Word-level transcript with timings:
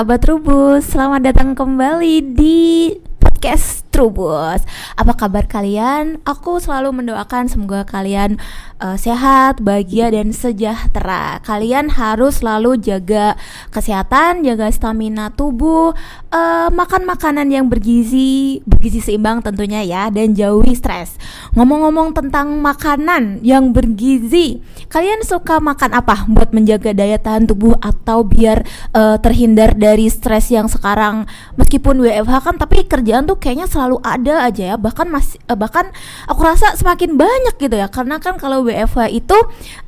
Sahabat 0.00 0.24
Trubus, 0.24 0.96
selamat 0.96 1.20
datang 1.28 1.52
kembali 1.52 2.32
di 2.32 2.88
podcast 3.20 3.84
Trubus. 3.92 4.64
Apa 4.96 5.12
kabar 5.12 5.44
kalian? 5.44 6.24
Aku 6.24 6.56
selalu 6.56 7.04
mendoakan 7.04 7.52
semoga 7.52 7.84
kalian 7.84 8.40
uh, 8.80 8.96
sehat, 8.96 9.60
bahagia 9.60 10.10
dan 10.10 10.32
sejahtera. 10.32 11.38
Kalian 11.44 11.92
harus 11.92 12.40
selalu 12.40 12.80
jaga 12.80 13.36
kesehatan, 13.70 14.42
jaga 14.42 14.72
stamina 14.72 15.30
tubuh, 15.30 15.92
uh, 16.32 16.68
makan 16.72 17.04
makanan 17.04 17.52
yang 17.52 17.68
bergizi, 17.68 18.64
bergizi 18.64 19.04
seimbang 19.04 19.44
tentunya 19.44 19.84
ya 19.84 20.08
dan 20.08 20.32
jauhi 20.32 20.72
stres. 20.74 21.20
Ngomong-ngomong 21.54 22.16
tentang 22.16 22.58
makanan 22.58 23.44
yang 23.44 23.70
bergizi, 23.76 24.64
kalian 24.88 25.22
suka 25.22 25.60
makan 25.60 25.94
apa 25.94 26.24
buat 26.26 26.50
menjaga 26.56 26.96
daya 26.96 27.20
tahan 27.20 27.46
tubuh 27.46 27.76
atau 27.78 28.24
biar 28.24 28.64
uh, 28.96 29.20
terhindar 29.20 29.76
dari 29.76 30.08
stres 30.08 30.48
yang 30.48 30.66
sekarang 30.66 31.28
meskipun 31.60 32.00
WFH 32.00 32.36
kan 32.40 32.56
tapi 32.56 32.88
kerjaan 32.88 33.28
tuh 33.28 33.36
kayaknya 33.36 33.68
selalu 33.68 34.00
ada 34.00 34.48
aja 34.48 34.74
ya 34.74 34.76
bahkan 34.80 35.06
masih 35.06 35.38
uh, 35.46 35.58
bahkan 35.58 35.92
aku 36.26 36.40
rasa 36.42 36.74
semakin 36.78 37.14
banyak 37.18 37.54
gitu 37.60 37.76
ya 37.76 37.86
karena 37.90 38.16
kan 38.22 38.40
kalau 38.40 38.64
WFH 38.70 39.10
itu 39.10 39.38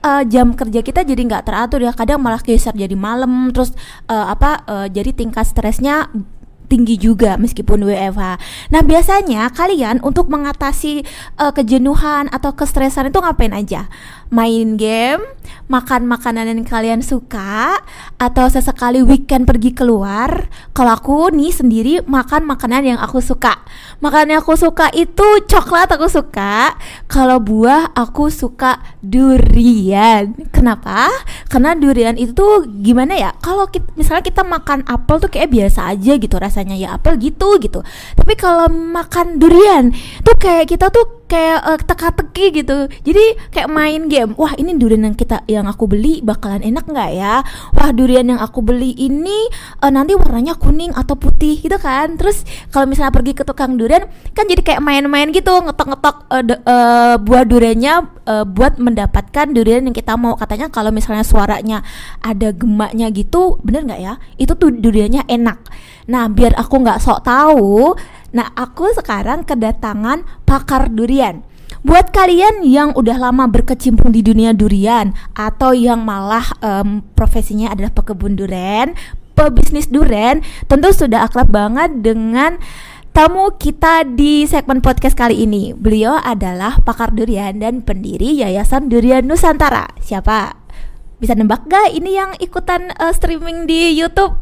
uh, 0.03 0.23
jam 0.27 0.53
kerja 0.59 0.83
kita 0.83 1.07
jadi 1.07 1.23
nggak 1.23 1.47
teratur 1.47 1.81
ya 1.81 1.95
kadang 1.95 2.19
malah 2.19 2.43
geser 2.43 2.75
jadi 2.75 2.99
malam 2.99 3.55
terus 3.55 3.71
uh, 4.11 4.29
apa 4.35 4.67
uh, 4.67 4.87
jadi 4.91 5.15
tingkat 5.15 5.47
stresnya 5.47 6.11
tinggi 6.73 6.97
juga 6.97 7.37
meskipun 7.37 7.85
WFH. 7.85 8.41
Nah, 8.73 8.81
biasanya 8.81 9.53
kalian 9.53 10.01
untuk 10.01 10.33
mengatasi 10.33 11.05
uh, 11.37 11.53
kejenuhan 11.53 12.33
atau 12.33 12.57
kestresan 12.57 13.13
itu 13.13 13.21
ngapain 13.21 13.53
aja? 13.53 13.93
Main 14.33 14.81
game, 14.81 15.21
makan 15.69 16.09
makanan 16.09 16.49
yang 16.49 16.65
kalian 16.65 17.05
suka, 17.05 17.77
atau 18.17 18.49
sesekali 18.49 19.05
weekend 19.05 19.45
pergi 19.45 19.77
keluar. 19.77 20.49
Kalau 20.73 20.97
aku 20.97 21.29
nih 21.37 21.53
sendiri 21.53 21.95
makan 22.09 22.49
makanan 22.49 22.97
yang 22.97 22.99
aku 22.99 23.21
suka. 23.21 23.61
Makanan 24.01 24.37
yang 24.37 24.41
aku 24.41 24.57
suka 24.57 24.89
itu 24.97 25.45
coklat 25.45 25.93
aku 25.93 26.09
suka. 26.09 26.73
Kalau 27.07 27.45
buah 27.45 27.93
aku 27.93 28.33
suka 28.33 28.81
durian. 29.05 30.33
Kenapa? 30.49 31.13
Karena 31.53 31.77
durian 31.77 32.17
itu 32.17 32.65
gimana 32.81 33.13
ya? 33.21 33.37
Kalau 33.45 33.69
kita, 33.69 33.93
misalnya 34.01 34.25
kita 34.25 34.43
makan 34.49 34.89
apel 34.89 35.21
tuh 35.21 35.29
kayak 35.29 35.53
biasa 35.53 35.93
aja 35.93 36.13
gitu 36.17 36.37
rasanya 36.39 36.79
ya 36.79 36.97
apel 36.97 37.19
gitu 37.19 37.59
gitu 37.59 37.83
tapi 38.15 38.39
kalau 38.39 38.71
makan 38.71 39.43
durian 39.43 39.91
tuh 40.23 40.39
kayak 40.39 40.71
kita 40.71 40.87
tuh 40.95 41.27
kayak 41.27 41.59
uh, 41.65 41.81
teka-teki 41.81 42.63
gitu 42.63 42.87
jadi 43.03 43.25
kayak 43.51 43.69
main 43.73 44.07
game 44.07 44.22
wah 44.25 44.55
ini 44.59 44.75
durian 44.79 45.07
yang 45.07 45.17
kita 45.17 45.45
yang 45.51 45.67
aku 45.67 45.91
beli 45.91 46.23
bakalan 46.23 46.63
enak 46.63 46.87
nggak 46.87 47.11
ya? 47.15 47.43
Wah 47.75 47.91
durian 47.91 48.27
yang 48.29 48.41
aku 48.41 48.63
beli 48.63 48.95
ini 48.97 49.49
uh, 49.83 49.91
nanti 49.91 50.15
warnanya 50.15 50.57
kuning 50.57 50.95
atau 50.95 51.19
putih 51.19 51.59
gitu 51.61 51.77
kan. 51.79 52.15
Terus 52.17 52.47
kalau 52.71 52.87
misalnya 52.87 53.13
pergi 53.13 53.33
ke 53.37 53.43
tukang 53.43 53.75
durian 53.77 54.07
kan 54.33 54.45
jadi 54.47 54.63
kayak 54.63 54.83
main-main 54.83 55.31
gitu 55.31 55.51
ngetok-ngetok 55.51 56.17
uh, 56.31 56.43
uh, 56.69 57.15
buah 57.21 57.45
duriannya 57.45 57.95
uh, 58.27 58.45
buat 58.47 58.79
mendapatkan 58.79 59.47
durian 59.51 59.85
yang 59.87 59.97
kita 59.97 60.15
mau. 60.15 60.35
Katanya 60.35 60.71
kalau 60.71 60.95
misalnya 60.95 61.27
suaranya 61.27 61.83
ada 62.23 62.51
gemaknya 62.55 63.11
gitu 63.15 63.59
bener 63.63 63.87
nggak 63.87 64.01
ya? 64.01 64.15
Itu 64.39 64.55
tuh 64.55 64.75
duriannya 64.75 65.27
enak. 65.27 65.59
Nah, 66.11 66.27
biar 66.27 66.59
aku 66.59 66.83
nggak 66.83 66.99
sok 66.99 67.23
tahu, 67.23 67.95
nah 68.35 68.51
aku 68.59 68.91
sekarang 68.99 69.47
kedatangan 69.47 70.27
pakar 70.43 70.91
durian. 70.91 71.47
Buat 71.83 72.15
kalian 72.15 72.63
yang 72.63 72.95
udah 72.95 73.19
lama 73.19 73.51
berkecimpung 73.51 74.15
di 74.15 74.23
dunia 74.23 74.55
durian 74.55 75.11
atau 75.35 75.75
yang 75.75 76.07
malah 76.07 76.47
um, 76.63 77.03
profesinya 77.19 77.75
adalah 77.75 77.91
pekebun 77.91 78.39
durian, 78.39 78.95
pebisnis 79.35 79.91
durian, 79.91 80.47
tentu 80.71 80.95
sudah 80.95 81.27
akrab 81.27 81.51
banget 81.51 81.91
dengan 81.99 82.63
tamu 83.11 83.59
kita 83.59 84.07
di 84.07 84.47
segmen 84.47 84.79
podcast 84.79 85.19
kali 85.19 85.43
ini. 85.43 85.75
Beliau 85.75 86.23
adalah 86.23 86.79
pakar 86.87 87.11
durian 87.11 87.59
dan 87.59 87.83
pendiri 87.83 88.31
Yayasan 88.31 88.87
Durian 88.87 89.27
Nusantara. 89.27 89.91
Siapa? 89.99 90.55
Bisa 91.19 91.35
nembak 91.35 91.67
gak 91.67 91.99
ini 91.99 92.15
yang 92.15 92.31
ikutan 92.39 92.95
uh, 92.95 93.11
streaming 93.11 93.67
di 93.67 93.91
YouTube? 93.99 94.39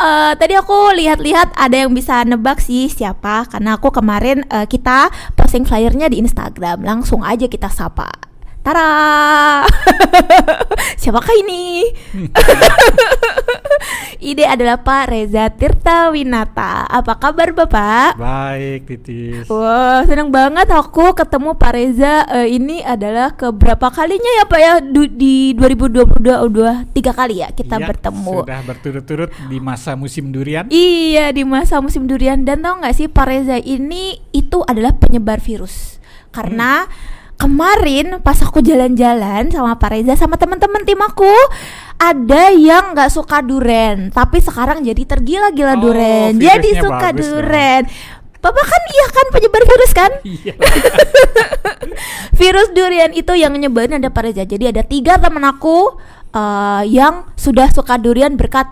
uh, 0.00 0.32
tadi 0.34 0.56
aku 0.56 0.96
lihat-lihat 0.96 1.52
ada 1.54 1.76
yang 1.76 1.92
bisa 1.92 2.24
nebak 2.24 2.58
sih 2.58 2.88
siapa 2.88 3.46
karena 3.46 3.76
aku 3.76 3.92
kemarin 3.92 4.42
uh, 4.48 4.64
kita 4.64 5.12
posting 5.50 5.66
flyernya 5.66 6.06
di 6.06 6.22
Instagram. 6.22 6.86
Langsung 6.86 7.26
aja 7.26 7.50
kita 7.50 7.66
sapa 7.66 8.29
Tara, 8.60 9.64
siapakah 11.00 11.32
ini? 11.32 11.88
Ide 14.20 14.44
adalah 14.44 14.84
Pak 14.84 15.08
Reza 15.08 15.48
Tirta 15.48 16.12
Winata. 16.12 16.84
Apa 16.84 17.16
kabar 17.16 17.56
Bapak? 17.56 18.20
Baik, 18.20 18.84
Titis. 18.84 19.48
Wah, 19.48 20.04
senang 20.04 20.28
banget 20.28 20.68
aku 20.76 21.16
ketemu 21.16 21.56
Pak 21.56 21.72
Reza. 21.72 22.28
Uh, 22.28 22.44
ini 22.44 22.84
adalah 22.84 23.32
keberapa 23.32 23.88
kalinya 23.88 24.28
ya 24.28 24.44
Pak 24.44 24.60
ya 24.60 24.72
du 24.84 25.08
di 25.08 25.56
2022 25.56 26.20
udah 26.20 26.84
tiga 26.92 27.16
kali 27.16 27.40
ya 27.40 27.48
kita 27.56 27.80
ya, 27.80 27.88
bertemu. 27.88 28.44
Sudah 28.44 28.60
berturut-turut 28.60 29.30
di 29.48 29.56
masa 29.56 29.96
musim 29.96 30.28
durian. 30.28 30.68
Iya, 30.68 31.32
di 31.32 31.48
masa 31.48 31.80
musim 31.80 32.04
durian. 32.04 32.44
Dan 32.44 32.60
tau 32.60 32.76
nggak 32.76 32.92
sih 32.92 33.08
Pak 33.08 33.24
Reza 33.24 33.56
ini 33.56 34.20
itu 34.36 34.60
adalah 34.68 34.92
penyebar 35.00 35.40
virus. 35.40 35.96
Karena 36.28 36.84
hmm 36.84 37.19
kemarin 37.40 38.20
pas 38.20 38.36
aku 38.44 38.60
jalan-jalan 38.60 39.48
sama 39.48 39.80
Pak 39.80 39.88
Reza 39.96 40.14
sama 40.20 40.36
teman-teman 40.36 40.84
tim 40.84 41.00
aku 41.00 41.32
ada 41.96 42.52
yang 42.52 42.92
nggak 42.92 43.08
suka 43.08 43.40
duren 43.40 44.12
tapi 44.12 44.44
sekarang 44.44 44.84
jadi 44.84 45.02
tergila-gila 45.08 45.80
oh, 45.80 45.80
duren 45.80 46.36
jadi 46.36 46.70
suka 46.76 47.16
duren 47.16 47.88
Bapak 48.40 48.64
kan 48.64 48.82
iya 48.88 49.06
kan 49.12 49.26
penyebar 49.36 49.62
virus 49.68 49.92
kan? 49.92 50.10
Iya. 50.24 50.56
virus 52.40 52.72
durian 52.72 53.12
itu 53.12 53.36
yang 53.36 53.52
nyebarin 53.52 54.00
ada 54.00 54.08
Pak 54.08 54.22
Reza. 54.24 54.48
Jadi 54.48 54.72
ada 54.72 54.80
tiga 54.80 55.20
teman 55.20 55.44
aku 55.44 56.00
uh, 56.32 56.82
yang 56.88 57.28
sudah 57.36 57.68
suka 57.68 58.00
durian 58.00 58.40
berkat 58.40 58.64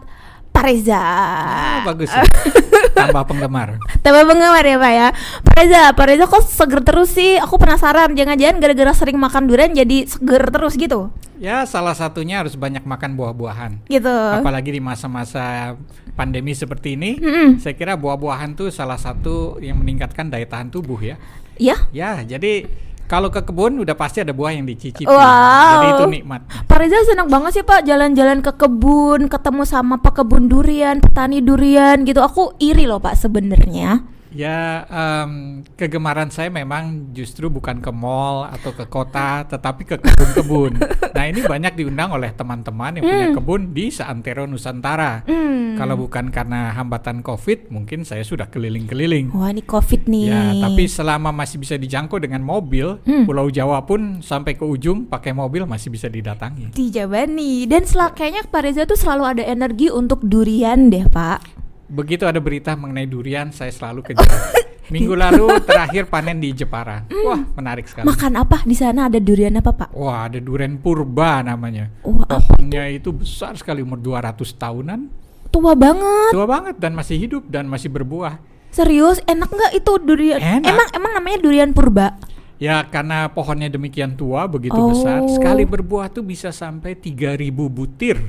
Pak 0.59 0.67
Reza. 0.67 0.99
Oh, 0.99 1.79
bagus. 1.95 2.11
Ya. 2.11 2.27
Tambah 2.99 3.23
penggemar. 3.31 3.79
Tambah 4.03 4.27
penggemar 4.27 4.65
ya 4.67 4.77
Pak 4.83 4.93
ya. 4.93 5.09
Pak 5.47 5.55
Reza, 5.55 5.83
Pak 5.95 6.05
Reza 6.11 6.25
kok 6.27 6.43
seger 6.43 6.81
terus 6.83 7.15
sih? 7.15 7.39
Aku 7.39 7.63
penasaran. 7.63 8.11
Jangan-jangan 8.19 8.59
gara-gara 8.59 8.91
sering 8.91 9.23
makan 9.23 9.47
durian 9.47 9.71
jadi 9.71 10.11
seger 10.11 10.51
terus 10.51 10.75
gitu? 10.75 11.15
Ya 11.39 11.63
salah 11.63 11.95
satunya 11.95 12.43
harus 12.43 12.59
banyak 12.59 12.83
makan 12.83 13.15
buah-buahan. 13.15 13.87
Gitu. 13.87 14.11
Apalagi 14.11 14.75
di 14.75 14.83
masa-masa 14.83 15.79
pandemi 16.19 16.51
seperti 16.51 16.99
ini, 16.99 17.15
-hmm. 17.23 17.63
saya 17.63 17.79
kira 17.79 17.95
buah-buahan 17.95 18.59
tuh 18.59 18.75
salah 18.75 18.99
satu 18.99 19.63
yang 19.63 19.79
meningkatkan 19.79 20.27
daya 20.27 20.51
tahan 20.51 20.75
tubuh 20.75 20.99
ya. 20.99 21.15
Iya. 21.55 21.79
Ya, 21.95 22.11
jadi 22.27 22.67
kalau 23.09 23.33
ke 23.33 23.41
kebun 23.41 23.81
udah 23.81 23.97
pasti 23.97 24.21
ada 24.21 24.37
buah 24.37 24.53
yang 24.53 24.69
dicicipi. 24.69 25.09
Wow. 25.09 25.73
Jadi 25.81 25.87
itu 25.97 26.05
nikmat. 26.21 26.45
Pak 26.69 26.77
Reza 26.77 27.01
senang 27.09 27.33
banget 27.33 27.57
sih 27.57 27.65
Pak 27.65 27.89
jalan-jalan 27.89 28.45
ke 28.45 28.53
kebun, 28.53 29.33
ketemu 29.33 29.65
sama 29.65 29.97
pekebun 29.99 30.47
durian, 30.47 31.01
petani 31.01 31.41
durian 31.41 32.05
gitu. 32.05 32.21
Aku 32.21 32.53
iri 32.61 32.85
loh 32.85 33.01
Pak 33.01 33.17
sebenarnya. 33.17 34.18
Ya, 34.39 34.87
um, 34.87 35.67
kegemaran 35.75 36.31
saya 36.31 36.47
memang 36.47 37.11
justru 37.11 37.51
bukan 37.51 37.83
ke 37.83 37.91
mall 37.91 38.47
atau 38.47 38.71
ke 38.71 38.87
kota, 38.87 39.43
tetapi 39.51 39.83
ke 39.83 39.99
kebun-kebun. 39.99 40.79
nah, 41.11 41.27
ini 41.27 41.43
banyak 41.43 41.75
diundang 41.75 42.15
oleh 42.15 42.31
teman-teman 42.31 43.03
yang 43.03 43.03
mm. 43.03 43.11
punya 43.11 43.29
hmm. 43.35 43.37
kebun 43.43 43.63
di 43.75 43.91
Seantero 43.91 44.47
Nusantara. 44.47 45.27
Mm. 45.27 45.75
Kalau 45.75 45.99
bukan 45.99 46.31
karena 46.31 46.71
hambatan 46.71 47.27
COVID, 47.27 47.75
mungkin 47.75 48.07
saya 48.07 48.23
sudah 48.23 48.47
keliling-keliling. 48.47 49.35
Wah, 49.35 49.51
ini 49.51 49.67
COVID 49.67 50.07
nih. 50.07 50.31
Ya, 50.31 50.55
tapi 50.55 50.87
selama 50.87 51.35
masih 51.35 51.59
bisa 51.59 51.75
dijangkau 51.75 52.23
dengan 52.23 52.47
mobil, 52.47 53.03
mm. 53.03 53.27
Pulau 53.27 53.51
Jawa 53.51 53.83
pun 53.91 54.23
sampai 54.23 54.55
ke 54.55 54.63
ujung 54.63 55.11
pakai 55.11 55.35
mobil 55.35 55.67
masih 55.67 55.91
bisa 55.91 56.07
didatangi. 56.07 56.79
Dijabani. 56.79 57.67
Dan 57.67 57.83
sel 57.91 58.07
kayaknya 58.15 58.47
Pak 58.47 58.63
Reza 58.63 58.87
tuh 58.87 58.95
selalu 58.95 59.25
ada 59.35 59.43
energi 59.43 59.91
untuk 59.91 60.23
durian 60.23 60.95
deh, 60.95 61.11
Pak 61.11 61.58
begitu 61.89 62.29
ada 62.29 62.39
berita 62.39 62.77
mengenai 62.77 63.09
durian 63.09 63.49
saya 63.51 63.73
selalu 63.73 64.05
kejar. 64.05 64.29
Minggu 64.93 65.13
lalu 65.13 65.53
terakhir 65.69 66.09
panen 66.09 66.41
di 66.41 66.49
Jepara. 66.57 67.05
Mm. 67.13 67.25
Wah, 67.29 67.41
menarik 67.61 67.85
sekali. 67.85 68.09
Makan 68.09 68.33
apa 68.41 68.65
di 68.65 68.73
sana? 68.73 69.13
Ada 69.13 69.21
durian 69.21 69.53
apa, 69.61 69.77
Pak? 69.77 69.89
Wah, 69.93 70.25
ada 70.25 70.41
durian 70.41 70.81
purba 70.81 71.45
namanya. 71.45 71.93
Wah, 72.09 72.25
Pohonnya 72.25 72.89
itu? 72.89 73.13
itu 73.13 73.21
besar 73.21 73.53
sekali 73.61 73.85
umur 73.85 74.01
200 74.01 74.33
tahunan. 74.57 75.01
tua 75.49 75.73
banget. 75.77 76.33
Tua 76.33 76.45
banget 76.45 76.77
dan 76.77 76.93
masih 76.93 77.17
hidup 77.21 77.45
dan 77.49 77.69
masih 77.69 77.89
berbuah. 77.89 78.37
Serius, 78.69 79.21
enak 79.25 79.49
nggak 79.49 79.73
itu 79.77 79.93
durian? 80.01 80.41
Enak. 80.41 80.65
Emang 80.65 80.89
emang 80.93 81.13
namanya 81.17 81.39
durian 81.41 81.71
purba. 81.73 82.17
Ya 82.57 82.81
karena 82.85 83.29
pohonnya 83.29 83.69
demikian 83.69 84.13
tua 84.13 84.45
begitu 84.45 84.77
Oh. 84.77 84.93
besar, 84.93 85.25
sekali 85.31 85.65
berbuah 85.65 86.09
tuh 86.11 86.21
bisa 86.21 86.49
sampai 86.49 86.97
3000 86.97 87.69
butir. 87.69 88.21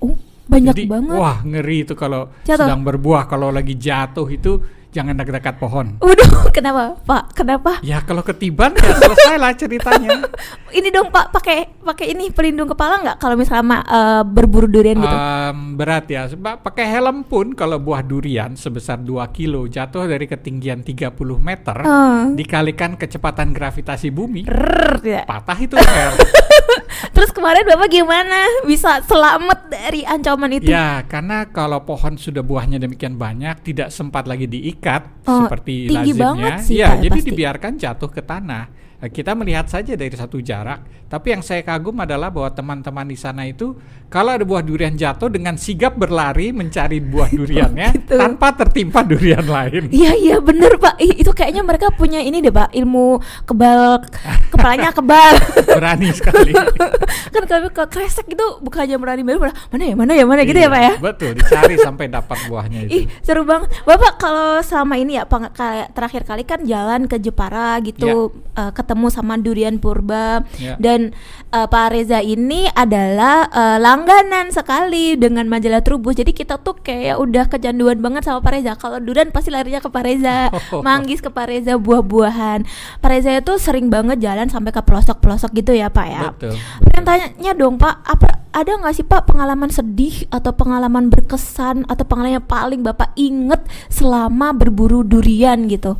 Oh, 0.00 0.16
banyak 0.44 0.74
Jadi, 0.74 0.84
banget. 0.86 1.16
Wah, 1.16 1.38
ngeri 1.40 1.78
itu 1.82 1.94
kalau 1.94 2.28
Jatuh. 2.42 2.66
sedang 2.66 2.82
berbuah, 2.82 3.24
kalau 3.24 3.48
lagi 3.48 3.74
jatuh 3.74 4.26
itu 4.26 4.58
jangan 4.88 5.16
dekat-dekat 5.16 5.56
pohon. 5.56 5.96
Waduh, 5.98 6.48
kenapa, 6.56 7.00
Pak? 7.00 7.32
Kenapa? 7.32 7.80
Ya 7.80 8.00
kalau 8.00 8.20
ketiban 8.20 8.74
ya 8.74 8.92
selesai 8.92 9.36
lah 9.36 9.52
ceritanya. 9.52 10.20
Ini 10.72 10.88
dong, 10.88 11.08
Pak, 11.08 11.32
pakai 11.32 11.80
pakai 11.82 12.10
ini 12.10 12.28
pelindung 12.28 12.64
kepala 12.66 12.96
nggak 12.98 13.16
kalau 13.16 13.32
misalnya 13.34 13.80
eh, 13.80 14.22
berburu 14.22 14.64
durian 14.66 14.96
gitu? 14.96 15.12
Em, 15.12 15.58
berat 15.74 16.04
ya. 16.06 16.24
Sebab 16.26 16.60
pakai 16.60 16.84
helm 16.86 17.22
pun 17.22 17.52
kalau 17.52 17.76
buah 17.76 18.00
durian 18.00 18.52
sebesar 18.52 18.96
2 18.98 19.08
kilo 19.30 19.64
jatuh 19.64 20.04
dari 20.04 20.24
ketinggian 20.24 20.80
30 20.80 21.12
meter 21.38 21.76
Eh. 21.78 22.24
dikalikan 22.34 22.96
kecepatan 22.96 23.52
gravitasi 23.52 24.08
bumi, 24.08 24.44
Rrrr, 24.44 24.92
ya. 25.02 25.22
patah 25.24 25.56
itu 25.56 25.72
leher. 25.74 26.12
Terus 27.12 27.30
kemarin 27.30 27.64
Bapak 27.64 27.88
gimana 27.88 28.38
bisa 28.62 29.02
selamat 29.02 29.68
dari 29.68 30.02
ancaman 30.02 30.50
itu? 30.52 30.68
Ya, 30.68 31.02
karena 31.04 31.46
kalau 31.46 31.82
pohon 31.82 32.16
sudah 32.16 32.40
buahnya 32.40 32.78
demikian 32.78 33.14
banyak, 33.14 33.60
tidak 33.62 33.88
sempat 33.90 34.24
lagi 34.24 34.46
diikat 34.46 35.24
Oh, 35.24 35.44
seperti 35.44 35.86
tinggi 35.86 36.12
lazimnya. 36.12 36.22
banget 36.24 36.52
sih, 36.62 36.76
ya, 36.78 36.88
Pak, 36.90 36.98
jadi 37.00 37.18
pasti. 37.18 37.28
dibiarkan 37.28 37.72
jatuh 37.76 38.10
ke 38.10 38.22
tanah. 38.22 38.64
Eh, 39.02 39.10
Kita 39.10 39.34
melihat 39.34 39.66
saja 39.66 39.98
dari 39.98 40.14
satu 40.14 40.38
jarak. 40.38 41.02
Tapi 41.10 41.34
yang 41.34 41.42
saya 41.44 41.60
kagum 41.60 41.92
adalah 42.00 42.32
bahwa 42.32 42.48
teman-teman 42.48 43.04
di 43.04 43.18
sana 43.18 43.44
itu 43.44 43.76
kalau 44.08 44.32
ada 44.32 44.48
buah 44.48 44.64
durian 44.64 44.96
jatuh 44.96 45.28
dengan 45.28 45.60
sigap 45.60 45.92
berlari 45.92 46.54
mencari 46.54 47.04
buah 47.04 47.28
duriannya 47.38 47.88
gitu. 47.98 48.16
tanpa 48.16 48.54
tertimpa 48.56 49.04
durian 49.04 49.44
lain. 49.44 49.92
Iya 49.92 50.12
iya 50.16 50.36
bener 50.40 50.78
pak 50.80 50.96
Ih, 51.02 51.20
Itu 51.20 51.34
kayaknya 51.34 51.60
mereka 51.60 51.90
punya 51.92 52.22
ini 52.22 52.40
deh 52.40 52.48
pak 52.48 52.70
Ilmu 52.72 53.18
kebal 53.44 54.00
Kepalanya 54.54 54.88
kebal 54.96 55.34
Berani 55.66 56.08
sekali. 56.14 56.52
Kan 57.34 57.42
kalau 57.44 57.68
ke 57.68 57.84
kresek 57.90 58.28
itu 58.30 58.46
Bukannya 58.64 58.96
berani 58.96 59.20
baru 59.26 59.50
Mana 59.68 59.82
ya 59.84 59.94
mana 59.98 60.12
ya 60.16 60.24
mana 60.24 60.46
gitu 60.46 60.56
ya 60.56 60.68
Iya, 60.68 60.72
pak 60.72 60.80
ya 60.80 60.92
Betul, 61.00 61.30
dicari 61.36 61.74
sampai 61.76 62.06
dapat 62.08 62.38
buahnya 62.46 62.86
Ih 62.88 63.04
itu. 63.04 63.12
seru 63.20 63.42
banget 63.44 63.68
Bapak 63.84 64.16
kalau 64.16 64.60
selama 64.62 64.94
ini 64.96 65.16
ya 65.18 65.26
kayak 65.28 65.92
Terakhir 65.92 66.22
kali 66.24 66.42
kan 66.46 66.60
jalan 66.64 67.04
ke 67.04 67.16
Jepara 67.18 67.76
gitu 67.84 68.30
eh, 68.54 68.70
Ketemu 68.72 68.91
sama 69.12 69.36
durian 69.36 69.78
purba 69.78 70.44
Ya. 70.60 70.76
Dan 70.76 71.16
eh, 71.50 71.66
Pak 71.66 71.86
Reza 71.92 72.20
ini 72.20 72.68
adalah 72.70 73.48
eh, 73.48 73.78
langganan 73.80 74.52
sekali 74.52 75.16
Dengan 75.16 75.48
majalah 75.48 75.80
Trubus 75.80 76.14
Jadi 76.14 76.30
kita 76.36 76.60
tuh 76.60 76.76
kayak 76.78 77.16
udah 77.18 77.48
kecanduan 77.48 77.98
banget 77.98 78.28
sama 78.28 78.44
Pak 78.44 78.52
Reza 78.52 78.72
Kalau 78.76 79.00
durian 79.00 79.32
pasti 79.32 79.48
larinya 79.50 79.80
ke 79.80 79.88
Pak 79.88 80.04
Reza 80.04 80.38
Oh. 80.72 80.80
Manggis 80.84 81.20
ke 81.20 81.28
Pak 81.28 81.48
Reza 81.48 81.76
buah-buahan 81.76 82.64
Pak 83.00 83.08
Reza 83.08 83.32
itu 83.34 83.54
sering 83.56 83.88
banget 83.88 84.20
jalan 84.20 84.48
sampai 84.48 84.72
ke 84.72 84.80
pelosok-pelosok 84.84 85.50
gitu 85.52 85.72
ya 85.72 85.88
Pak 85.88 86.06
ya 86.06 86.22
Betul. 86.32 86.54
Pengen 86.84 87.02
tanya 87.04 87.52
dong 87.52 87.76
Pak, 87.76 87.94
apa 88.04 88.42
ada 88.52 88.70
nggak 88.76 88.94
sih 88.94 89.06
Pak 89.06 89.28
pengalaman 89.28 89.72
sedih 89.72 90.28
atau 90.28 90.52
pengalaman 90.52 91.08
berkesan 91.08 91.88
atau 91.88 92.04
pengalaman 92.04 92.40
yang 92.40 92.46
paling 92.46 92.80
Bapak 92.84 93.12
inget 93.16 93.64
selama 93.88 94.52
berburu 94.52 95.02
durian 95.02 95.64
gitu? 95.68 95.96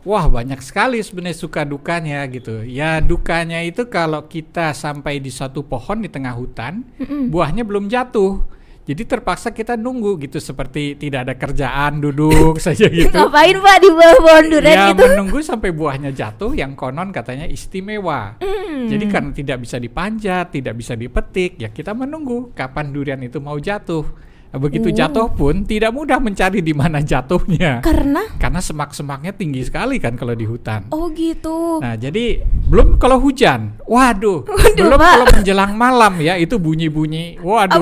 Wah 0.00 0.26
banyak 0.32 0.60
sekali 0.64 1.04
sebenarnya 1.04 1.36
suka 1.36 1.68
dukanya 1.68 2.24
gitu. 2.32 2.64
Ya 2.64 3.04
dukanya 3.04 3.60
itu 3.60 3.84
kalau 3.92 4.24
kita 4.24 4.72
sampai 4.72 5.20
di 5.20 5.28
satu 5.28 5.60
pohon 5.60 6.00
di 6.00 6.08
tengah 6.08 6.32
hutan, 6.32 6.84
buahnya 7.32 7.68
belum 7.68 7.92
jatuh. 7.92 8.60
Jadi 8.90 9.06
terpaksa 9.06 9.54
kita 9.54 9.78
nunggu 9.78 10.18
gitu 10.24 10.42
seperti 10.42 10.98
tidak 10.98 11.28
ada 11.28 11.34
kerjaan 11.38 12.02
duduk 12.02 12.58
saja 12.64 12.90
gitu. 12.90 13.12
Ngapain 13.12 13.54
Pak 13.60 13.76
di 13.78 13.90
bawah 13.92 14.18
pohon 14.18 14.44
durian 14.50 14.74
ya 14.74 14.86
gitu? 14.90 15.04
menunggu 15.06 15.38
sampai 15.46 15.70
buahnya 15.70 16.10
jatuh 16.10 16.50
yang 16.58 16.74
konon 16.74 17.14
katanya 17.14 17.46
istimewa. 17.46 18.40
Hmm. 18.42 18.90
Jadi 18.90 19.04
karena 19.06 19.30
tidak 19.30 19.62
bisa 19.62 19.76
dipanjat, 19.78 20.50
tidak 20.50 20.74
bisa 20.74 20.98
dipetik, 20.98 21.60
ya 21.62 21.70
kita 21.70 21.94
menunggu 21.94 22.50
kapan 22.56 22.90
durian 22.90 23.20
itu 23.22 23.38
mau 23.38 23.54
jatuh. 23.60 24.29
Begitu 24.50 24.90
Oh. 24.90 24.96
jatuh 24.96 25.26
pun 25.30 25.62
tidak 25.62 25.94
mudah 25.94 26.18
mencari 26.18 26.58
di 26.58 26.74
mana 26.74 26.98
jatuhnya. 26.98 27.78
Karena 27.80 28.26
Karena 28.34 28.58
semak-semaknya 28.58 29.30
tinggi 29.30 29.62
sekali 29.62 30.02
kan 30.02 30.18
kalau 30.18 30.34
di 30.34 30.42
hutan. 30.42 30.90
oh 30.90 31.06
gitu. 31.10 31.78
Nah, 31.78 31.94
jadi 31.94 32.42
belum 32.66 32.98
kalau 32.98 33.22
hujan. 33.22 33.78
Waduh. 33.86 34.42
Waduh, 34.42 34.74
belum 34.74 34.98
Pak. 34.98 35.10
kalau 35.14 35.26
menjelang 35.38 35.72
malam 35.74 36.18
ya 36.18 36.34
itu 36.34 36.58
bunyi-bunyi. 36.58 37.38
Waduh. 37.38 37.78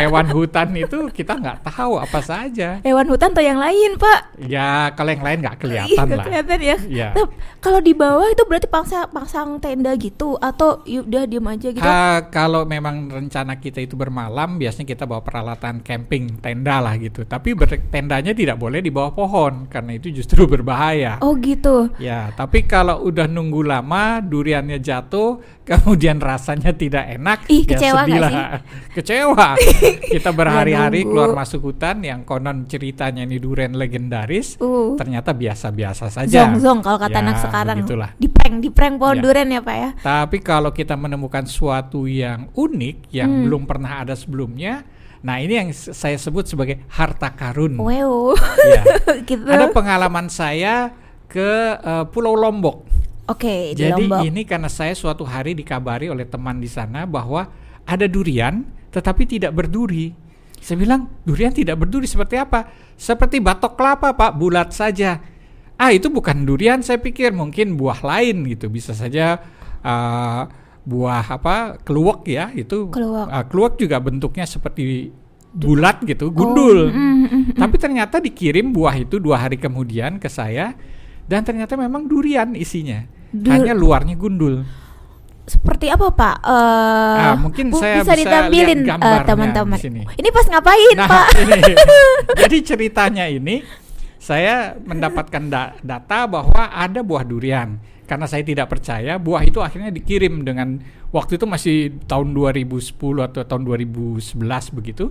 Hewan 0.00 0.26
hutan 0.32 0.68
itu 0.72 0.98
kita 1.12 1.36
nggak 1.36 1.58
tahu 1.68 2.00
apa 2.00 2.20
saja. 2.24 2.80
Hewan 2.80 3.06
hutan 3.12 3.30
atau 3.36 3.44
yang 3.44 3.60
lain 3.60 4.00
Pak? 4.00 4.20
Ya, 4.48 4.90
kalau 4.96 5.12
yang 5.12 5.24
lain 5.24 5.38
nggak 5.44 5.56
Ih, 5.56 5.60
kelihatan 5.60 6.04
nggak 6.08 6.18
lah. 6.18 6.26
kelihatan 6.26 6.58
ya. 6.58 6.76
Iya. 6.88 7.08
Tapi 7.12 7.22
kalau 7.60 7.80
di 7.84 7.92
bawah 7.92 8.28
itu 8.32 8.42
berarti 8.48 8.68
pasang 8.72 9.08
pasang 9.12 9.48
tenda 9.60 9.92
gitu 10.00 10.40
atau 10.40 10.80
ya 10.88 11.04
udah 11.04 11.22
diem 11.28 11.46
aja 11.46 11.68
gitu? 11.68 11.84
Ah, 11.84 12.24
kalau 12.32 12.64
memang 12.64 13.12
rencana 13.12 13.60
kita 13.60 13.84
itu 13.84 13.94
bermalam, 13.94 14.56
biasanya 14.56 14.88
kita 14.88 15.04
bawa 15.04 15.20
peralatan 15.20 15.84
camping, 15.84 16.40
tenda 16.40 16.80
lah 16.80 16.96
gitu. 16.96 17.28
Tapi 17.28 17.52
tendanya 17.92 18.32
tidak 18.32 18.56
boleh 18.56 18.80
di 18.80 18.88
bawah 18.88 19.12
pohon 19.12 19.68
karena 19.68 20.00
itu 20.00 20.08
justru 20.10 20.48
berbahaya. 20.48 21.20
Oh 21.20 21.36
gitu. 21.36 21.92
Ya, 22.00 22.32
tapi 22.32 22.64
kalau 22.64 23.04
udah 23.04 23.28
nunggu 23.28 23.60
lama, 23.62 24.24
duriannya 24.24 24.80
jatuh, 24.80 25.38
kemudian 25.68 26.18
rasanya 26.18 26.72
tidak 26.72 27.04
enak, 27.20 27.38
Ih, 27.46 27.62
ya 27.62 27.76
kecewa 27.76 28.00
nggak 28.02 28.08
sedihlah. 28.08 28.30
sih? 28.30 28.44
Kecewa. 28.96 29.48
Kita 30.14 30.30
berhari-hari 30.30 31.02
keluar 31.02 31.32
masuk 31.32 31.60
hutan 31.66 32.00
yang 32.00 32.22
konon 32.22 32.64
ceritanya 32.64 33.22
ini 33.22 33.36
durian 33.36 33.72
legendaris, 33.72 34.54
Uh. 34.56 34.94
ternyata 34.94 35.30
biasa-biasa 35.30 36.08
saja. 36.08 36.30
Zong 36.46 36.58
zong 36.58 36.78
kalau 36.80 36.96
kata 36.96 37.16
Ya, 37.16 37.22
anak 37.22 37.36
sekarang. 37.40 37.76
begitulah. 37.78 38.10
Di 38.14 38.26
prank 38.26 38.54
di 38.58 38.68
prank 38.68 38.94
pohon 38.96 39.16
Ya. 39.16 39.22
durian 39.22 39.48
ya 39.48 39.60
Pak 39.60 39.76
ya. 39.76 39.90
Tapi 39.96 40.36
kalau 40.38 40.70
kita 40.70 40.94
menemukan 40.94 41.44
suatu 41.44 42.04
yang 42.04 42.50
unik 42.52 42.96
yang 43.10 43.30
Hmm. 43.30 43.42
belum 43.44 43.62
pernah 43.64 44.02
ada 44.02 44.14
sebelumnya, 44.14 44.82
nah 45.20 45.36
ini 45.36 45.54
yang 45.54 45.68
saya 45.72 46.16
sebut 46.16 46.44
sebagai 46.44 46.80
harta 46.88 47.30
karun. 47.30 47.76
Wow. 47.76 48.34
Ya. 48.64 48.82
gitu. 49.28 49.44
Ada 49.44 49.70
pengalaman 49.70 50.26
saya 50.26 50.90
ke 51.26 51.50
eh, 51.76 52.04
Pulau 52.08 52.34
Lombok. 52.34 52.86
Oke, 53.26 53.72
di 53.72 53.86
Jadi 53.86 54.10
Lombok. 54.10 54.26
ini 54.26 54.42
karena 54.42 54.66
saya 54.66 54.90
suatu 54.90 55.22
hari 55.22 55.54
dikabari 55.54 56.10
oleh 56.10 56.26
teman 56.26 56.58
di 56.58 56.66
sana 56.66 57.06
bahwa 57.06 57.46
ada 57.84 58.06
durian 58.06 58.66
tetapi 58.90 59.26
tidak 59.26 59.54
berduri. 59.54 60.12
Saya 60.60 60.76
bilang, 60.76 61.08
durian 61.24 61.54
tidak 61.56 61.80
berduri 61.80 62.04
seperti 62.04 62.36
apa? 62.36 62.68
Seperti 62.98 63.40
batok 63.40 63.80
kelapa, 63.80 64.12
Pak, 64.12 64.36
bulat 64.36 64.76
saja. 64.76 65.16
Ah, 65.80 65.88
itu 65.88 66.12
bukan 66.12 66.44
durian, 66.44 66.84
saya 66.84 67.00
pikir 67.00 67.32
mungkin 67.32 67.80
buah 67.80 68.04
lain 68.04 68.44
gitu. 68.44 68.68
Bisa 68.68 68.92
saja 68.92 69.40
uh, 69.80 70.42
buah 70.84 71.24
apa? 71.40 71.80
Keluak 71.80 72.28
ya, 72.28 72.52
itu. 72.52 72.92
Keluak. 72.92 73.32
Uh, 73.32 73.44
keluak 73.48 73.80
juga 73.80 73.96
bentuknya 74.04 74.44
seperti 74.44 75.08
bulat 75.50 76.04
gitu, 76.04 76.28
gundul. 76.30 76.92
Oh, 76.92 76.94
mm, 76.94 77.00
mm, 77.00 77.26
mm. 77.26 77.42
Tapi 77.56 77.76
ternyata 77.80 78.20
dikirim 78.20 78.70
buah 78.70 79.00
itu 79.00 79.16
dua 79.16 79.40
hari 79.40 79.56
kemudian 79.56 80.20
ke 80.20 80.28
saya 80.30 80.76
dan 81.26 81.42
ternyata 81.42 81.74
memang 81.74 82.06
durian 82.06 82.52
isinya. 82.54 83.02
Du- 83.30 83.50
Hanya 83.50 83.74
luarnya 83.74 84.14
gundul. 84.18 84.62
Seperti 85.50 85.90
apa 85.90 86.06
Pak? 86.08 86.36
Eh, 86.46 87.18
Ah, 87.26 87.34
mungkin 87.34 87.74
bu- 87.74 87.82
saya 87.82 88.00
bisa 88.00 88.14
bisa 88.14 88.22
ditampilin 88.22 88.86
gambarnya 88.86 89.26
teman-teman. 89.26 89.78
Ini 90.14 90.28
pas 90.30 90.46
ngapain 90.46 90.94
Nah, 90.94 91.08
Pak? 91.10 91.26
ini. 91.36 91.60
Jadi 92.46 92.56
ceritanya 92.62 93.24
ini 93.26 93.66
saya 94.14 94.78
mendapatkan 94.78 95.42
da- 95.50 95.74
data 95.82 96.30
bahwa 96.30 96.70
ada 96.70 97.02
buah 97.02 97.26
durian. 97.26 97.82
Karena 98.06 98.26
saya 98.26 98.42
tidak 98.42 98.66
percaya, 98.68 99.18
buah 99.18 99.42
itu 99.42 99.58
akhirnya 99.58 99.90
dikirim 99.90 100.42
dengan 100.42 100.78
waktu 101.10 101.34
itu 101.34 101.46
masih 101.46 101.76
tahun 102.06 102.30
2010 102.30 102.94
atau 103.22 103.42
tahun 103.42 103.62
2011 103.64 104.38
begitu. 104.70 105.10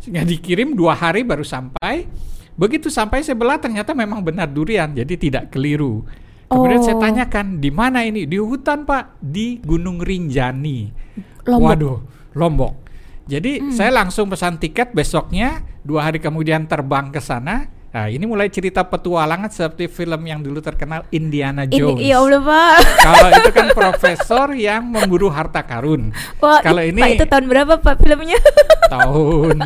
Sehingga 0.00 0.24
dikirim 0.24 0.72
dua 0.72 0.92
hari 0.92 1.24
baru 1.24 1.44
sampai. 1.44 2.08
Begitu 2.56 2.88
sampai 2.88 3.20
saya 3.20 3.36
belah 3.36 3.56
ternyata 3.56 3.92
memang 3.92 4.20
benar 4.20 4.48
durian, 4.48 4.90
jadi 4.90 5.14
tidak 5.14 5.44
keliru. 5.48 6.04
Kemudian 6.48 6.80
saya 6.80 6.96
Oh. 6.96 7.02
tanyakan 7.04 7.60
di 7.60 7.68
mana 7.68 8.02
ini? 8.08 8.24
Di 8.24 8.40
hutan 8.40 8.88
pak, 8.88 9.20
di 9.20 9.60
Gunung 9.60 10.00
Rinjani. 10.00 10.88
Lombok. 11.44 11.68
Waduh, 11.68 11.98
Lombok. 12.36 12.74
Jadi 13.28 13.72
saya 13.76 13.92
langsung 13.92 14.32
pesan 14.32 14.56
tiket 14.56 14.96
besoknya, 14.96 15.60
dua 15.84 16.08
hari 16.08 16.16
kemudian 16.16 16.64
terbang 16.64 17.12
ke 17.12 17.20
sana. 17.20 17.68
Nah, 17.88 18.04
ini 18.06 18.28
mulai 18.28 18.52
cerita 18.52 18.84
petualangan 18.84 19.48
seperti 19.48 19.88
film 19.88 20.20
yang 20.22 20.44
dulu 20.44 20.60
terkenal 20.60 21.08
Indiana 21.08 21.64
Jones. 21.64 21.96
Ini 21.96 22.12
ya 22.12 22.20
Allah 22.20 22.42
Pak. 22.44 22.76
Kalau 23.00 23.28
itu 23.32 23.50
kan 23.50 23.66
profesor 23.72 24.46
yang 24.52 24.84
memburu 24.84 25.32
harta 25.32 25.64
karun. 25.64 26.12
Wah, 26.36 26.60
Kalau 26.60 26.84
ini 26.84 27.00
Pak, 27.00 27.10
itu 27.16 27.24
tahun 27.24 27.44
berapa 27.48 27.74
Pak 27.80 27.96
filmnya? 27.96 28.36
tahun 28.92 29.56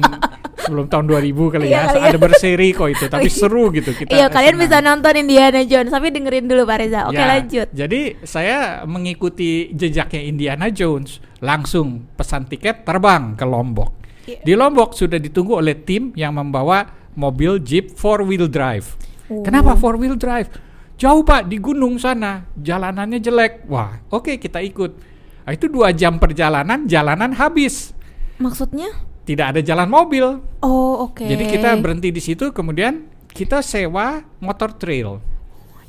sebelum 0.54 0.86
tahun 0.86 1.04
2000 1.10 1.34
kali 1.50 1.66
Iya 1.66 1.74
ya. 1.74 1.82
kali 1.90 1.98
ya. 1.98 2.06
Ada 2.14 2.18
berseri 2.22 2.68
kok 2.70 2.88
itu, 2.88 3.04
tapi 3.10 3.26
seru 3.26 3.74
gitu 3.74 3.90
kita. 3.90 4.14
Iya, 4.14 4.30
kalian 4.30 4.54
senang. 4.54 4.62
bisa 4.62 4.76
nonton 4.78 5.14
Indiana 5.18 5.60
Jones, 5.66 5.90
tapi 5.90 6.06
dengerin 6.14 6.46
dulu 6.46 6.62
Pak 6.62 6.76
Reza. 6.78 7.00
Oke, 7.10 7.18
Ya, 7.18 7.26
lanjut. 7.26 7.66
Jadi 7.74 8.00
saya 8.22 8.58
mengikuti 8.86 9.74
jejaknya 9.74 10.22
Indiana 10.22 10.70
Jones, 10.70 11.18
langsung 11.42 12.06
pesan 12.14 12.46
tiket 12.46 12.86
terbang 12.86 13.34
ke 13.34 13.42
Lombok. 13.42 13.90
Iya. 14.22 14.38
Di 14.46 14.54
Lombok 14.54 14.94
sudah 14.94 15.18
ditunggu 15.18 15.58
oleh 15.58 15.74
tim 15.82 16.14
yang 16.14 16.38
membawa 16.38 17.01
mobil 17.14 17.60
Jeep 17.60 17.94
four 17.94 18.24
wheel 18.24 18.48
drive. 18.48 18.96
Oh. 19.28 19.44
Kenapa 19.44 19.76
four 19.76 19.96
wheel 19.96 20.16
drive? 20.16 20.48
Jauh 21.00 21.24
pak 21.26 21.50
di 21.50 21.58
gunung 21.58 21.98
sana, 21.98 22.46
jalanannya 22.54 23.18
jelek. 23.18 23.66
Wah, 23.66 23.98
oke 24.12 24.38
kita 24.38 24.62
ikut. 24.62 24.92
Nah, 25.42 25.50
itu 25.50 25.66
dua 25.66 25.90
jam 25.90 26.22
perjalanan, 26.22 26.86
jalanan 26.86 27.34
habis. 27.34 27.90
Maksudnya? 28.38 28.94
Tidak 29.26 29.54
ada 29.54 29.60
jalan 29.62 29.90
mobil. 29.90 30.38
Oh, 30.62 31.10
oke. 31.10 31.26
Jadi 31.26 31.44
kita 31.50 31.74
berhenti 31.78 32.14
di 32.14 32.22
situ, 32.22 32.54
kemudian 32.54 33.06
kita 33.32 33.64
sewa 33.64 34.20
motor 34.38 34.76
trail 34.76 35.18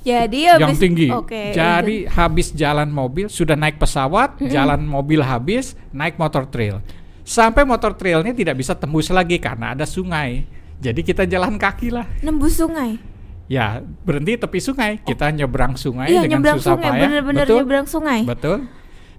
Jadi 0.03 0.49
yang 0.49 0.73
habis- 0.73 0.81
tinggi. 0.81 1.07
Oke. 1.13 1.53
Jadi 1.55 2.09
habis 2.09 2.51
jalan 2.51 2.91
mobil, 2.91 3.31
sudah 3.31 3.55
naik 3.55 3.79
pesawat, 3.79 4.35
jalan 4.51 4.83
mobil 4.83 5.23
habis, 5.23 5.79
naik 5.95 6.19
motor 6.19 6.43
trail. 6.49 6.83
Sampai 7.23 7.63
motor 7.63 7.95
trailnya 7.95 8.35
tidak 8.35 8.59
bisa 8.59 8.75
tembus 8.75 9.07
lagi 9.07 9.39
karena 9.39 9.71
ada 9.71 9.87
sungai. 9.87 10.43
Jadi 10.83 11.01
kita 11.01 11.23
jalan 11.23 11.55
kaki 11.55 11.89
lah. 11.89 12.03
nembus 12.19 12.59
sungai. 12.59 12.99
Ya 13.45 13.79
berhenti 14.03 14.35
tepi 14.35 14.59
sungai. 14.59 14.91
Kita 14.99 15.27
nyebrang 15.29 15.75
sungai 15.75 16.07
Iya, 16.07 16.21
dengan 16.21 16.39
nyebrang 16.39 16.57
susah 16.59 16.73
sungai, 16.73 16.89
payah. 16.89 17.01
bener-bener 17.01 17.45
Betul? 17.45 17.57
nyebrang 17.57 17.87
sungai. 17.87 18.19
Betul. 18.23 18.57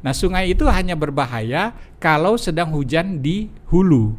Nah 0.01 0.13
sungai 0.13 0.45
itu 0.47 0.65
hanya 0.67 0.93
berbahaya 0.93 1.73
kalau 1.97 2.37
sedang 2.37 2.69
hujan 2.69 3.19
di 3.19 3.49
hulu, 3.67 4.13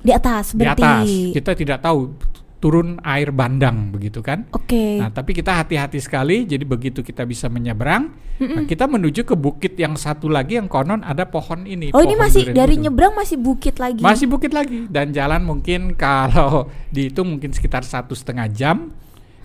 Di 0.00 0.10
atas 0.10 0.54
di 0.54 0.62
berarti. 0.62 0.82
atas. 0.82 1.06
Kita 1.34 1.50
tidak 1.52 1.78
tahu 1.80 2.14
turun 2.60 3.00
air 3.02 3.32
bandang 3.32 3.88
begitu 3.88 4.20
kan? 4.20 4.44
Oke. 4.52 5.00
Nah, 5.00 5.08
tapi 5.08 5.32
kita 5.32 5.56
hati-hati 5.56 5.96
sekali. 5.96 6.44
Jadi 6.44 6.62
begitu 6.68 7.00
kita 7.00 7.24
bisa 7.24 7.48
menyeberang, 7.48 8.12
nah, 8.36 8.68
kita 8.68 8.84
menuju 8.84 9.24
ke 9.24 9.32
bukit 9.32 9.80
yang 9.80 9.96
satu 9.96 10.28
lagi 10.28 10.60
yang 10.60 10.68
konon 10.68 11.00
ada 11.00 11.24
pohon 11.24 11.64
ini. 11.64 11.88
oh, 11.96 12.04
ini 12.04 12.12
pohon 12.14 12.28
masih 12.28 12.42
durian 12.52 12.56
dari 12.60 12.74
nyebrang 12.76 13.16
masih 13.16 13.40
bukit 13.40 13.80
lagi. 13.80 14.04
Masih 14.04 14.28
bukit 14.28 14.52
lagi 14.52 14.84
dan 14.92 15.10
jalan 15.10 15.40
mungkin 15.42 15.92
kalau 16.04 16.68
dihitung 16.92 17.32
mungkin 17.32 17.50
sekitar 17.50 17.80
satu 17.82 18.12
setengah 18.12 18.46
jam. 18.52 18.92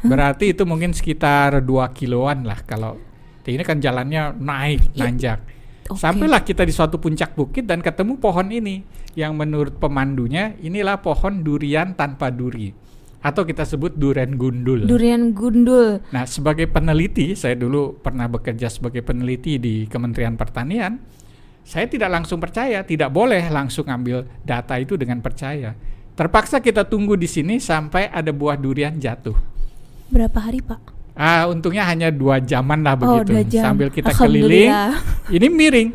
Berarti 0.05 0.53
itu 0.53 0.67
mungkin 0.69 0.93
sekitar 0.93 1.65
dua 1.65 1.89
kiloan 1.89 2.45
lah 2.45 2.61
kalau 2.61 2.99
ini 3.47 3.63
kan 3.65 3.81
jalannya 3.81 4.37
naik 4.37 4.91
Ya. 4.93 5.07
nanjak. 5.07 5.39
Oke. 5.85 6.01
Sampailah 6.01 6.41
kita 6.41 6.65
di 6.65 6.73
suatu 6.73 6.97
puncak 6.97 7.33
bukit 7.33 7.65
dan 7.65 7.79
ketemu 7.81 8.17
pohon 8.17 8.49
ini 8.49 8.81
yang 9.13 9.37
menurut 9.37 9.77
pemandunya 9.77 10.57
inilah 10.59 10.99
pohon 10.99 11.41
durian 11.41 11.93
tanpa 11.93 12.29
duri 12.33 12.84
atau 13.25 13.41
kita 13.41 13.65
sebut 13.65 13.97
durian 13.97 14.37
gundul. 14.37 14.85
Durian 14.85 15.33
gundul. 15.33 15.97
Nah, 16.13 16.29
sebagai 16.29 16.69
peneliti, 16.69 17.33
saya 17.33 17.57
dulu 17.57 17.97
pernah 17.97 18.29
bekerja 18.29 18.69
sebagai 18.69 19.01
peneliti 19.01 19.57
di 19.57 19.89
Kementerian 19.89 20.37
Pertanian. 20.37 21.01
Saya 21.65 21.89
tidak 21.89 22.13
langsung 22.13 22.37
percaya, 22.37 22.85
tidak 22.85 23.09
boleh 23.09 23.49
langsung 23.49 23.89
ambil 23.89 24.29
data 24.45 24.77
itu 24.77 24.93
dengan 24.93 25.25
percaya. 25.25 25.73
Terpaksa 26.13 26.61
kita 26.61 26.85
tunggu 26.85 27.17
di 27.17 27.25
sini 27.25 27.57
sampai 27.57 28.13
ada 28.13 28.29
buah 28.29 28.61
durian 28.61 28.93
jatuh. 28.93 29.33
Berapa 30.13 30.45
hari, 30.45 30.61
Pak? 30.61 30.93
Ah, 31.17 31.49
untungnya 31.49 31.81
hanya 31.89 32.13
dua 32.13 32.37
jaman 32.37 32.85
lah 32.85 32.93
Oh, 33.01 33.17
begitu. 33.17 33.33
dua 33.33 33.43
jam. 33.49 33.63
Sambil 33.73 33.89
kita 33.89 34.13
keliling, 34.13 34.69
ini 35.33 35.47
miring 35.49 35.89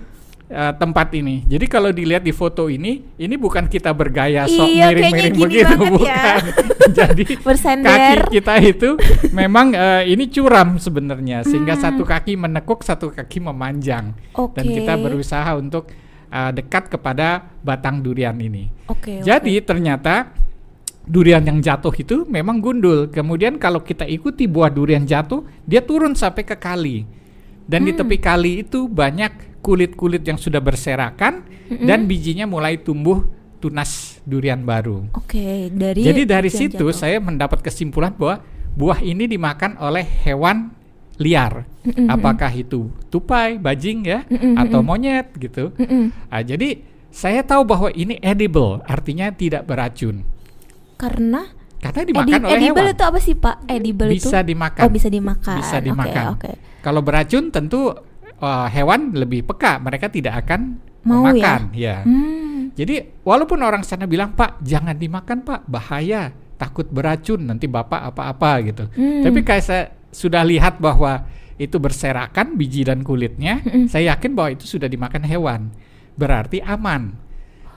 eh, 0.50 0.73
tempat 0.75 1.14
ini. 1.14 1.47
Jadi 1.47 1.64
kalau 1.64 1.95
dilihat 1.95 2.21
di 2.21 2.35
foto 2.35 2.66
ini, 2.66 3.14
ini 3.16 3.35
bukan 3.38 3.71
kita 3.71 3.95
bergaya 3.95 4.45
sok 4.45 4.66
Iya, 4.66 4.90
miring-miring 4.90 5.37
begitu, 5.38 5.75
ya. 5.78 5.87
bukan. 5.87 6.40
Jadi 6.99 7.25
Bersender. 7.38 7.87
kaki 8.26 8.35
kita 8.35 8.54
itu 8.59 8.99
memang 9.30 9.71
eh, 9.73 10.11
ini 10.11 10.26
curam 10.26 10.75
sebenarnya, 10.76 11.47
sehingga 11.47 11.78
Hmm. 11.78 11.83
satu 11.87 12.02
kaki 12.02 12.35
menekuk, 12.35 12.83
satu 12.83 13.14
kaki 13.14 13.38
memanjang, 13.40 14.11
dan 14.59 14.64
Oke. 14.66 14.75
kita 14.75 14.99
berusaha 14.99 15.54
untuk 15.54 15.87
eh, 16.30 16.50
dekat 16.50 16.90
kepada 16.90 17.42
batang 17.62 18.02
durian 18.02 18.35
ini. 18.35 18.66
Oke. 18.87 19.23
Jadi 19.23 19.54
ternyata 19.62 20.30
durian 21.02 21.42
yang 21.42 21.59
jatuh 21.59 21.90
itu 21.90 22.23
memang 22.30 22.62
gundul. 22.62 23.11
Kemudian 23.11 23.59
kalau 23.59 23.83
kita 23.83 24.07
ikuti 24.07 24.47
buah 24.47 24.71
durian 24.71 25.02
jatuh, 25.02 25.42
dia 25.66 25.83
turun 25.83 26.14
sampai 26.14 26.47
ke 26.47 26.54
kali. 26.54 27.02
Dan 27.66 27.83
di 27.83 27.95
tepi 27.95 28.19
kali 28.19 28.62
itu 28.62 28.87
banyak 28.87 29.50
kulit-kulit 29.61 30.21
yang 30.23 30.37
sudah 30.37 30.59
berserakan 30.59 31.45
dan 31.71 32.05
bijinya 32.05 32.45
mulai 32.45 32.76
tumbuh 32.76 33.25
tunas 33.61 34.19
durian 34.25 34.61
baru. 34.61 35.05
Oke, 35.12 35.69
dari 35.69 36.00
Jadi 36.00 36.23
dari 36.25 36.49
situ 36.49 36.81
jatuh. 36.81 36.97
saya 36.97 37.21
mendapat 37.21 37.61
kesimpulan 37.61 38.12
bahwa 38.12 38.40
buah 38.73 39.00
ini 39.00 39.29
dimakan 39.29 39.76
oleh 39.76 40.02
hewan 40.25 40.73
liar. 41.21 41.69
Apakah 42.09 42.49
itu 42.50 42.88
tupai, 43.07 43.61
bajing 43.61 43.99
ya, 44.02 44.25
atau 44.57 44.81
monyet 44.81 45.37
gitu. 45.37 45.76
Mm-mm. 45.76 46.09
Ah, 46.26 46.40
jadi 46.40 46.81
saya 47.12 47.45
tahu 47.45 47.69
bahwa 47.69 47.93
ini 47.93 48.17
edible, 48.19 48.81
artinya 48.85 49.29
tidak 49.29 49.64
beracun. 49.64 50.25
karena 50.97 51.49
Karena 51.81 52.00
edi- 52.00 52.12
dimakan 52.12 52.40
oleh 52.45 52.57
edible 52.59 52.85
hewan. 52.85 52.93
itu 52.93 53.05
apa 53.05 53.19
sih, 53.19 53.35
Pak? 53.35 53.57
Edible 53.67 54.09
itu 54.12 54.29
Bisa 54.29 54.40
dimakan. 54.40 54.83
Oh, 54.85 54.93
bisa 54.93 55.09
dimakan. 55.09 55.57
Bisa 55.59 55.76
dimakan. 55.81 56.25
Oke. 56.37 56.52
Kalau 56.81 57.00
beracun 57.00 57.49
tentu 57.49 57.93
uh, 58.41 58.67
hewan 58.73 59.15
lebih 59.15 59.47
peka, 59.47 59.79
mereka 59.79 60.09
tidak 60.09 60.45
akan 60.49 60.81
Mau 61.05 61.25
ya? 61.25 61.33
memakan. 61.33 61.61
Ya. 61.73 61.97
Hmm. 62.05 62.73
Jadi 62.75 63.23
walaupun 63.25 63.61
orang 63.61 63.85
sana 63.85 64.05
bilang 64.05 64.33
Pak 64.37 64.61
jangan 64.65 64.97
dimakan 64.97 65.45
Pak 65.45 65.69
bahaya 65.69 66.33
takut 66.61 66.85
beracun 66.93 67.41
nanti 67.49 67.65
bapak 67.65 68.13
apa-apa 68.13 68.51
gitu. 68.69 68.85
Hmm. 68.93 69.25
Tapi 69.25 69.41
kayak 69.41 69.65
saya 69.65 69.85
sudah 70.13 70.45
lihat 70.45 70.77
bahwa 70.77 71.25
itu 71.61 71.77
berserakan 71.77 72.57
biji 72.57 72.89
dan 72.89 73.05
kulitnya, 73.05 73.61
saya 73.93 74.17
yakin 74.17 74.33
bahwa 74.33 74.57
itu 74.57 74.65
sudah 74.65 74.89
dimakan 74.89 75.25
hewan. 75.25 75.61
Berarti 76.17 76.61
aman. 76.65 77.17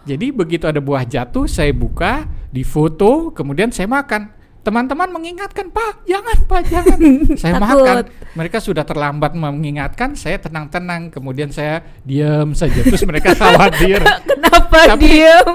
Jadi 0.03 0.36
begitu 0.36 0.67
ada 0.67 0.84
buah 0.84 1.08
jatuh 1.08 1.48
saya 1.48 1.72
buka, 1.72 2.27
difoto, 2.51 3.32
kemudian 3.32 3.72
saya 3.72 3.88
makan. 3.88 4.36
Teman-teman 4.63 5.12
mengingatkan, 5.12 5.67
"Pak, 5.75 6.08
jangan, 6.08 6.38
Pak, 6.48 6.62
jangan." 6.72 7.00
saya 7.41 7.60
Takut. 7.60 7.84
makan. 7.84 8.03
Mereka 8.34 8.58
sudah 8.63 8.88
terlambat 8.88 9.36
mengingatkan, 9.36 10.15
saya 10.15 10.39
tenang-tenang, 10.39 11.12
kemudian 11.12 11.51
saya 11.51 11.84
diam 12.08 12.55
saja. 12.55 12.79
Terus 12.79 13.03
mereka 13.03 13.36
khawatir. 13.39 14.00
Kenapa 14.73 14.97
Tapi- 14.97 15.05
diem? 15.07 15.47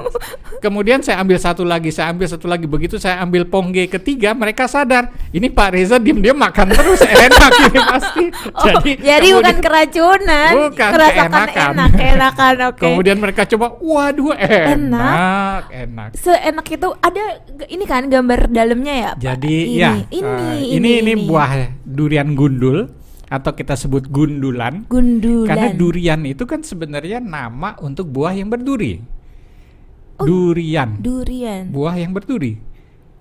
Kemudian 0.59 0.99
saya 0.99 1.23
ambil 1.23 1.39
satu 1.39 1.63
lagi, 1.63 1.91
saya 1.91 2.11
ambil 2.11 2.27
satu 2.27 2.47
lagi. 2.47 2.67
Begitu 2.67 2.99
saya 2.99 3.23
ambil 3.23 3.47
pongge 3.47 3.87
ketiga, 3.89 4.35
mereka 4.35 4.67
sadar. 4.67 5.07
Ini 5.31 5.47
Pak 5.49 5.69
Reza 5.71 5.97
diem-diem 5.97 6.35
makan 6.35 6.67
terus, 6.69 6.99
enak 7.27 7.53
ini 7.65 7.79
pasti. 7.79 8.25
Oh, 8.53 8.67
jadi, 8.67 8.91
kemudian- 8.99 9.35
bukan 9.39 9.57
keracunan, 9.61 10.53
Bukan, 10.61 10.91
kerasakan 10.91 11.31
keenakan. 11.47 11.71
enak, 11.73 11.93
enakan, 11.95 12.55
oke. 12.71 12.81
Kemudian 12.81 13.17
mereka 13.19 13.47
coba, 13.47 13.67
waduh 13.77 14.35
enak, 14.35 15.63
enak. 15.71 16.09
Seenak 16.15 16.67
itu 16.69 16.89
ada 16.99 17.23
ini 17.67 17.85
kan 17.85 18.07
gambar 18.07 18.49
dalamnya 18.49 18.95
ya, 18.95 19.11
Pak? 19.15 19.23
Jadi 19.23 19.57
ini, 19.69 19.79
ya, 19.79 19.91
ini, 20.11 20.27
eh, 20.27 20.59
ini, 20.75 20.91
ini, 20.99 21.15
ini 21.15 21.23
buah 21.23 21.51
durian 21.81 22.35
gundul 22.35 22.91
atau 23.29 23.53
kita 23.53 23.77
sebut 23.77 24.09
gundulan. 24.09 24.89
gundulan. 24.89 25.49
Karena 25.49 25.69
durian 25.77 26.21
itu 26.25 26.49
kan 26.49 26.65
sebenarnya 26.65 27.21
nama 27.21 27.77
untuk 27.85 28.09
buah 28.09 28.33
yang 28.33 28.49
berduri. 28.49 29.05
Oh. 30.19 30.27
Durian, 30.27 30.99
durian. 30.99 31.71
buah 31.71 31.95
yang 31.95 32.11
berduri. 32.17 32.59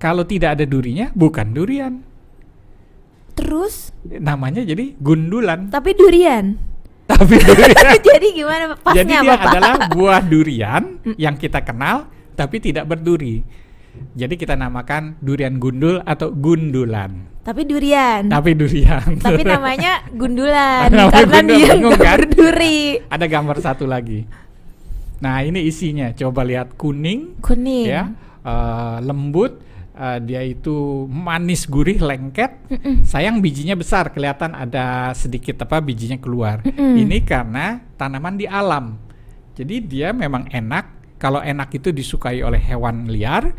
Kalau 0.01 0.25
tidak 0.25 0.57
ada 0.57 0.65
durinya, 0.65 1.13
bukan 1.13 1.53
durian. 1.53 1.93
Terus 3.37 3.93
namanya 4.01 4.65
jadi 4.65 4.97
gundulan 4.97 5.69
tapi 5.69 5.93
durian. 5.93 6.57
tapi 7.07 7.39
durian 7.39 7.85
jadi 8.09 8.27
gimana 8.35 8.63
pasnya 8.75 9.03
jadi 9.03 9.15
dia 9.23 9.35
apa, 9.39 9.47
adalah 9.47 9.75
buah 9.93 10.21
durian 10.25 10.99
yang 11.15 11.39
kita 11.39 11.63
kenal 11.63 12.09
tapi 12.35 12.59
tidak 12.59 12.83
berduri 12.83 13.47
jadi 14.13 14.33
kita 14.33 14.53
namakan 14.53 15.17
durian 15.19 15.57
gundul 15.57 15.99
atau 16.03 16.31
gundulan. 16.31 17.29
Tapi 17.41 17.63
durian. 17.63 18.27
tapi 18.27 18.51
durian. 18.59 19.07
Tapi 19.23 19.41
namanya 19.47 20.03
gundulan 20.11 20.91
Namanya 20.91 21.11
karena 21.15 21.37
gundul, 21.39 21.55
dia 21.55 21.67
bingung 21.79 21.95
kan? 21.95 22.17
berduri. 22.19 22.79
ada 23.07 23.25
gambar 23.25 23.57
satu 23.63 23.87
lagi. 23.87 24.27
Nah 25.23 25.41
ini 25.41 25.63
isinya. 25.63 26.11
Coba 26.11 26.43
lihat 26.43 26.75
kuning 26.75 27.39
Kuning. 27.39 27.87
ya. 27.87 28.11
Eh, 28.43 28.97
lembut 29.01 29.63
eh, 29.95 30.19
dia 30.21 30.43
itu 30.43 31.07
manis 31.07 31.65
gurih 31.65 31.97
lengket. 31.97 32.67
Sayang 33.07 33.39
bijinya 33.39 33.73
besar 33.73 34.11
kelihatan 34.11 34.51
ada 34.51 35.15
sedikit 35.15 35.63
apa 35.63 35.79
bijinya 35.79 36.19
keluar. 36.19 36.61
Ini 36.67 37.23
karena 37.23 37.79
tanaman 37.95 38.35
di 38.35 38.45
alam. 38.45 38.99
Jadi 39.55 39.81
dia 39.81 40.13
memang 40.13 40.45
enak 40.51 40.96
kalau 41.17 41.41
enak 41.41 41.73
itu 41.73 41.89
disukai 41.89 42.45
oleh 42.45 42.61
hewan 42.61 43.09
liar 43.09 43.53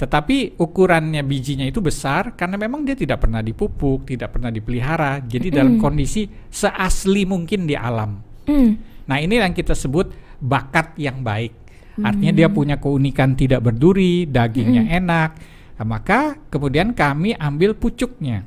tetapi 0.00 0.58
ukurannya 0.58 1.26
bijinya 1.26 1.66
itu 1.66 1.82
besar 1.82 2.38
karena 2.38 2.54
memang 2.54 2.86
dia 2.86 2.94
tidak 2.94 3.26
pernah 3.26 3.42
dipupuk 3.42 4.06
tidak 4.06 4.34
pernah 4.34 4.48
dipelihara 4.48 5.22
jadi 5.26 5.62
dalam 5.62 5.76
kondisi 5.82 6.26
seasli 6.48 7.26
mungkin 7.26 7.66
di 7.66 7.74
alam 7.74 8.30
Hmm. 8.50 8.70
Nah 9.06 9.18
ini 9.22 9.38
yang 9.38 9.54
kita 9.54 9.78
sebut 9.78 10.10
bakat 10.42 10.98
yang 10.98 11.22
baik. 11.22 11.54
Artinya 12.00 12.32
dia 12.32 12.48
punya 12.48 12.80
keunikan 12.80 13.36
tidak 13.36 13.60
berduri, 13.60 14.24
dagingnya 14.24 14.88
enak. 14.88 15.30
Nah, 15.76 15.84
maka 15.84 16.40
kemudian 16.48 16.96
kami 16.96 17.36
ambil 17.36 17.76
pucuknya. 17.76 18.40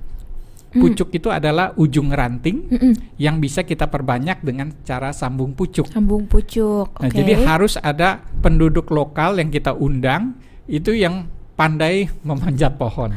Pucuk 0.73 1.13
itu 1.13 1.29
adalah 1.29 1.71
ujung 1.77 2.09
ranting 2.09 2.65
Mm-mm. 2.67 2.93
yang 3.15 3.37
bisa 3.37 3.61
kita 3.61 3.85
perbanyak 3.85 4.41
dengan 4.41 4.73
cara 4.81 5.13
sambung 5.13 5.53
pucuk. 5.53 5.85
Sambung 5.87 6.25
pucuk. 6.25 6.89
Nah, 6.97 7.09
Oke. 7.09 7.15
jadi 7.15 7.45
harus 7.45 7.77
ada 7.77 8.25
penduduk 8.41 8.89
lokal 8.89 9.37
yang 9.37 9.47
kita 9.47 9.71
undang 9.71 10.33
itu 10.65 10.91
yang 10.91 11.29
pandai 11.53 12.09
memanjat 12.21 12.75
pohon. 12.75 13.13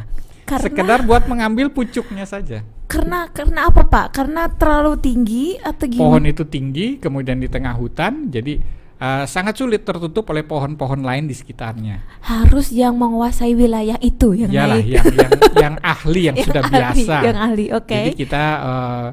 Karena- 0.46 0.62
Sekedar 0.62 1.00
buat 1.02 1.26
mengambil 1.26 1.72
pucuknya 1.72 2.22
saja. 2.22 2.62
Karena 2.86 3.26
karena 3.34 3.66
apa 3.66 3.82
Pak? 3.82 4.14
Karena 4.14 4.46
terlalu 4.46 4.94
tinggi 5.02 5.58
atau 5.58 5.90
gimana? 5.90 6.02
Pohon 6.06 6.24
itu 6.30 6.46
tinggi, 6.46 7.02
kemudian 7.02 7.42
di 7.42 7.50
tengah 7.50 7.74
hutan, 7.74 8.30
jadi 8.30 8.62
uh, 9.00 9.24
sangat 9.28 9.54
sulit 9.60 9.84
tertutup 9.84 10.24
oleh 10.32 10.44
pohon-pohon 10.44 11.00
lain 11.04 11.28
di 11.28 11.34
sekitarnya. 11.36 12.02
Harus 12.24 12.72
yang 12.72 12.96
menguasai 12.96 13.52
wilayah 13.52 13.98
itu 14.00 14.32
yang 14.36 14.50
Yalah, 14.52 14.80
naik. 14.80 14.86
yang 14.88 15.06
yang 15.12 15.32
yang 15.56 15.74
ahli 15.94 16.20
yang, 16.32 16.36
Yang 16.36 16.46
sudah 16.48 16.62
ahli, 16.62 16.74
biasa. 16.74 17.14
Yang 17.24 17.38
ahli, 17.38 17.64
oke. 17.72 17.98
Jadi 17.98 18.12
kita 18.16 18.44
uh, 18.60 19.06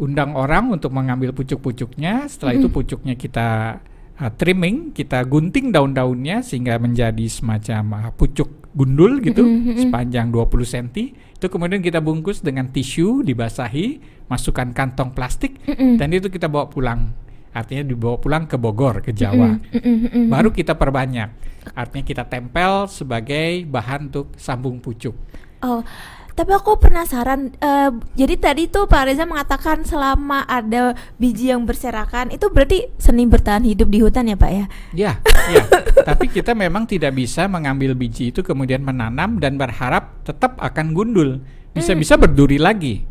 undang 0.00 0.36
orang 0.36 0.72
untuk 0.72 0.92
mengambil 0.92 1.32
pucuk-pucuknya. 1.32 2.28
Setelah 2.28 2.52
itu 2.56 2.68
pucuknya 2.68 3.14
kita 3.16 3.80
uh, 4.20 4.30
trimming, 4.36 4.92
kita 4.92 5.24
gunting 5.24 5.72
daun-daunnya 5.72 6.44
sehingga 6.44 6.76
menjadi 6.80 7.26
semacam 7.28 8.08
uh, 8.08 8.12
pucuk 8.12 8.68
gundul 8.76 9.24
gitu, 9.24 9.40
Mm-mm, 9.40 9.72
mm-mm. 9.72 9.82
sepanjang 9.88 10.28
20 10.28 10.52
cm. 10.68 10.88
Itu 11.36 11.48
kemudian 11.48 11.80
kita 11.80 12.04
bungkus 12.04 12.44
dengan 12.44 12.68
tisu, 12.68 13.24
dibasahi, 13.24 14.00
masukkan 14.28 14.68
kantong 14.76 15.16
plastik, 15.16 15.56
Mm-mm. 15.64 15.96
dan 15.96 16.12
itu 16.12 16.28
kita 16.28 16.44
bawa 16.48 16.68
pulang. 16.68 17.25
Artinya 17.56 17.88
dibawa 17.88 18.20
pulang 18.20 18.44
ke 18.44 18.60
Bogor, 18.60 19.00
ke 19.00 19.16
Jawa. 19.16 19.56
Baru 20.28 20.52
kita 20.52 20.76
perbanyak. 20.76 21.32
Artinya 21.72 22.04
kita 22.04 22.24
tempel 22.28 22.84
sebagai 22.92 23.64
bahan 23.64 24.12
untuk 24.12 24.36
sambung 24.36 24.76
pucuk. 24.78 25.16
Oh, 25.64 25.80
tapi 26.36 26.52
aku 26.52 26.76
penasaran. 26.76 27.48
eh, 27.56 27.90
jadi 28.12 28.36
tadi 28.36 28.68
tuh 28.68 28.84
Pak 28.84 29.08
Reza 29.08 29.24
mengatakan 29.24 29.88
selama 29.88 30.44
ada 30.44 30.92
biji 31.16 31.48
yang 31.48 31.64
berserakan, 31.64 32.28
itu 32.28 32.52
berarti 32.52 32.92
seni 33.00 33.24
bertahan 33.24 33.64
hidup 33.64 33.88
di 33.88 34.04
hutan 34.04 34.28
ya 34.28 34.36
Pak 34.36 34.52
ya? 34.52 34.64
Ya, 34.92 35.12
ya. 35.48 35.64
Tapi 36.12 36.28
kita 36.28 36.52
memang 36.52 36.84
tidak 36.84 37.16
bisa 37.16 37.48
mengambil 37.48 37.96
biji 37.96 38.36
itu 38.36 38.44
kemudian 38.44 38.84
menanam 38.84 39.40
dan 39.40 39.56
berharap 39.56 40.20
tetap 40.28 40.60
akan 40.60 40.92
gundul. 40.92 41.40
Bisa-bisa 41.72 42.20
berduri 42.20 42.60
lagi. 42.60 43.08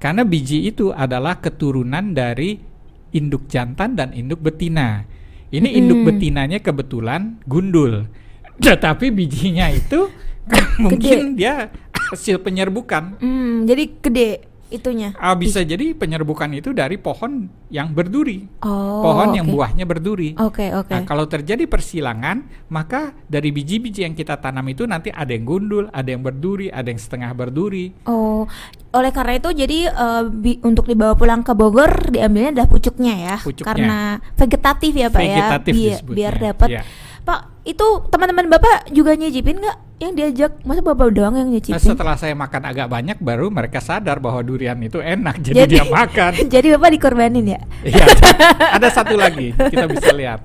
Karena 0.00 0.24
biji 0.24 0.64
itu 0.64 0.96
adalah 0.96 1.44
keturunan 1.44 2.16
dari 2.16 2.71
induk 3.12 3.48
jantan 3.48 3.94
dan 3.94 4.10
induk 4.16 4.40
betina. 4.40 5.04
Ini 5.52 5.68
induk 5.68 6.00
Mm-mm. 6.02 6.08
betinanya 6.16 6.58
kebetulan 6.64 7.40
gundul. 7.44 8.08
Tetapi 8.64 9.12
bijinya 9.12 9.68
itu 9.68 10.08
mungkin 10.82 11.36
dia 11.36 11.68
hasil 12.12 12.40
penyerbukan. 12.40 13.20
Hmm, 13.20 13.68
jadi 13.68 13.84
gede 14.00 14.30
itunya. 14.72 15.12
Ah, 15.14 15.36
bisa 15.36 15.60
jadi 15.60 15.92
penyerbukan 15.92 16.48
itu 16.50 16.72
dari 16.72 16.96
pohon 16.96 17.46
yang 17.68 17.92
berduri. 17.92 18.48
Oh, 18.60 19.04
pohon 19.04 19.36
yang 19.36 19.44
oke. 19.44 19.52
buahnya 19.52 19.84
berduri. 19.84 20.32
Oke, 20.34 20.72
oke. 20.72 20.88
Nah, 20.88 21.04
kalau 21.04 21.24
terjadi 21.24 21.64
persilangan, 21.64 22.42
maka 22.66 23.12
dari 23.24 23.52
biji-biji 23.52 24.02
yang 24.02 24.16
kita 24.16 24.36
tanam 24.36 24.64
itu 24.66 24.84
nanti 24.84 25.08
ada 25.08 25.30
yang 25.30 25.44
gundul, 25.44 25.86
ada 25.88 26.08
yang 26.08 26.20
berduri, 26.20 26.68
ada 26.68 26.88
yang 26.88 26.96
setengah 26.96 27.30
berduri. 27.30 27.92
Oh, 28.04 28.48
oleh 28.90 29.12
karena 29.12 29.36
itu 29.36 29.52
jadi 29.52 29.78
eh, 29.88 30.22
bi- 30.26 30.60
untuk 30.60 30.84
dibawa 30.84 31.12
pulang 31.12 31.40
ke 31.40 31.52
Bogor 31.52 32.08
diambilnya 32.08 32.56
adalah 32.56 32.68
pucuknya 32.68 33.14
ya, 33.14 33.36
Pucuknya. 33.38 33.68
karena 33.68 33.98
vegetatif 34.34 34.92
ya 34.92 35.08
pak 35.08 35.20
Vegetatif 35.20 35.72
ya, 35.74 35.96
Bi- 36.00 36.14
biar 36.14 36.34
dapat. 36.38 36.68
ya. 36.70 36.82
Pak, 37.22 37.62
itu 37.62 37.86
teman-teman 38.10 38.50
bapak 38.50 38.90
juga 38.90 39.14
nyicipin 39.14 39.62
nggak? 39.62 39.78
Yang 40.02 40.12
diajak, 40.18 40.52
masa 40.66 40.82
bapak 40.82 41.14
doang 41.14 41.38
yang 41.38 41.46
Nah, 41.46 41.54
nyicipin? 41.54 41.78
setelah 41.78 42.18
saya 42.18 42.34
makan 42.34 42.62
agak 42.66 42.90
banyak, 42.90 43.16
baru 43.22 43.54
mereka 43.54 43.78
sadar 43.78 44.18
bahwa 44.18 44.42
durian 44.42 44.74
itu 44.82 44.98
enak, 44.98 45.38
jadi, 45.38 45.62
dia 45.70 45.84
makan. 45.86 46.32
jadi 46.58 46.74
bapak 46.74 46.90
dikorbanin 46.90 47.46
ya? 47.46 47.60
Iya, 47.86 48.04
ada 48.76 48.90
satu 48.90 49.14
lagi 49.14 49.54
kita 49.54 49.86
bisa 49.86 50.10
lihat. 50.10 50.42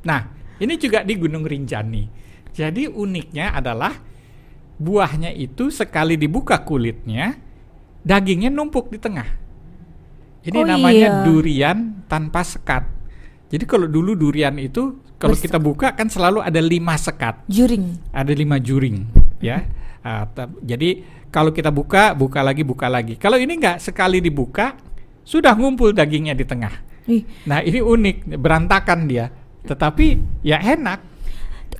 Nah, 0.00 0.32
ini 0.56 0.80
juga 0.80 1.04
di 1.04 1.20
Gunung 1.20 1.44
Rinjani. 1.44 2.08
Jadi 2.48 2.88
uniknya 2.88 3.52
adalah 3.52 3.92
buahnya 4.74 5.36
itu 5.36 5.68
sekali 5.68 6.16
dibuka 6.16 6.64
kulitnya, 6.64 7.36
dagingnya 8.00 8.48
numpuk 8.48 8.88
di 8.88 8.96
tengah. 8.96 9.28
Ini 10.44 10.58
Oh, 10.60 10.64
namanya 10.64 11.08
iya. 11.20 11.24
durian 11.24 12.04
tanpa 12.08 12.40
sekat. 12.40 12.88
Jadi 13.52 13.64
kalau 13.68 13.84
dulu 13.84 14.16
durian 14.16 14.56
itu 14.56 15.03
kalau 15.24 15.36
kita 15.36 15.58
buka 15.58 15.88
kan 15.90 16.06
selalu 16.06 16.38
ada 16.38 16.60
lima 16.60 16.94
sekat, 16.94 17.40
Juring. 17.46 17.96
ada 18.10 18.30
lima 18.30 18.56
juring, 18.58 19.08
ya. 19.38 19.64
Ah, 20.00 20.24
ta- 20.26 20.52
jadi 20.60 21.00
kalau 21.28 21.48
kita 21.48 21.68
buka, 21.68 22.12
buka 22.12 22.38
lagi, 22.38 22.60
buka 22.60 22.86
lagi. 22.86 23.16
Kalau 23.16 23.34
ini 23.34 23.56
enggak 23.56 23.80
sekali 23.80 24.20
dibuka 24.20 24.76
sudah 25.20 25.56
ngumpul 25.56 25.90
dagingnya 25.90 26.32
di 26.32 26.44
tengah. 26.44 26.70
Ih, 27.04 27.24
Nah 27.44 27.60
ini 27.60 27.80
unik, 27.80 28.36
berantakan 28.36 29.04
dia. 29.04 29.32
Tetapi 29.62 30.06
ya 30.40 30.60
enak, 30.60 31.00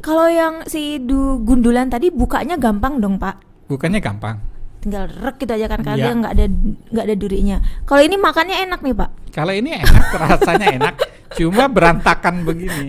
kalau 0.00 0.24
yang 0.24 0.64
si 0.64 0.96
du 0.98 1.36
gundulan 1.40 1.86
tadi 1.86 2.08
bukanya 2.08 2.56
gampang 2.56 2.96
dong 2.96 3.16
pak? 3.16 3.40
bukannya 3.64 3.96
gampang. 3.98 4.36
Tinggal 4.80 5.08
rek 5.08 5.36
gitu 5.38 5.48
aja 5.50 5.64
kan 5.66 5.80
Iya. 5.80 5.92
dia 5.94 6.12
nggak 6.14 6.32
ada 6.32 6.44
nggak 6.92 7.04
ada 7.04 7.14
durinya. 7.16 7.56
Kalau 7.84 8.00
ini 8.00 8.16
makannya 8.16 8.56
enak 8.62 8.80
nih 8.80 8.92
pak? 8.94 9.10
Kalau 9.32 9.52
ini 9.52 9.72
enak, 9.74 10.04
rasanya 10.22 10.68
enak, 10.76 10.94
cuma 11.34 11.66
berantakan 11.66 12.46
begini. 12.46 12.88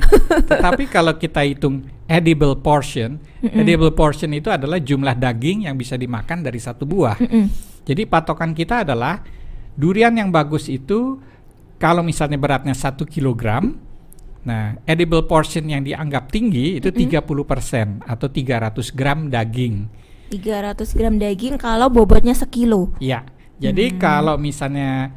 Tetapi 0.50 0.88
kalau 0.88 1.18
kita 1.18 1.42
hitung 1.46 1.86
edible 2.06 2.58
portion, 2.62 3.18
edible 3.42 3.92
portion 3.92 4.32
itu 4.34 4.54
adalah 4.54 4.78
jumlah 4.78 5.18
daging 5.18 5.66
yang 5.66 5.76
bisa 5.76 5.98
dimakan 5.98 6.46
dari 6.46 6.62
satu 6.62 6.86
buah. 6.86 7.18
Mm-mm. 7.18 7.46
Jadi 7.86 8.06
patokan 8.10 8.54
kita 8.58 8.86
adalah 8.86 9.22
durian 9.78 10.14
yang 10.16 10.34
bagus 10.34 10.70
itu 10.70 11.22
kalau 11.78 12.02
misalnya 12.02 12.40
beratnya 12.40 12.74
satu 12.74 13.04
kilogram, 13.04 13.76
nah 14.48 14.80
edible 14.88 15.28
portion 15.28 15.68
yang 15.68 15.84
dianggap 15.84 16.32
tinggi 16.32 16.80
itu 16.80 16.90
30% 16.90 18.06
atau 18.06 18.28
300 18.32 18.96
gram 18.96 19.28
daging. 19.28 19.76
300 20.32 20.98
gram 20.98 21.16
daging 21.22 21.56
kalau 21.62 21.92
bobotnya 21.92 22.34
sekilo. 22.34 22.90
Iya. 22.98 23.28
Jadi 23.56 23.96
kalau 23.96 24.36
misalnya 24.36 25.16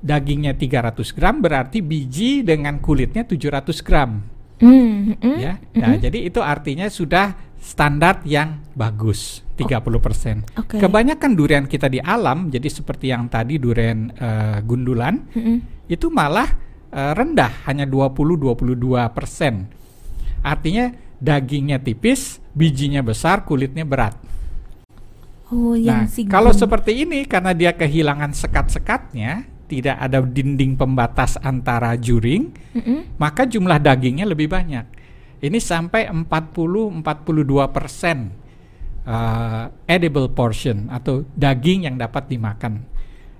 dagingnya 0.00 0.56
300 0.56 1.12
gram 1.12 1.44
berarti 1.44 1.84
biji 1.84 2.40
dengan 2.40 2.80
kulitnya 2.80 3.24
700 3.24 3.84
gram, 3.84 4.24
Hmm, 4.60 5.16
mm, 5.16 5.36
ya. 5.40 5.56
Nah, 5.80 5.96
jadi 5.96 6.28
itu 6.28 6.44
artinya 6.44 6.84
sudah 6.92 7.32
standar 7.56 8.20
yang 8.28 8.60
bagus, 8.76 9.40
30%. 9.56 10.44
Oke. 10.60 10.76
Kebanyakan 10.76 11.32
durian 11.32 11.64
kita 11.64 11.88
di 11.88 11.96
alam 11.96 12.52
jadi 12.52 12.68
seperti 12.68 13.08
yang 13.08 13.32
tadi 13.32 13.56
durian 13.56 14.12
eh, 14.12 14.60
gundulan 14.64 15.20
mm-mm. 15.32 15.88
itu 15.88 16.12
malah 16.12 16.48
eh, 16.92 17.12
rendah 17.16 17.64
hanya 17.68 17.88
20-22%. 17.88 20.44
Artinya 20.44 20.92
dagingnya 21.20 21.80
tipis, 21.80 22.40
bijinya 22.52 23.00
besar, 23.00 23.48
kulitnya 23.48 23.88
berat. 23.88 24.16
Oh, 25.50 25.74
yang 25.74 26.06
Nah, 26.06 26.28
kalau 26.30 26.52
seperti 26.52 27.04
ini 27.04 27.26
karena 27.26 27.52
dia 27.56 27.72
kehilangan 27.74 28.32
sekat-sekatnya, 28.32 29.44
tidak 29.70 29.96
ada 30.02 30.18
dinding 30.18 30.74
pembatas 30.74 31.38
antara 31.38 31.94
juring, 31.94 32.50
Mm-mm. 32.74 33.14
maka 33.22 33.46
jumlah 33.46 33.78
dagingnya 33.78 34.26
lebih 34.26 34.50
banyak. 34.50 34.82
Ini 35.40 35.58
sampai 35.62 36.10
40-42 36.10 37.06
persen 37.70 38.34
uh, 39.06 39.70
edible 39.86 40.28
portion 40.34 40.90
atau 40.90 41.22
daging 41.32 41.86
yang 41.86 41.96
dapat 41.96 42.26
dimakan. 42.26 42.82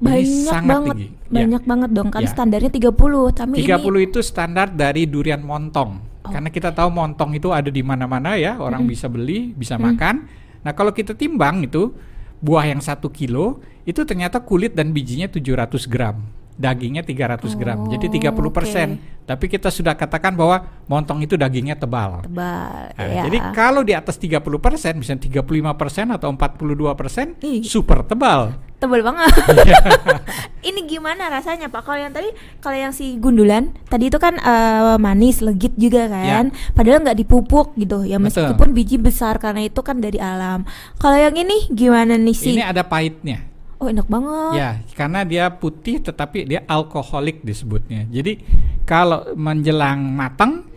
Ini 0.01 0.07
banyak 0.07 0.49
sangat 0.49 0.71
banget, 0.73 0.97
tinggi. 0.97 1.09
Ya. 1.11 1.37
banyak 1.45 1.62
banget 1.69 1.90
dong 1.93 2.09
kan 2.09 2.23
Ya. 2.25 2.31
standarnya 2.33 2.71
30, 2.73 3.37
tapi 3.37 3.55
30 3.61 4.01
ini 4.01 4.09
itu 4.09 4.19
standar 4.25 4.73
dari 4.73 5.05
durian 5.05 5.45
montong. 5.45 5.90
Oh. 6.25 6.31
Karena 6.33 6.49
kita 6.49 6.73
tahu 6.73 6.88
montong 6.88 7.37
itu 7.37 7.53
ada 7.53 7.69
di 7.69 7.83
mana-mana 7.85 8.38
ya, 8.40 8.57
orang 8.57 8.88
bisa 8.88 9.11
beli, 9.12 9.53
bisa 9.53 9.77
makan. 9.77 10.25
Nah, 10.64 10.73
kalau 10.73 10.93
kita 10.93 11.12
timbang 11.12 11.64
itu 11.69 11.93
buah 12.40 12.68
yang 12.68 12.81
satu 12.81 13.12
kilo 13.12 13.61
itu 13.85 14.05
ternyata 14.05 14.40
kulit 14.40 14.76
dan 14.76 14.92
bijinya 14.92 15.29
700 15.29 15.88
gram, 15.88 16.20
dagingnya 16.61 17.01
300 17.01 17.57
gram. 17.57 17.88
Jadi 17.88 18.07
Oh, 18.07 18.12
30 18.37 18.53
persen. 18.53 18.88
Tapi 19.25 19.46
kita 19.46 19.70
sudah 19.70 19.94
katakan 19.94 20.35
bahwa 20.35 20.61
montong 20.85 21.23
itu 21.23 21.38
dagingnya 21.38 21.79
tebal. 21.79 22.20
tebal 22.27 22.92
Nah, 22.99 23.07
ya. 23.09 23.25
Jadi 23.31 23.38
kalau 23.55 23.81
di 23.81 23.94
atas 23.96 24.18
30 24.18 24.42
persen, 24.59 24.99
misalnya 24.99 25.23
35 25.40 25.73
persen 25.79 26.11
atau 26.12 26.29
42 26.29 26.92
persen, 26.99 27.38
Ih. 27.40 27.64
super 27.64 28.05
tebal. 28.05 28.53
tebal 28.81 29.05
banget. 29.05 29.29
Iya. 29.61 29.77
ini 30.73 30.88
gimana 30.88 31.29
rasanya 31.29 31.68
Pak? 31.68 31.85
Kalau 31.85 32.01
yang 32.01 32.16
tadi 32.16 32.33
kalau 32.64 32.81
yang 32.81 32.96
si 32.96 33.20
gundulan 33.20 33.77
tadi 33.92 34.09
itu 34.09 34.16
kan 34.16 34.40
eh, 34.40 34.96
manis, 34.96 35.44
legit 35.44 35.77
juga 35.77 36.09
kan. 36.09 36.49
Padahal 36.73 37.05
nggak 37.05 37.18
dipupuk 37.20 37.77
gitu 37.77 38.09
ya 38.09 38.16
Ya. 38.16 38.16
Betul. 38.16 38.51
meskipun 38.51 38.68
biji 38.73 38.96
besar 38.96 39.37
karena 39.37 39.68
itu 39.68 39.85
kan 39.85 40.01
dari 40.01 40.16
alam. 40.16 40.64
Kalau 40.96 41.16
yang 41.16 41.37
ini 41.37 41.68
gimana 41.70 42.16
nih 42.16 42.33
sih? 42.33 42.57
Ini 42.57 42.73
ada 42.73 42.81
pahitnya. 42.81 43.49
Oh, 43.81 43.88
enak 43.88 44.12
banget. 44.12 44.53
Ya, 44.61 44.71
karena 44.93 45.25
dia 45.25 45.49
putih 45.49 46.05
tetapi 46.05 46.45
dia 46.45 46.61
alkoholik 46.69 47.40
disebutnya. 47.40 48.05
Jadi 48.12 48.37
kalau 48.85 49.33
menjelang 49.33 50.05
matang, 50.05 50.69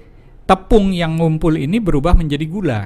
tepung 0.48 0.96
yang 0.96 1.20
ngumpul 1.20 1.60
ini 1.60 1.84
berubah 1.84 2.16
menjadi 2.16 2.46
gula. 2.48 2.82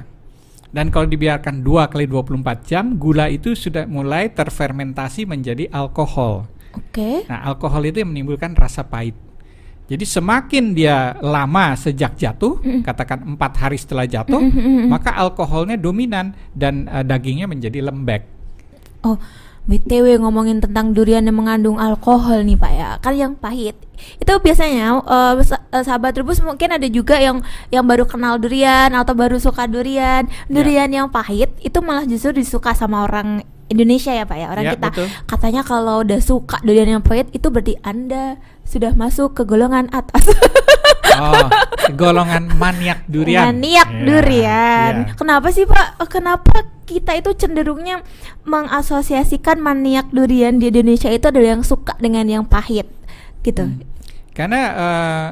Dan 0.68 0.90
kalau 0.90 1.06
dibiarkan 1.06 1.62
2 1.62 1.86
kali 1.86 2.04
24 2.10 2.66
jam, 2.66 2.98
gula 2.98 3.30
itu 3.30 3.54
sudah 3.54 3.86
mulai 3.86 4.28
terfermentasi 4.34 5.24
menjadi 5.24 5.70
alkohol. 5.70 6.50
Oke. 6.74 7.24
Nah, 7.30 7.46
alkohol 7.48 7.88
itu 7.88 8.02
yang 8.02 8.10
menimbulkan 8.10 8.58
rasa 8.58 8.84
pahit. 8.84 9.16
Jadi 9.88 10.04
semakin 10.04 10.76
dia 10.76 11.16
lama 11.24 11.72
sejak 11.72 12.12
jatuh, 12.20 12.60
katakan 12.84 13.24
empat 13.24 13.52
hari 13.56 13.80
setelah 13.80 14.04
jatuh, 14.04 14.36
maka 14.92 15.16
alkoholnya 15.16 15.80
dominan 15.80 16.36
dan 16.52 16.84
eh, 16.84 17.00
dagingnya 17.00 17.48
menjadi 17.48 17.88
lembek. 17.88 18.22
Oh, 19.00 19.16
BTW 19.68 20.24
ngomongin 20.24 20.64
tentang 20.64 20.96
durian 20.96 21.20
yang 21.20 21.36
mengandung 21.36 21.76
alkohol 21.76 22.40
nih 22.40 22.56
Pak 22.56 22.72
ya, 22.72 22.88
kan 23.04 23.12
yang 23.12 23.32
pahit. 23.36 23.76
Itu 24.16 24.40
biasanya 24.40 25.04
sa- 25.44 25.60
eh, 25.68 25.84
sahabat 25.84 26.16
rebus 26.16 26.40
mungkin 26.40 26.72
ada 26.72 26.88
juga 26.88 27.20
yang 27.20 27.44
yang 27.68 27.84
baru 27.84 28.08
kenal 28.08 28.40
durian 28.40 28.88
atau 28.96 29.12
baru 29.12 29.36
suka 29.36 29.68
durian. 29.68 30.24
Durian 30.48 30.88
yang 30.88 31.12
pahit 31.12 31.52
itu 31.60 31.78
malah 31.84 32.08
justru 32.08 32.32
disuka 32.32 32.72
sama 32.72 33.04
orang 33.04 33.44
Indonesia 33.68 34.10
ya 34.10 34.24
Pak 34.24 34.36
ya, 34.36 34.46
orang 34.48 34.64
Ya, 34.64 34.72
kita. 34.74 34.88
betul. 34.90 35.06
Katanya 35.24 35.62
kalau 35.62 36.00
udah 36.00 36.20
suka 36.20 36.56
durian 36.60 36.88
yang 36.88 37.04
pahit 37.04 37.28
itu 37.30 37.48
berarti 37.48 37.76
Anda 37.80 38.36
sudah 38.64 38.92
masuk 38.92 39.36
ke 39.36 39.42
golongan 39.44 39.88
atas. 39.90 40.24
Oh, 41.18 41.50
golongan 41.98 42.46
maniak 42.62 43.02
durian. 43.10 43.50
Maniak 43.50 43.90
Ya, 43.90 44.02
durian. 44.06 44.92
ya. 45.02 45.14
Kenapa 45.18 45.50
sih 45.50 45.66
Pak? 45.66 45.98
Eh, 45.98 46.06
Kenapa 46.06 46.62
kita 46.86 47.18
itu 47.18 47.34
cenderungnya 47.34 48.06
mengasosiasikan 48.46 49.58
maniak 49.58 50.14
durian 50.14 50.62
di 50.62 50.70
Indonesia 50.70 51.10
itu 51.10 51.26
adalah 51.26 51.58
yang 51.58 51.66
suka 51.66 51.98
dengan 51.98 52.22
yang 52.22 52.44
pahit 52.46 52.86
gitu? 53.42 53.66
Hmm. 53.66 53.82
Karena 54.30 54.60
eh, 54.70 55.28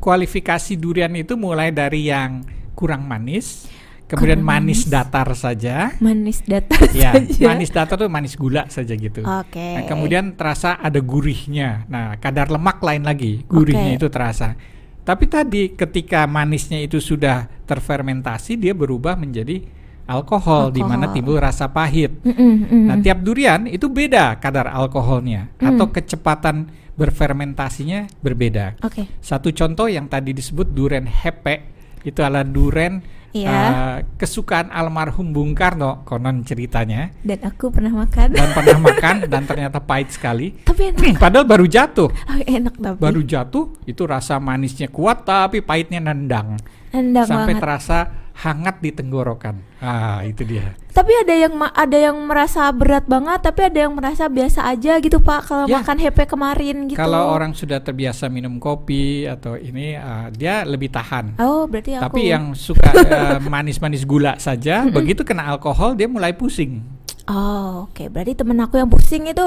kualifikasi 0.00 0.80
durian 0.80 1.12
itu 1.12 1.36
mulai 1.36 1.68
dari 1.68 2.08
yang 2.08 2.40
kurang 2.72 3.04
manis, 3.04 3.68
kemudian 4.06 4.38
manis 4.40 4.86
manis. 4.86 4.90
datar 4.90 5.28
saja. 5.34 5.94
Manis 5.98 6.38
datar 6.42 6.78
Ya, 6.96 7.14
saja. 7.14 7.44
manis 7.46 7.70
datar 7.70 7.96
tuh 7.98 8.06
manis 8.06 8.34
gula 8.34 8.66
saja 8.70 8.94
gitu. 8.94 9.22
Oke. 9.22 9.58
Nah, 9.78 9.84
kemudian 9.84 10.34
terasa 10.34 10.78
ada 10.78 10.98
gurihnya. 10.98 11.84
Nah, 11.90 12.14
kadar 12.16 12.48
lemak 12.48 12.78
lain 12.82 13.02
lagi, 13.02 13.42
gurihnya 13.46 13.94
Oke. 13.94 13.98
itu 14.00 14.08
terasa. 14.08 14.54
Tapi 15.02 15.24
tadi 15.26 15.62
ketika 15.70 16.26
manisnya 16.26 16.82
itu 16.82 16.98
sudah 16.98 17.46
terfermentasi, 17.62 18.58
dia 18.58 18.74
berubah 18.74 19.14
menjadi 19.14 19.62
alkohol, 20.06 20.70
di 20.70 20.82
mana 20.82 21.06
Alkohol. 21.06 21.14
timbul 21.14 21.36
rasa 21.38 21.70
pahit. 21.70 22.10
Mm-mm, 22.22 22.54
mm. 22.66 22.84
Nah, 22.86 22.96
tiap 22.98 23.22
durian 23.22 23.66
itu 23.66 23.86
beda 23.86 24.38
kadar 24.38 24.70
alkoholnya 24.70 25.50
atau 25.58 25.90
kecepatan 25.90 26.70
berfermentasinya 26.96 28.06
berbeda. 28.22 28.78
Oke. 28.82 29.06
Satu 29.18 29.50
contoh 29.50 29.86
yang 29.86 30.06
tadi 30.06 30.30
disebut 30.30 30.70
duren 30.70 31.06
hepe 31.06 31.74
itu 32.02 32.22
adalah 32.22 32.46
duren 32.46 33.02
Iya. 33.28 33.50
eh, 33.50 33.96
kesukaan 34.16 34.68
almarhum 34.68 35.28
Bung 35.28 35.52
Karno 35.52 36.02
konon 36.02 36.40
ceritanya 36.40 37.10
Dan 37.20 37.40
aku 37.40 37.68
pernah 37.68 37.92
makan. 37.98 38.30
dan 38.30 38.48
pernah 38.50 38.78
makan 38.80 39.16
dan 39.26 39.42
ternyata 39.44 39.78
pahit 39.78 40.10
sekali. 40.10 40.54
tapi 40.68 40.90
enak. 40.90 41.16
Padahal 41.16 41.44
baru 41.44 41.64
jatuh, 41.64 42.08
Oh, 42.30 42.38
enak 42.38 42.74
tapi. 42.74 42.98
baru 42.98 43.20
jatuh 43.20 43.64
itu 43.82 44.02
rasa 44.02 44.36
manisnya 44.36 44.86
kuat 44.86 45.22
tapi 45.22 45.60
pahitnya 45.60 45.98
nendang 45.98 46.56
Nendang 46.88 47.24
sampai 47.24 47.52
banget. 47.52 47.62
terasa 47.62 47.98
hangat 48.36 48.84
di 48.84 48.92
tenggorokan. 48.92 49.56
Ah, 49.80 50.20
itu 50.20 50.44
dia. 50.44 50.76
Tapi 50.92 51.12
ada 51.24 51.32
yang 51.32 51.56
ada 51.56 51.96
yang 51.96 52.16
merasa 52.24 52.68
berat 52.68 53.08
banget, 53.08 53.40
tapi 53.40 53.64
ada 53.64 53.88
yang 53.88 53.96
merasa 53.96 54.28
biasa 54.28 54.68
aja 54.68 55.00
gitu 55.00 55.20
Pak 55.20 55.40
kalau 55.48 55.64
Ya. 55.64 55.80
makan 55.80 55.96
HP 55.96 56.18
kemarin 56.28 56.76
gitu. 56.84 57.00
Kalau 57.00 57.32
orang 57.32 57.56
sudah 57.56 57.80
terbiasa 57.80 58.28
minum 58.28 58.60
kopi 58.60 59.24
atau 59.24 59.56
ini 59.56 59.96
ah, 59.96 60.28
dia 60.28 60.68
lebih 60.68 60.92
tahan. 60.92 61.40
Oh, 61.40 61.64
berarti 61.64 61.96
aku 61.96 62.04
Tapi 62.12 62.20
yang 62.28 62.52
suka 62.52 62.92
eh, 62.92 63.40
manis-manis 63.52 64.04
gula 64.04 64.36
saja, 64.36 64.84
begitu 64.84 65.24
kena 65.24 65.48
alkohol 65.48 65.96
dia 65.96 66.04
mulai 66.04 66.36
pusing. 66.36 66.84
Oh, 67.26 67.88
oke. 67.88 68.06
Berarti 68.12 68.36
temen 68.36 68.60
aku 68.60 68.76
yang 68.76 68.92
pusing 68.92 69.26
itu 69.26 69.46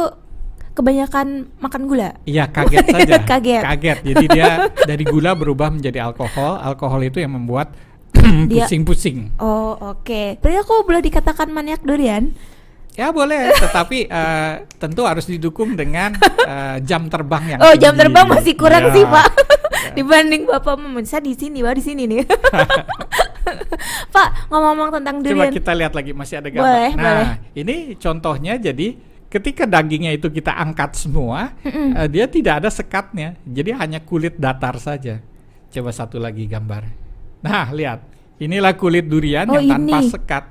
kebanyakan 0.73 1.51
makan 1.59 1.81
gula. 1.85 2.15
Iya 2.23 2.47
kaget 2.47 2.85
saja. 2.87 3.15
Kaget. 3.67 3.97
Jadi 4.05 4.25
dia 4.31 4.71
dari 4.73 5.03
gula 5.03 5.35
berubah 5.35 5.67
menjadi 5.67 6.07
alkohol. 6.07 6.55
Alkohol 6.57 7.03
itu 7.03 7.19
yang 7.19 7.35
membuat 7.35 7.75
pusing-pusing. 8.13 9.35
Oh, 9.37 9.75
oke. 9.95 10.37
Berarti 10.39 10.57
aku 10.59 10.73
boleh 10.83 11.01
dikatakan 11.01 11.47
maniak 11.49 11.81
durian? 11.81 12.31
Ya 12.97 13.15
boleh, 13.15 13.53
tetapi 13.63 14.11
eh, 14.11 14.53
tentu 14.75 15.07
harus 15.07 15.23
didukung 15.23 15.73
dengan 15.73 16.11
eh, 16.43 16.77
jam 16.83 17.07
terbang 17.07 17.55
yang 17.55 17.59
Oh, 17.63 17.71
jam 17.79 17.95
tinggi. 17.95 18.01
terbang 18.03 18.25
masih 18.27 18.53
kurang 18.59 18.91
Ya. 18.91 18.93
sih, 18.93 19.03
Pak. 19.07 19.29
Dibanding 19.95 20.43
Bapak 20.45 20.75
saya 21.07 21.23
di 21.23 21.33
sini, 21.33 21.63
Pak, 21.63 21.73
di 21.79 21.83
sini 21.83 22.03
nih. 22.05 22.27
Pak, 24.15 24.51
ngomong-ngomong 24.51 24.99
tentang 24.99 25.15
Coba 25.23 25.27
durian. 25.47 25.53
kita 25.53 25.71
lihat 25.73 25.93
lagi 25.95 26.11
masih 26.11 26.35
ada 26.43 26.49
gambar. 26.51 26.65
Boleh, 26.65 26.89
nah, 26.93 27.07
boleh. 27.15 27.27
ini 27.55 27.75
contohnya 27.95 28.53
jadi 28.59 28.87
ketika 29.29 29.63
dagingnya 29.63 30.11
itu 30.11 30.27
kita 30.27 30.51
angkat 30.51 30.97
semua, 30.99 31.53
eh, 31.63 32.07
dia 32.11 32.25
tidak 32.27 32.65
ada 32.65 32.69
sekatnya. 32.69 33.39
Jadi 33.47 33.71
hanya 33.73 33.99
kulit 34.03 34.35
datar 34.35 34.75
saja. 34.75 35.21
Coba 35.69 35.93
satu 35.93 36.17
lagi 36.19 36.49
gambar. 36.49 37.08
Nah, 37.39 37.71
lihat. 37.71 37.99
Inilah 38.37 38.71
kulit 38.73 39.03
durian 39.03 39.43
Oh, 39.45 39.55
yang 39.55 39.67
tanpa 39.69 39.99
ini. 39.99 40.07
sekat. 40.07 40.43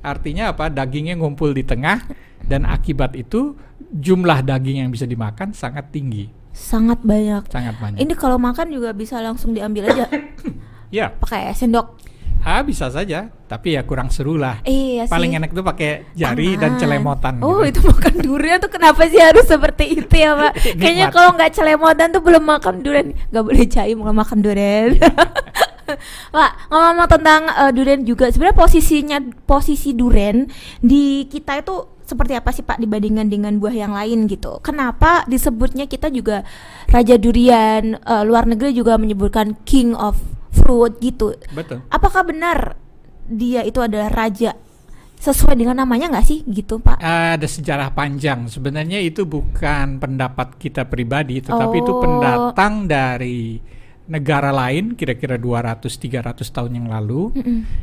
Artinya 0.00 0.50
apa? 0.50 0.66
Dagingnya 0.66 1.14
ngumpul 1.14 1.50
di 1.50 1.62
tengah 1.62 2.02
dan 2.42 2.64
akibat 2.64 3.14
itu 3.14 3.54
jumlah 3.78 4.42
daging 4.42 4.82
yang 4.82 4.90
bisa 4.90 5.04
dimakan 5.04 5.52
sangat 5.52 5.90
tinggi, 5.90 6.26
Sangat 6.50 6.98
banyak. 7.00 7.46
sangat 7.46 7.78
banyak. 7.78 7.98
Ini 7.98 8.12
kalau 8.12 8.34
makan 8.36 8.66
juga 8.68 8.90
bisa 8.90 9.18
langsung 9.18 9.52
diambil 9.52 9.86
aja 9.88 10.10
Ya, 10.90 11.14
pakai 11.14 11.52
sendok. 11.52 11.94
ah 12.42 12.58
bisa 12.60 12.90
saja, 12.90 13.30
tapi 13.46 13.72
ya 13.72 13.82
kurang 13.82 14.10
seru 14.10 14.34
lah. 14.34 14.58
Iya 14.62 15.06
sih. 15.06 15.12
Paling 15.14 15.38
enak 15.38 15.50
tuh 15.52 15.62
pakai 15.62 16.10
jari 16.12 16.58
dan 16.58 16.74
Tangan. 16.74 16.80
celemotan. 16.80 17.34
Oh, 17.38 17.62
gitu. 17.62 17.78
itu 17.78 17.80
makan 17.86 18.14
durian 18.18 18.58
tuh 18.58 18.66
kenapa 18.68 19.06
sih 19.06 19.22
harus 19.22 19.46
seperti 19.46 19.84
itu 19.96 20.10
ya, 20.10 20.34
Pak? 20.34 20.52
Kayaknya 20.82 21.06
kalau 21.08 21.30
nggak 21.32 21.54
celemotan 21.54 22.10
tuh 22.10 22.18
belum 22.18 22.42
makan 22.42 22.82
durian. 22.82 23.14
Nggak 23.30 23.44
boleh 23.46 23.64
jaim 23.64 23.96
kalau 23.96 24.16
makan 24.16 24.38
durian. 24.42 24.90
Pak, 26.34 26.50
ngomong-ngomong 26.68 27.10
tentang 27.10 27.40
eh, 27.48 27.70
durian 27.72 28.02
juga, 28.02 28.28
sebenarnya 28.28 28.56
posisinya 28.56 29.18
posisi 29.44 29.92
durian 29.92 30.46
di 30.78 31.26
kita 31.26 31.58
itu 31.58 31.74
seperti 32.02 32.34
apa 32.34 32.52
sih 32.52 32.60
Pak 32.60 32.76
dibandingkan 32.76 33.26
dengan 33.26 33.56
buah 33.56 33.72
yang 33.72 33.92
lain 33.92 34.28
gitu? 34.28 34.60
Kenapa 34.60 35.24
disebutnya 35.24 35.86
kita 35.86 36.08
juga 36.08 36.44
raja 36.86 37.16
durian? 37.16 37.96
eh, 37.96 38.22
luar 38.22 38.44
negeri 38.44 38.72
juga 38.72 38.98
menyebutkan 38.98 39.56
king 39.64 39.94
of 39.94 40.18
fruit 40.52 40.98
gitu. 41.00 41.32
Betul. 41.50 41.80
Apakah 41.88 42.22
benar 42.22 42.76
dia 43.24 43.62
itu 43.62 43.80
adalah 43.80 44.12
raja 44.12 44.52
sesuai 45.16 45.54
dengan 45.54 45.78
namanya 45.78 46.10
nggak 46.10 46.26
sih 46.26 46.42
gitu 46.44 46.82
Pak? 46.82 46.98
Ada 46.98 47.46
sejarah 47.46 47.94
panjang. 47.94 48.50
Sebenarnya 48.50 48.98
itu 48.98 49.22
bukan 49.22 49.96
pendapat 49.96 50.58
kita 50.58 50.84
pribadi, 50.84 51.38
tetapi 51.38 51.76
itu 51.78 51.92
Oh. 51.94 52.02
pendatang 52.02 52.90
dari 52.90 53.62
negara 54.08 54.50
lain 54.50 54.98
kira-kira 54.98 55.38
200-300 55.38 56.42
tahun 56.50 56.72
yang 56.78 56.88
lalu. 56.90 57.30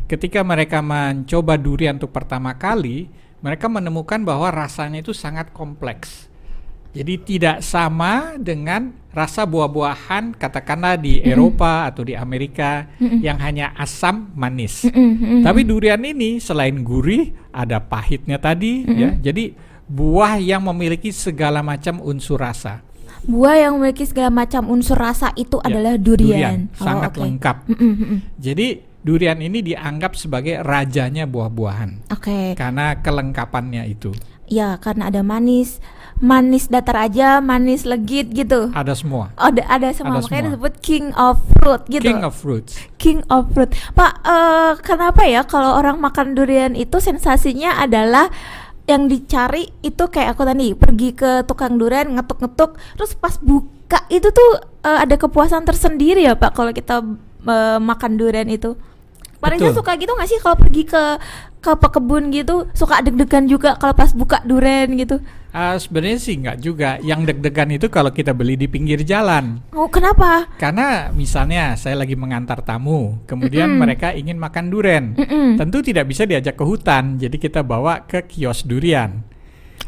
Ketika 0.08 0.44
mereka 0.44 0.84
mencoba 0.84 1.56
durian 1.56 1.96
untuk 1.96 2.12
pertama 2.12 2.56
kali, 2.60 3.08
mereka 3.40 3.72
menemukan 3.72 4.20
bahwa 4.24 4.52
rasanya 4.52 5.00
itu 5.00 5.16
sangat 5.16 5.56
kompleks. 5.56 6.28
Jadi 6.90 7.22
tidak 7.22 7.62
sama 7.62 8.34
dengan 8.42 8.90
rasa 9.14 9.46
buah-buahan 9.46 10.34
katakanlah 10.34 10.98
di 10.98 11.22
Eropa 11.22 11.86
atau 11.86 12.02
di 12.02 12.18
Amerika 12.18 12.90
yang 13.00 13.38
hanya 13.38 13.78
asam 13.78 14.34
manis. 14.34 14.90
Tapi 15.46 15.62
durian 15.70 16.02
ini 16.02 16.42
selain 16.42 16.82
gurih 16.82 17.30
ada 17.54 17.78
pahitnya 17.78 18.42
tadi 18.42 18.90
ya. 18.90 19.14
Jadi 19.22 19.54
buah 19.86 20.42
yang 20.42 20.66
memiliki 20.66 21.14
segala 21.14 21.62
macam 21.62 22.02
unsur 22.02 22.42
rasa. 22.42 22.82
Buah 23.22 23.56
yang 23.60 23.76
memiliki 23.76 24.04
segala 24.04 24.30
macam 24.30 24.68
unsur 24.68 24.96
rasa 24.96 25.34
itu 25.34 25.60
Ya, 25.60 25.68
adalah 25.68 25.94
durian. 25.96 26.72
Oh, 26.76 26.86
sangat 26.86 27.12
oke. 27.12 27.20
lengkap. 27.20 27.58
Jadi 28.38 28.68
durian 29.00 29.40
ini 29.40 29.60
dianggap 29.62 30.14
sebagai 30.14 30.60
rajanya 30.60 31.24
buah-buahan 31.24 32.12
Oke. 32.12 32.54
karena 32.54 33.00
kelengkapannya 33.00 33.88
itu. 33.88 34.12
Ya, 34.44 34.76
karena 34.76 35.08
ada 35.08 35.22
manis, 35.22 35.78
manis 36.18 36.68
datar 36.68 37.06
aja, 37.06 37.38
manis 37.38 37.86
legit 37.86 38.34
gitu. 38.34 38.74
Ada 38.74 38.98
semua. 38.98 39.30
Oh, 39.38 39.48
ada, 39.48 39.62
ada 39.64 39.94
semua 39.94 40.18
Ada 40.18 40.26
makanya 40.26 40.42
semua. 40.42 40.50
disebut 40.50 40.74
king 40.82 41.06
of 41.14 41.38
fruit 41.54 41.82
gitu. 41.86 42.02
King 42.04 42.22
of 42.26 42.34
fruits. 42.34 42.74
King 42.98 43.20
of 43.30 43.46
fruit. 43.54 43.70
Pak, 43.94 44.14
eh, 44.20 44.72
kenapa 44.82 45.22
ya 45.24 45.46
kalau 45.46 45.78
orang 45.78 46.02
makan 46.02 46.34
durian 46.34 46.74
itu 46.74 46.98
sensasinya 46.98 47.78
adalah 47.78 48.34
yang 48.90 49.06
dicari 49.06 49.70
itu 49.86 50.10
kayak 50.10 50.34
aku 50.34 50.50
tadi 50.50 50.74
pergi 50.74 51.14
ke 51.14 51.46
tukang 51.46 51.78
durian 51.78 52.10
ngetuk-ngetuk 52.18 52.74
terus 52.98 53.14
pas 53.14 53.38
buka 53.38 54.02
itu 54.10 54.34
tuh 54.34 54.50
eh, 54.82 55.06
ada 55.06 55.14
kepuasan 55.14 55.62
tersendiri 55.62 56.26
ya 56.26 56.34
Pak 56.34 56.58
kalau 56.58 56.74
kita 56.74 57.06
eh, 57.46 57.78
makan 57.78 58.18
durian 58.18 58.50
itu. 58.50 58.74
Pak 59.40 59.50
Reza 59.56 59.72
suka 59.72 59.96
gitu 59.96 60.12
nggak 60.12 60.30
sih 60.30 60.40
kalau 60.44 60.56
pergi 60.60 60.84
ke 60.84 61.04
ke 61.60 61.72
kebun 61.76 62.32
gitu 62.32 62.68
suka 62.72 63.04
deg-degan 63.04 63.48
juga 63.48 63.76
kalau 63.76 63.92
pas 63.96 64.12
buka 64.16 64.40
duren 64.48 64.96
gitu. 64.96 65.20
Ah, 65.50 65.74
sebenarnya 65.82 66.20
sih 66.22 66.38
nggak 66.38 66.58
juga. 66.62 67.02
Yang 67.02 67.34
deg-degan 67.34 67.74
itu 67.74 67.90
kalau 67.90 68.14
kita 68.14 68.38
beli 68.38 68.54
di 68.54 68.70
pinggir 68.70 69.02
jalan. 69.02 69.58
Oh 69.74 69.90
kenapa? 69.90 70.46
Karena 70.62 71.10
misalnya 71.10 71.74
saya 71.74 71.98
lagi 71.98 72.14
mengantar 72.14 72.62
tamu, 72.62 73.18
kemudian 73.26 73.74
Mm-mm. 73.74 73.82
mereka 73.82 74.14
ingin 74.14 74.38
makan 74.38 74.70
duren. 74.70 75.18
Mm-mm. 75.18 75.58
Tentu 75.58 75.82
tidak 75.82 76.06
bisa 76.06 76.30
diajak 76.30 76.54
ke 76.54 76.62
hutan, 76.62 77.18
jadi 77.18 77.34
kita 77.34 77.66
bawa 77.66 78.06
ke 78.06 78.30
kios 78.30 78.62
durian. 78.62 79.26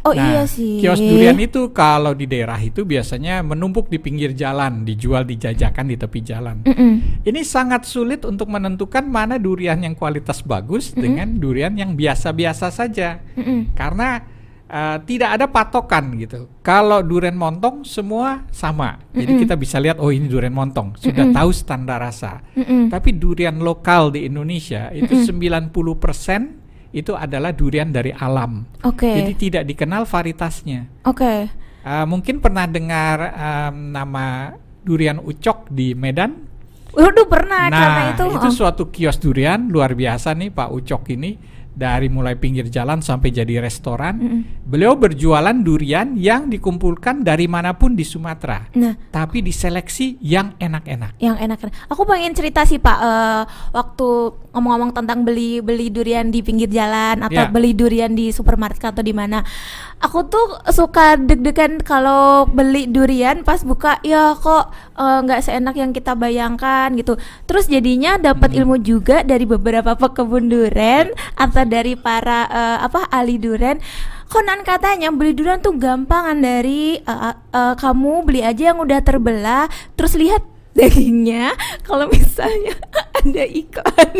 Oh 0.02 0.14
Nah, 0.18 0.34
iya 0.34 0.42
sih. 0.50 0.82
Kios 0.82 0.98
durian 0.98 1.38
itu 1.38 1.70
kalau 1.70 2.18
di 2.18 2.26
daerah 2.26 2.58
itu 2.58 2.82
biasanya 2.82 3.46
menumpuk 3.46 3.86
di 3.86 4.02
pinggir 4.02 4.34
jalan, 4.34 4.82
dijual 4.82 5.22
dijajakan 5.30 5.86
di 5.86 5.96
tepi 5.98 6.20
jalan. 6.26 6.66
Mm-mm. 6.66 7.22
Ini 7.22 7.42
sangat 7.46 7.86
sulit 7.86 8.26
untuk 8.26 8.50
menentukan 8.50 9.06
mana 9.06 9.38
durian 9.38 9.78
yang 9.78 9.94
kualitas 9.94 10.42
bagus 10.42 10.98
dengan 10.98 11.38
durian 11.38 11.78
yang 11.78 11.94
biasa-biasa 11.94 12.74
saja. 12.74 13.22
Mm-mm. 13.38 13.78
Karena 13.78 14.26
eh, 14.66 14.98
tidak 15.06 15.38
ada 15.38 15.46
patokan 15.46 16.18
gitu. 16.18 16.50
Kalau 16.66 17.06
durian 17.06 17.38
montong 17.38 17.86
semua 17.86 18.50
sama. 18.50 18.98
Jadi 19.14 19.38
Mm-mm. 19.38 19.42
kita 19.46 19.54
bisa 19.54 19.78
lihat 19.78 20.02
oh 20.02 20.10
ini 20.10 20.26
durian 20.26 20.56
montong, 20.56 20.98
sudah 20.98 21.30
Mm-mm. 21.30 21.38
tahu 21.38 21.50
standar 21.54 22.02
rasa. 22.02 22.42
Mm-mm. 22.58 22.90
Tapi 22.90 23.22
durian 23.22 23.62
lokal 23.62 24.10
di 24.10 24.26
Indonesia 24.26 24.90
itu 24.98 25.14
Mm-mm. 25.14 25.70
90% 25.70 26.61
itu 26.92 27.16
adalah 27.16 27.56
durian 27.56 27.90
dari 27.90 28.12
alam. 28.12 28.68
Oke. 28.84 29.08
Jadi 29.08 29.34
tidak 29.40 29.64
dikenal 29.68 30.04
varietasnya. 30.04 31.08
Oke. 31.08 31.48
Uh, 31.82 32.06
mungkin 32.06 32.44
pernah 32.44 32.70
dengar 32.70 33.18
um, 33.34 33.96
nama 33.96 34.54
durian 34.84 35.18
ucok 35.18 35.72
di 35.72 35.96
Medan? 35.98 36.52
Waduh 36.92 37.28
pernah 37.32 37.72
nah, 37.72 37.80
karena 37.80 38.04
itu. 38.12 38.26
oh. 38.28 38.52
suatu 38.52 38.92
kios 38.92 39.16
durian 39.16 39.72
luar 39.72 39.96
biasa 39.96 40.36
nih 40.36 40.52
Pak 40.52 40.70
Ucok 40.76 41.08
ini 41.16 41.40
dari 41.72 42.08
mulai 42.08 42.36
pinggir 42.36 42.68
jalan 42.68 43.00
sampai 43.00 43.32
jadi 43.32 43.60
restoran. 43.60 44.16
Mm-mm. 44.18 44.42
Beliau 44.68 44.96
berjualan 44.96 45.56
durian 45.56 46.14
yang 46.14 46.48
dikumpulkan 46.48 47.24
dari 47.24 47.48
mana 47.48 47.74
pun 47.74 47.96
di 47.96 48.04
Sumatera, 48.04 48.68
Nah, 48.76 48.96
tapi 49.10 49.40
diseleksi 49.40 50.20
yang 50.20 50.54
enak-enak. 50.56 51.16
yang 51.18 51.36
enak. 51.36 51.64
Aku 51.88 52.04
pengen 52.04 52.32
cerita 52.32 52.64
sih 52.64 52.78
Pak, 52.78 52.98
eh, 52.98 53.44
waktu 53.72 54.08
ngomong-ngomong 54.52 54.92
tentang 54.92 55.24
beli 55.24 55.64
beli 55.64 55.88
durian 55.88 56.28
di 56.28 56.44
pinggir 56.44 56.68
jalan 56.68 57.24
atau 57.24 57.44
Ya. 57.44 57.48
beli 57.48 57.72
durian 57.72 58.12
di 58.12 58.30
supermarket 58.30 58.92
atau 58.92 59.04
di 59.04 59.16
mana. 59.16 59.44
Aku 60.02 60.26
tuh 60.26 60.58
suka 60.74 61.14
deg-degan 61.14 61.78
kalau 61.86 62.50
beli 62.50 62.90
durian 62.90 63.46
pas 63.46 63.62
buka, 63.62 64.02
ya 64.02 64.34
kok 64.34 64.74
eh, 64.98 65.20
nggak 65.22 65.46
seenak 65.46 65.78
yang 65.78 65.94
kita 65.94 66.18
bayangkan 66.18 66.90
gitu. 66.98 67.22
Terus 67.46 67.70
jadinya 67.70 68.18
dapat 68.18 68.50
Hmm. 68.52 68.66
ilmu 68.66 68.76
juga 68.82 69.22
dari 69.22 69.46
beberapa 69.46 69.94
pekebun 69.94 70.50
durian 70.50 71.14
atau 71.38 71.64
dari 71.70 71.94
para 71.94 72.50
eh, 72.50 72.78
apa 72.82 73.14
ahli 73.14 73.38
durian. 73.38 73.78
Konon 74.26 74.64
katanya 74.64 75.12
beli 75.12 75.36
durian 75.38 75.62
tuh 75.62 75.78
gampangan 75.78 76.40
dari 76.40 76.98
eh, 76.98 77.34
eh, 77.54 77.74
kamu 77.78 78.26
beli 78.26 78.42
aja 78.42 78.74
yang 78.74 78.82
udah 78.82 79.00
terbelah, 79.06 79.70
terus 79.94 80.18
lihat 80.18 80.42
dagingnya. 80.78 81.54
Kalau 81.86 82.10
misalnya 82.10 82.74
ada 83.22 83.44
iklan, 83.46 84.18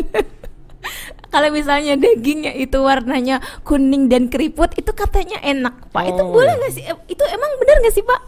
kalau 1.32 1.50
misalnya 1.50 1.96
dagingnya 1.96 2.52
itu 2.54 2.78
warnanya 2.78 3.40
kuning 3.64 4.06
dan 4.06 4.28
keriput, 4.28 4.76
itu 4.76 4.92
katanya 4.92 5.40
enak, 5.40 5.90
Pak. 5.90 6.04
Itu 6.06 6.22
Oh. 6.22 6.36
boleh 6.36 6.54
nggak 6.54 6.72
sih? 6.72 6.84
Eh, 6.84 6.98
Itu 7.08 7.24
emang 7.26 7.52
benar 7.58 7.80
nggak 7.80 7.94
sih, 7.94 8.04
Pak? 8.04 8.22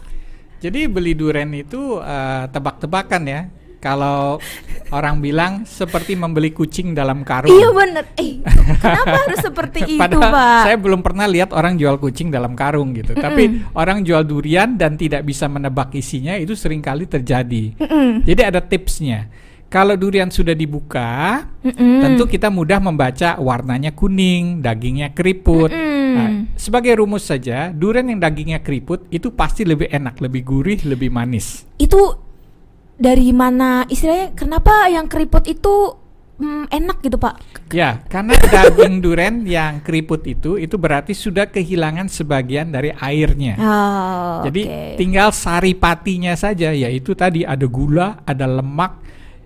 Jadi 0.58 0.88
beli 0.88 1.12
durian 1.12 1.52
itu 1.52 2.00
uh, 2.00 2.48
tebak-tebakan 2.48 3.22
ya. 3.24 3.42
Kalau 3.78 4.40
orang 4.88 5.20
bilang 5.20 5.68
seperti 5.68 6.16
membeli 6.16 6.56
kucing 6.56 6.96
dalam 6.96 7.20
karung. 7.20 7.52
Iya 7.52 7.68
bener. 7.68 8.04
Eh, 8.16 8.40
kenapa 8.80 9.28
harus 9.28 9.44
seperti 9.44 9.84
itu, 9.94 10.00
Padahal 10.00 10.32
Pak? 10.32 10.62
saya 10.64 10.76
belum 10.80 11.04
pernah 11.04 11.28
lihat 11.28 11.52
orang 11.52 11.76
jual 11.76 12.00
kucing 12.00 12.32
dalam 12.32 12.56
karung 12.56 12.96
gitu. 12.96 13.12
Tapi 13.12 13.60
orang 13.76 14.00
jual 14.00 14.24
durian 14.24 14.80
dan 14.80 14.96
tidak 14.96 15.20
bisa 15.22 15.52
menebak 15.52 15.92
isinya 15.92 16.32
itu 16.32 16.56
sering 16.56 16.80
kali 16.80 17.04
terjadi. 17.04 17.76
Mm-mm. 17.76 18.24
Jadi 18.24 18.40
ada 18.40 18.64
tipsnya. 18.64 19.28
Kalau 19.68 19.98
durian 19.98 20.30
sudah 20.30 20.54
dibuka, 20.54 21.42
Mm-mm. 21.60 21.98
tentu 21.98 22.30
kita 22.30 22.46
mudah 22.46 22.78
membaca 22.78 23.34
warnanya 23.36 23.90
kuning, 23.90 24.62
dagingnya 24.62 25.10
keriput. 25.10 25.74
Nah, 26.14 26.46
sebagai 26.54 27.02
rumus 27.02 27.26
saja, 27.26 27.74
durian 27.74 28.06
yang 28.06 28.22
dagingnya 28.22 28.62
keriput 28.62 29.02
itu 29.10 29.34
pasti 29.34 29.66
lebih 29.66 29.90
enak, 29.90 30.22
lebih 30.22 30.46
gurih, 30.46 30.78
lebih 30.86 31.10
manis. 31.10 31.66
itu 31.74 31.98
dari 32.94 33.34
mana 33.34 33.82
istilahnya 33.90 34.30
kenapa 34.38 34.86
yang 34.86 35.10
keriput 35.10 35.50
itu 35.50 35.98
mm, 36.38 36.70
enak 36.70 37.02
gitu 37.02 37.18
pak 37.18 37.42
Ya, 37.74 38.06
karena 38.06 38.38
daging 38.38 39.02
durian 39.02 39.42
yang 39.42 39.82
keriput 39.82 40.22
itu 40.30 40.54
itu 40.54 40.78
berarti 40.78 41.10
sudah 41.10 41.50
kehilangan 41.50 42.06
sebagian 42.06 42.70
dari 42.70 42.94
airnya. 42.94 43.58
oh, 43.58 44.46
Jadi 44.46 44.62
oke. 44.70 44.94
tinggal 44.94 45.34
saripatinya 45.34 46.38
saja, 46.38 46.70
yaitu 46.70 47.18
tadi 47.18 47.42
ada 47.42 47.66
gula, 47.66 48.22
ada 48.22 48.46
lemak, 48.46 49.02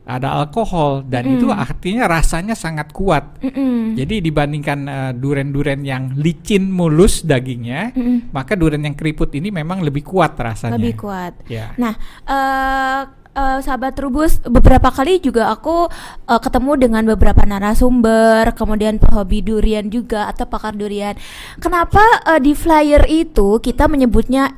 ada 0.08 0.40
alkohol, 0.40 1.04
dan 1.04 1.28
itu 1.28 1.52
artinya 1.52 2.08
rasanya 2.08 2.56
sangat 2.56 2.96
kuat. 2.96 3.44
Mm-mm. 3.44 3.92
Jadi 3.92 4.24
dibandingkan 4.24 4.78
eh, 4.88 5.12
duren-duren 5.12 5.84
yang 5.84 6.16
licin 6.16 6.72
mulus 6.72 7.20
dagingnya, 7.22 7.92
Mm-mm. 7.92 8.32
maka 8.32 8.56
duren 8.56 8.80
yang 8.80 8.96
keriput 8.96 9.28
ini 9.36 9.52
memang 9.52 9.84
lebih 9.84 10.00
kuat 10.02 10.32
rasanya. 10.34 10.80
lebih 10.80 10.96
kuat 10.96 11.34
Ya. 11.48 11.76
nah 11.76 11.92
eh 12.24 13.02
eh, 13.34 13.58
sahabat 13.62 13.94
Trubus 13.94 14.40
beberapa 14.42 14.88
kali 14.90 15.20
juga 15.20 15.52
aku 15.52 15.86
eh, 16.26 16.40
ketemu 16.40 16.72
dengan 16.88 17.02
beberapa 17.14 17.44
narasumber 17.44 18.50
kemudian 18.56 18.96
pehobi 18.98 19.44
durian 19.44 19.86
juga 19.88 20.26
atau 20.26 20.48
pakar 20.48 20.74
durian 20.74 21.14
kenapa 21.60 22.02
eh, 22.26 22.40
di 22.40 22.52
flyer 22.56 23.04
itu 23.06 23.60
kita 23.60 23.86
menyebutnya 23.86 24.56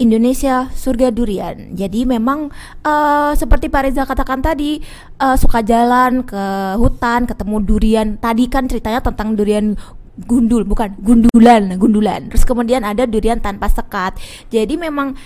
Indonesia 0.00 0.72
surga 0.72 1.12
durian. 1.12 1.76
Jadi 1.76 2.08
memang 2.08 2.48
eh, 2.82 3.32
seperti 3.36 3.68
Pak 3.68 3.82
Reza 3.84 4.02
katakan 4.08 4.40
tadi 4.40 4.80
eh, 5.20 5.36
suka 5.36 5.60
jalan 5.60 6.24
ke 6.24 6.44
hutan 6.80 7.28
ketemu 7.28 7.56
durian. 7.60 8.08
Tadi 8.16 8.48
kan 8.48 8.64
ceritanya 8.64 9.04
tentang 9.04 9.36
durian 9.36 9.76
gundul 10.24 10.64
bukan 10.64 10.96
gundulan 11.00 11.76
gundulan. 11.76 12.32
Terus 12.32 12.44
kemudian 12.48 12.82
ada 12.82 13.04
durian 13.04 13.38
tanpa 13.40 13.68
sekat. 13.68 14.16
Jadi 14.48 14.80
memang 14.80 15.16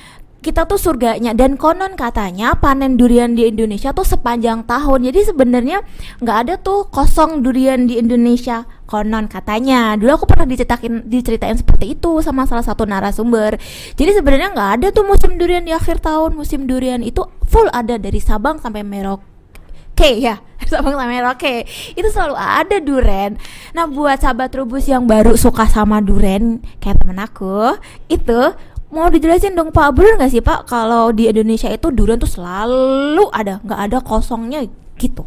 kita 0.44 0.68
tuh 0.68 0.76
surganya. 0.76 1.33
Dan 1.33 1.57
konon 1.57 1.96
katanya 1.96 2.52
panen 2.61 3.00
durian 3.00 3.33
di 3.33 3.48
Indonesia 3.48 3.96
tuh 3.96 4.04
sepanjang 4.04 4.68
tahun. 4.68 5.09
Jadi 5.09 5.33
sebenarnya 5.33 5.80
nggak 6.20 6.38
ada 6.44 6.54
tuh 6.61 6.92
kosong 6.92 7.40
durian 7.40 7.88
di 7.88 7.96
Indonesia. 7.96 8.68
Konon 8.85 9.24
katanya. 9.33 9.96
Dulu 9.96 10.20
aku 10.20 10.28
pernah 10.28 10.44
diceritain 10.44 11.09
diceritain 11.09 11.57
seperti 11.57 11.96
itu 11.96 12.20
sama 12.20 12.44
salah 12.44 12.61
satu 12.61 12.85
narasumber. 12.85 13.57
Jadi 13.96 14.20
sebenarnya 14.20 14.52
nggak 14.52 14.70
ada 14.78 14.87
tuh 14.92 15.09
musim 15.09 15.40
durian 15.40 15.64
di 15.64 15.72
akhir 15.72 16.04
tahun. 16.04 16.37
Musim 16.37 16.68
durian 16.68 17.00
itu 17.00 17.24
full 17.48 17.72
ada 17.72 17.96
dari 17.96 18.20
Sabang 18.20 18.61
sampai 18.61 18.85
Merauke 18.85 20.11
ya. 20.20 20.44
Sabang 20.70 20.92
sampai 20.92 21.09
Merauke. 21.09 21.64
Itu 21.96 22.12
selalu 22.12 22.37
ada 22.37 22.76
duren. 22.85 23.40
Nah 23.72 23.88
buat 23.88 24.20
sahabat 24.20 24.52
rubus 24.61 24.85
yang 24.92 25.09
baru 25.09 25.40
suka 25.40 25.64
sama 25.64 26.04
duren 26.04 26.61
kayak 26.85 27.00
temen 27.00 27.16
aku 27.16 27.80
itu 28.12 28.52
mau 28.94 29.11
dijelasin 29.11 29.52
dong 29.52 29.68
Pak 29.68 29.90
bener 29.92 30.14
nggak 30.16 30.30
sih 30.30 30.38
Pak 30.38 30.64
kalau 30.64 31.11
di 31.11 31.26
Indonesia 31.26 31.66
itu 31.66 31.90
durian 31.90 32.16
tuh 32.16 32.30
selalu 32.30 33.26
ada 33.28 33.59
nggak 33.61 33.80
ada 33.90 33.98
kosongnya 34.00 34.62
gitu. 34.94 35.26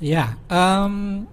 Ya, 0.00 0.34
em, 0.48 1.28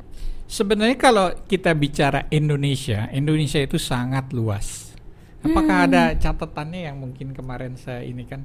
sebenarnya 0.45 0.93
kalau 0.93 1.31
kita 1.47 1.73
bicara 1.73 2.29
Indonesia, 2.29 3.09
Indonesia 3.09 3.57
itu 3.57 3.81
sangat 3.81 4.29
luas. 4.29 4.93
Apakah 5.39 5.77
Hmm. 5.81 5.87
ada 5.89 6.03
catatannya 6.13 6.85
yang 6.85 6.99
mungkin 6.99 7.31
kemarin 7.31 7.73
saya 7.73 8.03
ini 8.03 8.27
kan? 8.27 8.43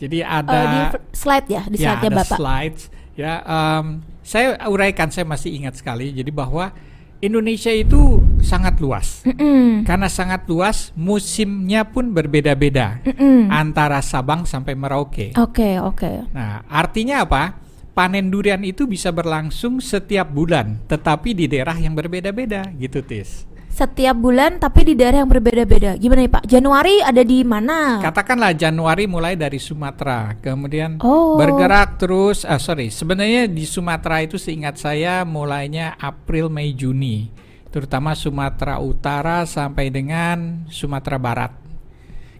Jadi 0.00 0.24
ada 0.24 0.58
di 0.66 0.80
f- 0.90 1.04
slide 1.12 1.46
ya 1.46 1.62
di 1.68 1.76
ya 1.76 1.92
slide-nya 1.94 2.08
ada 2.08 2.18
Bapak. 2.24 2.38
slides. 2.40 2.82
Ya, 3.12 3.32
em, 3.44 3.86
saya 4.24 4.56
uraikan, 4.64 5.12
saya 5.12 5.28
masih 5.28 5.52
ingat 5.52 5.76
sekali. 5.76 6.08
Jadi 6.10 6.32
bahwa 6.32 6.72
Indonesia 7.20 7.68
itu 7.68 8.24
sangat 8.40 8.80
luas. 8.80 9.20
Mm-mm. 9.28 9.84
Karena 9.84 10.08
sangat 10.08 10.48
luas, 10.48 10.88
musimnya 10.96 11.84
pun 11.84 12.16
berbeda-beda 12.16 13.04
Mm-mm. 13.04 13.52
antara 13.52 14.00
Sabang 14.00 14.48
sampai 14.48 14.72
Merauke. 14.72 15.36
Oke 15.36 15.76
oke. 15.76 16.32
Nah, 16.32 16.64
artinya 16.66 17.28
apa? 17.28 17.60
Panen 17.92 18.32
durian 18.32 18.64
itu 18.64 18.88
bisa 18.88 19.12
berlangsung 19.12 19.82
setiap 19.84 20.32
bulan, 20.32 20.80
tetapi 20.88 21.36
di 21.36 21.44
daerah 21.50 21.76
yang 21.76 21.92
berbeda-beda, 21.92 22.72
gitu, 22.78 23.04
Tis. 23.04 23.44
Setiap 23.70 24.18
bulan 24.18 24.58
tapi 24.58 24.82
di 24.82 24.94
daerah 24.98 25.22
yang 25.22 25.30
berbeda-beda. 25.30 25.94
Gimana 25.96 26.26
nih 26.26 26.32
Pak? 26.34 26.44
Januari 26.44 27.00
ada 27.00 27.22
di 27.22 27.40
mana? 27.46 28.02
Katakanlah 28.02 28.52
Januari 28.52 29.06
mulai 29.06 29.38
dari 29.38 29.56
Sumatera, 29.62 30.34
kemudian 30.42 30.98
Oh. 31.00 31.38
bergerak 31.38 31.96
terus. 31.96 32.42
Ah, 32.44 32.58
sorry, 32.58 32.90
sebenarnya 32.90 33.46
di 33.46 33.62
Sumatera 33.64 34.26
itu 34.26 34.36
seingat 34.36 34.76
saya 34.76 35.22
mulainya 35.24 35.94
April, 35.96 36.50
Mei, 36.50 36.74
Juni, 36.74 37.30
terutama 37.70 38.12
Sumatera 38.18 38.82
Utara 38.82 39.46
sampai 39.46 39.88
dengan 39.88 40.66
Sumatera 40.68 41.16
Barat. 41.16 41.52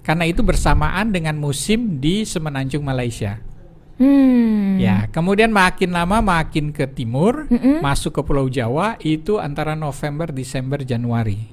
Karena 0.02 0.26
itu 0.26 0.42
bersamaan 0.42 1.14
dengan 1.14 1.38
musim 1.38 2.02
di 2.02 2.26
Semenanjung 2.26 2.82
Malaysia. 2.82 3.38
Hmm. 4.00 4.80
Ya, 4.80 5.12
kemudian 5.12 5.52
makin 5.52 5.92
lama 5.92 6.24
makin 6.24 6.72
ke 6.72 6.88
timur, 6.88 7.44
Mm-mm. 7.52 7.84
masuk 7.84 8.16
ke 8.16 8.20
Pulau 8.24 8.48
Jawa 8.48 8.96
itu 9.04 9.36
antara 9.36 9.76
November, 9.76 10.32
Desember, 10.32 10.80
Januari. 10.80 11.52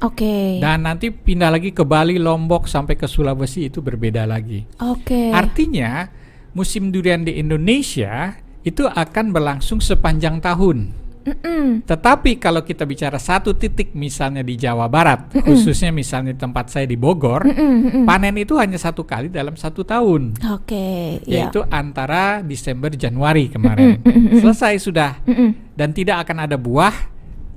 Oke. 0.00 0.58
Dan 0.64 0.88
nanti 0.88 1.12
pindah 1.12 1.52
lagi 1.52 1.76
ke 1.76 1.84
Bali, 1.84 2.16
Lombok 2.16 2.66
sampai 2.66 2.96
ke 2.96 3.04
Sulawesi 3.04 3.68
itu 3.68 3.84
berbeda 3.84 4.24
lagi. 4.24 4.64
Oke. 4.80 5.28
Artinya 5.30 6.08
musim 6.56 6.88
durian 6.88 7.22
di 7.22 7.36
Indonesia 7.36 8.32
itu 8.64 8.88
akan 8.88 9.36
berlangsung 9.36 9.84
sepanjang 9.84 10.40
tahun. 10.40 11.03
Mm-mm. 11.24 11.88
Tetapi 11.88 12.36
kalau 12.36 12.60
kita 12.60 12.84
bicara 12.84 13.16
satu 13.16 13.56
titik 13.56 13.96
misalnya 13.96 14.44
di 14.44 14.60
Jawa 14.60 14.92
Barat, 14.92 15.32
khususnya 15.32 15.88
misalnya 15.88 16.36
di 16.36 16.40
tempat 16.40 16.68
saya 16.68 16.84
di 16.84 17.00
Bogor, 17.00 17.48
Mm-mm, 17.48 17.72
mm-mm. 17.88 18.04
panen 18.04 18.36
itu 18.36 18.60
hanya 18.60 18.76
satu 18.76 19.08
kali 19.08 19.32
dalam 19.32 19.56
satu 19.56 19.88
tahun, 19.88 20.36
Oke. 20.52 21.24
Ya. 21.24 21.48
yaitu 21.48 21.64
antara 21.72 22.44
Desember 22.44 22.92
Januari 22.92 23.48
kemarin. 23.48 24.04
Mm-mm, 24.04 24.36
mm-mm. 24.36 24.40
Selesai 24.44 24.76
sudah 24.84 25.16
Mm-mm, 25.24 25.72
dan 25.72 25.96
tidak 25.96 26.28
akan 26.28 26.44
ada 26.44 26.60
buah 26.60 26.92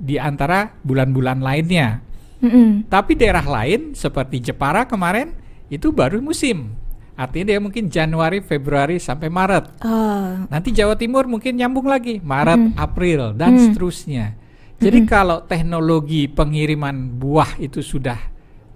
di 0.00 0.16
antara 0.16 0.72
bulan-bulan 0.80 1.44
lainnya. 1.44 2.00
mm-mm. 2.40 2.88
Tapi 2.88 3.20
daerah 3.20 3.44
lain 3.44 3.92
seperti 3.92 4.48
Jepara 4.48 4.88
kemarin 4.88 5.36
itu 5.68 5.92
baru 5.92 6.24
musim. 6.24 6.72
Artinya 7.18 7.50
dia 7.50 7.58
mungkin 7.58 7.90
Januari, 7.90 8.38
Februari 8.38 9.02
sampai 9.02 9.26
Maret. 9.26 9.82
Oh. 9.82 10.46
Nanti 10.46 10.70
Jawa 10.70 10.94
Timur 10.94 11.26
mungkin 11.26 11.58
nyambung 11.58 11.90
lagi 11.90 12.22
Maret, 12.22 12.78
April 12.78 13.34
dan 13.34 13.58
Mm. 13.58 13.62
seterusnya. 13.66 14.26
Jadi 14.78 15.02
kalau 15.02 15.42
teknologi 15.42 16.30
pengiriman 16.30 17.18
buah 17.18 17.58
itu 17.58 17.82
sudah 17.82 18.14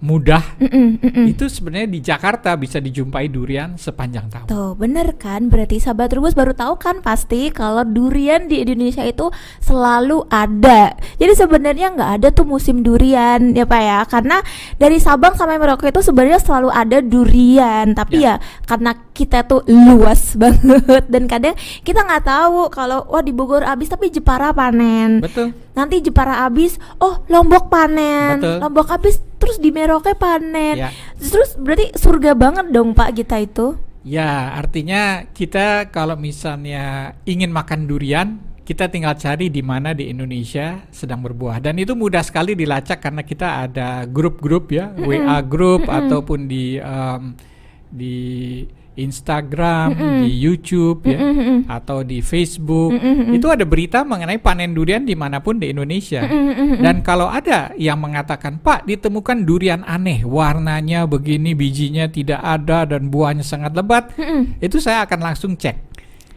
mudah, 0.03 0.43
Mm-mm, 0.59 0.99
mm-mm. 0.99 1.25
itu 1.31 1.47
sebenarnya 1.47 1.87
di 1.87 2.03
Jakarta 2.03 2.59
bisa 2.59 2.83
dijumpai 2.83 3.31
durian 3.31 3.79
sepanjang 3.79 4.27
tahun. 4.27 4.47
Tuh 4.51 4.75
bener 4.75 5.15
kan 5.15 5.47
Berarti 5.47 5.79
sahabat 5.79 6.11
Rubus 6.11 6.35
baru 6.35 6.51
tahu 6.51 6.75
kan 6.75 6.99
pasti 6.99 7.47
Kalau 7.53 7.87
durian 7.87 8.51
di 8.51 8.59
Indonesia 8.59 9.05
itu 9.07 9.31
selalu 9.63 10.27
ada 10.27 10.97
Jadi 11.15 11.33
sebenarnya 11.37 11.95
nggak 11.95 12.11
ada 12.19 12.27
tuh 12.35 12.43
musim 12.43 12.83
durian 12.83 13.55
ya 13.55 13.63
Pak 13.63 13.81
ya 13.81 13.99
Karena 14.03 14.37
dari 14.75 14.99
Sabang 14.99 15.39
sampai 15.39 15.55
Merauke 15.55 15.87
itu 15.87 16.03
sebenarnya 16.03 16.43
selalu 16.43 16.69
ada 16.73 16.99
durian 16.99 17.95
Tapi 17.95 18.27
ya, 18.27 18.43
karena 18.67 18.91
kita 19.15 19.47
tuh 19.47 19.63
luas 19.69 20.33
banget 20.41 21.07
Dan 21.07 21.31
kadang 21.31 21.55
kita 21.87 22.03
nggak 22.03 22.27
tahu 22.27 22.67
kalau 22.67 23.07
wah 23.07 23.23
di 23.23 23.31
Bogor 23.31 23.63
habis 23.63 23.87
tapi 23.87 24.11
Jepara 24.11 24.51
panen 24.51 25.23
Betul. 25.23 25.55
Nanti 25.73 26.03
Jepara 26.03 26.43
habis 26.43 26.75
oh 26.99 27.23
Lombok 27.31 27.71
panen 27.71 28.43
Betul. 28.43 28.57
Lombok 28.59 28.87
habis 28.91 29.23
terus 29.43 29.59
di 29.59 29.69
Merauke 29.75 30.15
panen 30.15 30.75
Ya. 30.79 30.89
Terus 31.19 31.59
berarti 31.59 31.91
surga 31.99 32.31
banget 32.33 32.71
dong 32.71 32.95
Pak 32.95 33.19
kita 33.19 33.43
itu 33.43 33.75
Ya, 34.03 34.51
artinya 34.59 35.23
kita 35.31 35.87
kalau 35.87 36.19
misalnya 36.19 37.15
ingin 37.23 37.55
makan 37.55 37.87
durian, 37.87 38.35
kita 38.67 38.91
tinggal 38.91 39.15
cari 39.15 39.47
di 39.47 39.63
mana 39.63 39.95
di 39.95 40.11
Indonesia 40.11 40.83
sedang 40.91 41.23
berbuah. 41.23 41.63
Dan 41.63 41.79
itu 41.79 41.95
mudah 41.95 42.19
sekali 42.19 42.51
dilacak 42.51 42.99
karena 42.99 43.23
kita 43.23 43.63
ada 43.63 44.03
grup-grup 44.03 44.75
ya, 44.75 44.91
WA 44.91 45.39
grup 45.47 45.87
ataupun 45.87 46.51
di 46.51 46.75
em, 46.83 47.31
di 47.87 48.15
Instagram, 48.93 50.21
di 50.25 50.31
YouTube 50.37 51.05
ya, 51.09 51.19
atau 51.69 52.05
di 52.05 52.21
Facebook. 52.21 52.93
Itu 53.33 53.49
ada 53.49 53.65
berita 53.65 54.05
mengenai 54.05 54.37
panen 54.37 54.73
durian 54.73 55.01
di 55.01 55.17
mana 55.17 55.41
pun 55.41 55.57
di 55.57 55.73
Indonesia. 55.73 56.23
Dan 56.77 57.01
kalau 57.01 57.29
ada 57.29 57.73
yang 57.77 57.97
mengatakan, 57.97 58.61
Pak, 58.61 58.85
ditemukan 58.85 59.45
durian 59.45 59.81
aneh, 59.83 60.21
warnanya 60.25 61.09
begini, 61.09 61.57
bijinya 61.57 62.05
tidak 62.09 62.41
ada 62.41 62.85
dan 62.85 63.09
buahnya 63.09 63.41
sangat 63.41 63.73
lebat, 63.73 64.13
itu 64.61 64.77
saya 64.77 65.05
akan 65.05 65.19
langsung 65.21 65.57
cek. 65.57 65.93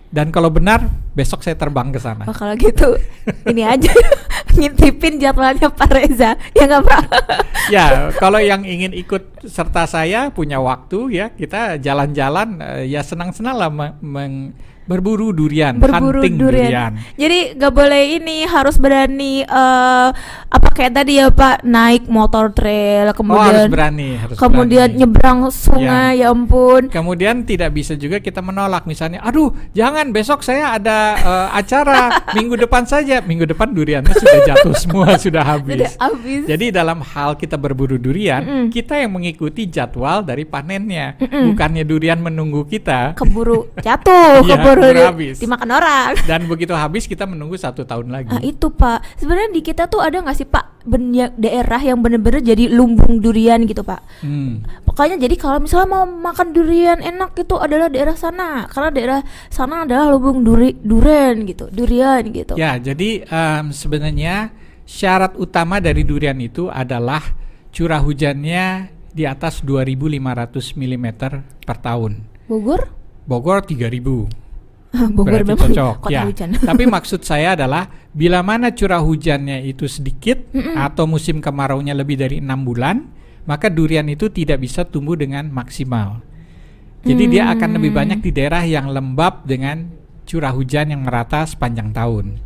Dan 0.07 0.31
kalau 0.31 0.49
benar, 0.49 0.87
besok 1.12 1.42
saya 1.42 1.59
terbang 1.59 1.90
ke 1.90 1.99
sana. 1.99 2.25
Oh 2.25 2.37
kalau 2.37 2.55
gitu 2.57 2.95
ini 3.51 3.66
aja 3.66 3.90
ngintipin 4.57 5.16
jadwalnya 5.16 5.68
Pak 5.68 5.90
Reza 5.90 6.35
ya 6.53 6.64
nggak 6.64 6.83
Pak? 6.83 7.03
ya, 7.75 8.11
kalau 8.16 8.38
yang 8.38 8.62
ingin 8.62 8.92
ikut 8.92 9.44
serta 9.44 9.85
saya 9.85 10.29
punya 10.29 10.59
waktu 10.59 11.16
ya, 11.16 11.27
kita 11.31 11.79
jalan-jalan 11.79 12.61
eh, 12.61 12.85
ya 12.88 13.01
senang-senang 13.01 13.57
lah 13.57 13.70
me- 13.70 13.96
meng- 14.01 14.53
berburu 14.87 15.35
durian, 15.35 15.83
Berburu 15.83 16.22
hunting 16.22 16.38
durian. 16.38 16.94
Jadi 17.18 17.59
nggak 17.59 17.75
boleh 17.75 18.22
ini 18.22 18.46
harus 18.46 18.79
berani 18.79 19.42
eh 19.42 20.09
apa 20.46 20.68
kayak 20.70 20.94
tadi 20.94 21.18
ya 21.18 21.27
Pak 21.27 21.66
naik 21.66 22.07
motor 22.07 22.55
trail 22.55 23.11
Oh, 23.11 23.11
harus 23.11 23.18
kemudian 23.18 23.66
berani, 23.66 24.11
harus 24.14 24.37
kemudian 24.38 24.87
berani. 24.94 25.01
nyebrang 25.03 25.38
sungai 25.51 26.22
ya 26.22 26.31
ampun. 26.31 26.87
Kemudian 26.87 27.42
tidak 27.42 27.75
bisa 27.75 27.99
juga 27.99 28.22
kita 28.22 28.38
menolak 28.38 28.87
misalnya, 28.87 29.18
aduh 29.27 29.51
jangan 29.75 30.14
besok 30.14 30.46
saya 30.46 30.79
ada 30.79 30.99
eh, 31.18 31.49
acara 31.59 32.22
minggu 32.38 32.55
depan 32.55 32.87
saja, 32.87 33.18
minggu 33.27 33.42
depan 33.42 33.75
duriannya 33.75 34.14
sudah 34.27 34.43
jatuh 34.45 34.75
semua 34.75 35.09
sudah 35.25 35.43
habis. 35.43 35.79
Sudah 35.79 35.93
habis. 36.03 36.43
Jadi 36.45 36.67
dalam 36.69 36.99
hal 37.01 37.35
kita 37.35 37.55
berburu 37.55 37.97
durian, 37.97 38.43
kita 38.69 38.99
yang 38.99 39.11
mengikuti 39.11 39.65
jadwal 39.65 40.21
dari 40.21 40.43
panennya, 40.43 41.15
bukannya 41.19 41.83
durian 41.83 42.19
menunggu 42.19 42.62
kita. 42.62 43.15
keburu 43.15 43.71
jatuh, 43.87 44.43
Iya, 44.43 44.57
keburu 44.59 44.91
habis. 45.07 45.37
dimakan 45.39 45.71
orang. 45.73 46.11
Dan 46.29 46.45
begitu 46.45 46.73
habis 46.73 47.05
kita 47.05 47.25
menunggu 47.25 47.55
satu 47.55 47.83
tahun 47.83 48.11
lagi. 48.11 48.31
Ah 48.31 48.43
itu 48.43 48.67
Pak, 48.69 49.17
sebenarnya 49.17 49.51
di 49.51 49.62
kita 49.62 49.87
tuh 49.87 50.03
ada 50.03 50.19
nggak 50.19 50.35
sih 50.35 50.45
Pak 50.45 50.65
banyak 50.87 51.35
daerah 51.35 51.83
yang 51.83 51.99
bener-bener 51.99 52.39
jadi 52.39 52.71
lumbung 52.71 53.19
durian 53.19 53.59
gitu 53.62 53.83
Pak? 53.83 54.23
Hmm. 54.23 54.62
Pokoknya 54.97 55.21
jadi 55.21 55.37
kalau 55.37 55.61
misalnya 55.61 55.93
mau 55.93 56.09
makan 56.09 56.57
durian 56.57 57.05
enak 57.05 57.37
itu 57.37 57.53
adalah 57.61 57.93
daerah 57.93 58.17
sana 58.17 58.65
karena 58.65 58.89
daerah 58.89 59.21
sana 59.53 59.85
adalah 59.85 60.17
lumbung 60.17 60.41
duri 60.41 60.73
durian 60.73 61.45
gitu, 61.45 61.69
durian 61.69 62.25
gitu. 62.33 62.57
Ya, 62.57 62.81
jadi 62.81 63.29
em, 63.29 63.77
sebenarnya 63.77 64.57
syarat 64.89 65.37
utama 65.37 65.85
dari 65.85 66.01
durian 66.01 66.41
itu 66.41 66.73
adalah 66.73 67.21
curah 67.77 68.01
hujannya 68.01 68.89
di 69.13 69.29
atas 69.29 69.61
2.500 69.61 70.81
mm 70.81 71.07
per 71.61 71.77
tahun. 71.77 72.13
Bogor? 72.49 72.89
Bogor 73.29 73.69
3.000. 73.69 74.01
Bogor 75.17 75.29
Berarti 75.29 75.51
memang 75.53 75.73
cocok 75.77 75.95
kota 76.09 76.13
ya. 76.15 76.25
hujan. 76.25 76.49
Tapi 76.73 76.85
maksud 76.97 77.21
saya 77.21 77.53
adalah 77.53 77.85
bila 78.17 78.41
mana 78.41 78.73
curah 78.73 79.05
hujannya 79.05 79.61
itu 79.69 79.85
sedikit 79.85 80.41
atau 80.73 81.05
musim 81.05 81.45
kemaraunya 81.45 81.93
lebih 81.93 82.17
dari 82.17 82.41
enam 82.41 82.65
bulan, 82.65 83.13
maka 83.47 83.71
durian 83.71 84.07
itu 84.11 84.29
tidak 84.29 84.61
bisa 84.61 84.83
tumbuh 84.85 85.15
dengan 85.15 85.49
maksimal. 85.49 86.21
Jadi 87.07 87.25
dia 87.31 87.55
akan 87.55 87.79
lebih 87.79 87.95
Hmm. 87.95 88.01
banyak 88.03 88.19
di 88.19 88.31
daerah 88.35 88.67
yang 88.67 88.91
lembab 88.91 89.47
dengan 89.47 89.87
curah 90.27 90.51
hujan 90.51 90.91
yang 90.91 91.07
merata 91.07 91.47
sepanjang 91.47 91.95
tahun. 91.95 92.43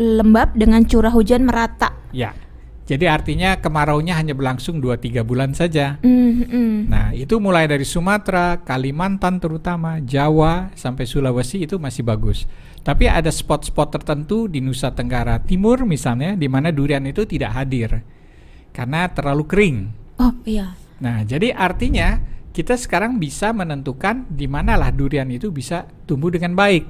Lembab 0.00 0.56
dengan 0.56 0.88
curah 0.88 1.12
hujan 1.12 1.44
merata. 1.44 1.92
Ya. 2.16 2.32
Jadi 2.82 3.06
artinya 3.06 3.60
kemaraunya 3.60 4.18
hanya 4.18 4.34
berlangsung 4.34 4.82
2-3 4.82 5.22
bulan 5.22 5.54
saja. 5.54 6.02
Mm, 6.02 6.32
mm. 6.50 6.76
Nah, 6.90 7.14
itu 7.14 7.38
mulai 7.38 7.70
dari 7.70 7.86
Sumatera, 7.86 8.58
Kalimantan 8.64 9.38
terutama, 9.38 10.02
Jawa 10.02 10.74
sampai 10.74 11.06
Sulawesi 11.06 11.62
itu 11.62 11.78
masih 11.78 12.02
bagus. 12.02 12.48
Tapi 12.82 13.06
ada 13.06 13.30
spot-spot 13.30 13.94
tertentu 13.94 14.50
di 14.50 14.58
Nusa 14.58 14.90
Tenggara 14.90 15.38
Timur 15.38 15.86
misalnya 15.86 16.34
di 16.34 16.50
mana 16.50 16.74
durian 16.74 17.06
itu 17.06 17.22
tidak 17.22 17.54
hadir 17.54 18.02
karena 18.74 19.06
terlalu 19.12 19.44
kering. 19.46 19.76
Oh 20.20 20.32
iya. 20.44 20.74
Nah, 21.02 21.24
jadi 21.24 21.54
artinya 21.54 22.20
kita 22.52 22.76
sekarang 22.76 23.16
bisa 23.16 23.50
menentukan 23.50 24.28
di 24.28 24.44
manalah 24.44 24.92
durian 24.92 25.26
itu 25.32 25.48
bisa 25.48 25.88
tumbuh 26.04 26.28
dengan 26.28 26.52
baik. 26.52 26.84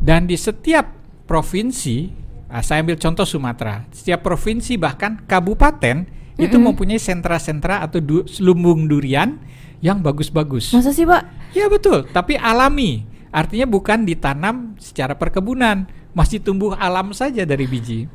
Dan 0.00 0.26
di 0.26 0.34
setiap 0.34 0.88
provinsi, 1.28 2.10
ah, 2.48 2.64
saya 2.64 2.82
ambil 2.82 2.98
contoh 2.98 3.28
Sumatera, 3.28 3.86
setiap 3.92 4.24
provinsi 4.24 4.80
bahkan 4.80 5.20
kabupaten 5.28 6.08
itu 6.40 6.56
mempunyai 6.58 6.98
sentra-sentra 6.98 7.84
atau 7.84 8.00
du- 8.02 8.26
lumbung 8.40 8.88
durian 8.88 9.36
yang 9.84 10.00
bagus-bagus. 10.00 10.72
Masa 10.74 10.90
sih 10.90 11.04
Pak? 11.06 11.54
Ya 11.54 11.68
betul, 11.68 12.08
tapi 12.10 12.34
alami. 12.40 13.04
Artinya 13.30 13.68
bukan 13.68 14.04
ditanam 14.08 14.74
secara 14.80 15.14
perkebunan, 15.14 15.86
masih 16.16 16.40
tumbuh 16.40 16.74
alam 16.76 17.12
saja 17.12 17.44
dari 17.44 17.68
biji. 17.68 18.08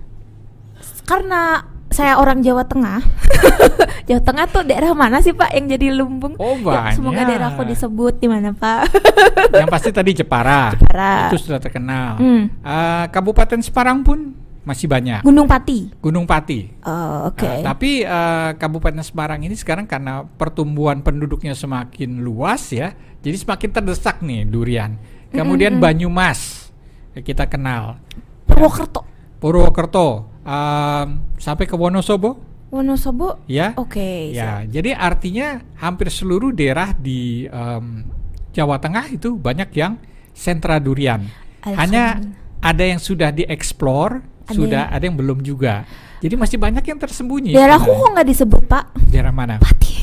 Karena 1.08 1.64
saya 1.98 2.22
orang 2.22 2.46
Jawa 2.46 2.62
Tengah. 2.62 3.02
Jawa 4.08 4.22
Tengah 4.22 4.46
tuh 4.46 4.62
daerah 4.62 4.94
mana 4.94 5.18
sih 5.18 5.34
Pak 5.34 5.50
yang 5.50 5.66
jadi 5.66 5.98
lumbung? 5.98 6.38
Oh, 6.38 6.54
Ya, 6.62 6.94
semoga 6.94 7.26
banyak. 7.26 7.30
daerahku 7.34 7.62
disebut 7.66 8.14
di 8.22 8.28
mana 8.30 8.54
Pak? 8.54 8.82
Yang 9.58 9.70
pasti 9.74 9.90
tadi 9.90 10.12
Jepara, 10.14 10.78
Jepara. 10.78 11.34
itu 11.34 11.42
sudah 11.42 11.58
terkenal. 11.58 12.22
Hmm. 12.22 12.54
Ah, 12.62 13.10
Kabupaten 13.10 13.58
Semarang 13.60 14.06
pun 14.06 14.38
masih 14.62 14.86
banyak. 14.86 15.26
Gunung 15.26 15.50
Pati. 15.50 15.90
Gunung 15.98 16.30
Pati. 16.30 16.70
Oh, 16.86 17.34
oke. 17.34 17.48
Ah, 17.50 17.74
tapi 17.74 18.06
eh, 18.06 18.50
Kabupaten 18.56 19.02
Semarang 19.02 19.42
ini 19.42 19.58
sekarang 19.58 19.90
karena 19.90 20.22
pertumbuhan 20.24 21.02
penduduknya 21.02 21.58
semakin 21.58 22.22
luas 22.22 22.70
ya, 22.70 22.94
jadi 23.26 23.36
semakin 23.36 23.70
terdesak 23.74 24.22
nih 24.22 24.46
durian. 24.46 24.96
Kemudian 25.34 25.82
Banyumas 25.82 26.70
eh, 27.12 27.26
kita 27.26 27.50
kenal, 27.50 27.98
Purwokerto. 28.46 29.02
Purwokerto, 29.38 30.37
em, 30.48 31.08
sampai 31.36 31.68
ke 31.68 31.76
Wonosobo, 31.76 32.40
Wonosobo. 32.68 33.44
ya. 33.46 33.76
Oke. 33.76 34.32
Ya, 34.32 34.64
jadi 34.64 34.96
artinya 34.96 35.60
hampir 35.76 36.08
seluruh 36.08 36.50
daerah 36.50 36.92
di 36.92 37.46
em, 37.46 38.08
Jawa 38.52 38.80
Tengah 38.80 39.12
itu 39.12 39.36
banyak 39.36 39.70
yang 39.72 40.00
sentra 40.32 40.80
durian. 40.80 41.28
Hanya 41.62 42.16
ada 42.58 42.82
yang 42.82 42.98
sudah 42.98 43.30
dieksplor, 43.30 44.24
Ada 44.48 44.56
sudah 44.56 44.82
yang- 44.88 44.94
ada 44.94 45.04
yang 45.04 45.16
belum 45.16 45.40
juga. 45.42 45.84
Jadi 46.18 46.34
masih 46.34 46.58
banyak 46.58 46.82
yang 46.82 46.98
tersembunyi. 46.98 47.54
Daerahku 47.54 47.92
kok 47.92 48.10
nggak 48.10 48.28
disebut 48.28 48.62
pak? 48.66 48.84
Daerah 49.06 49.30
mana? 49.30 49.62
Pati. 49.62 49.94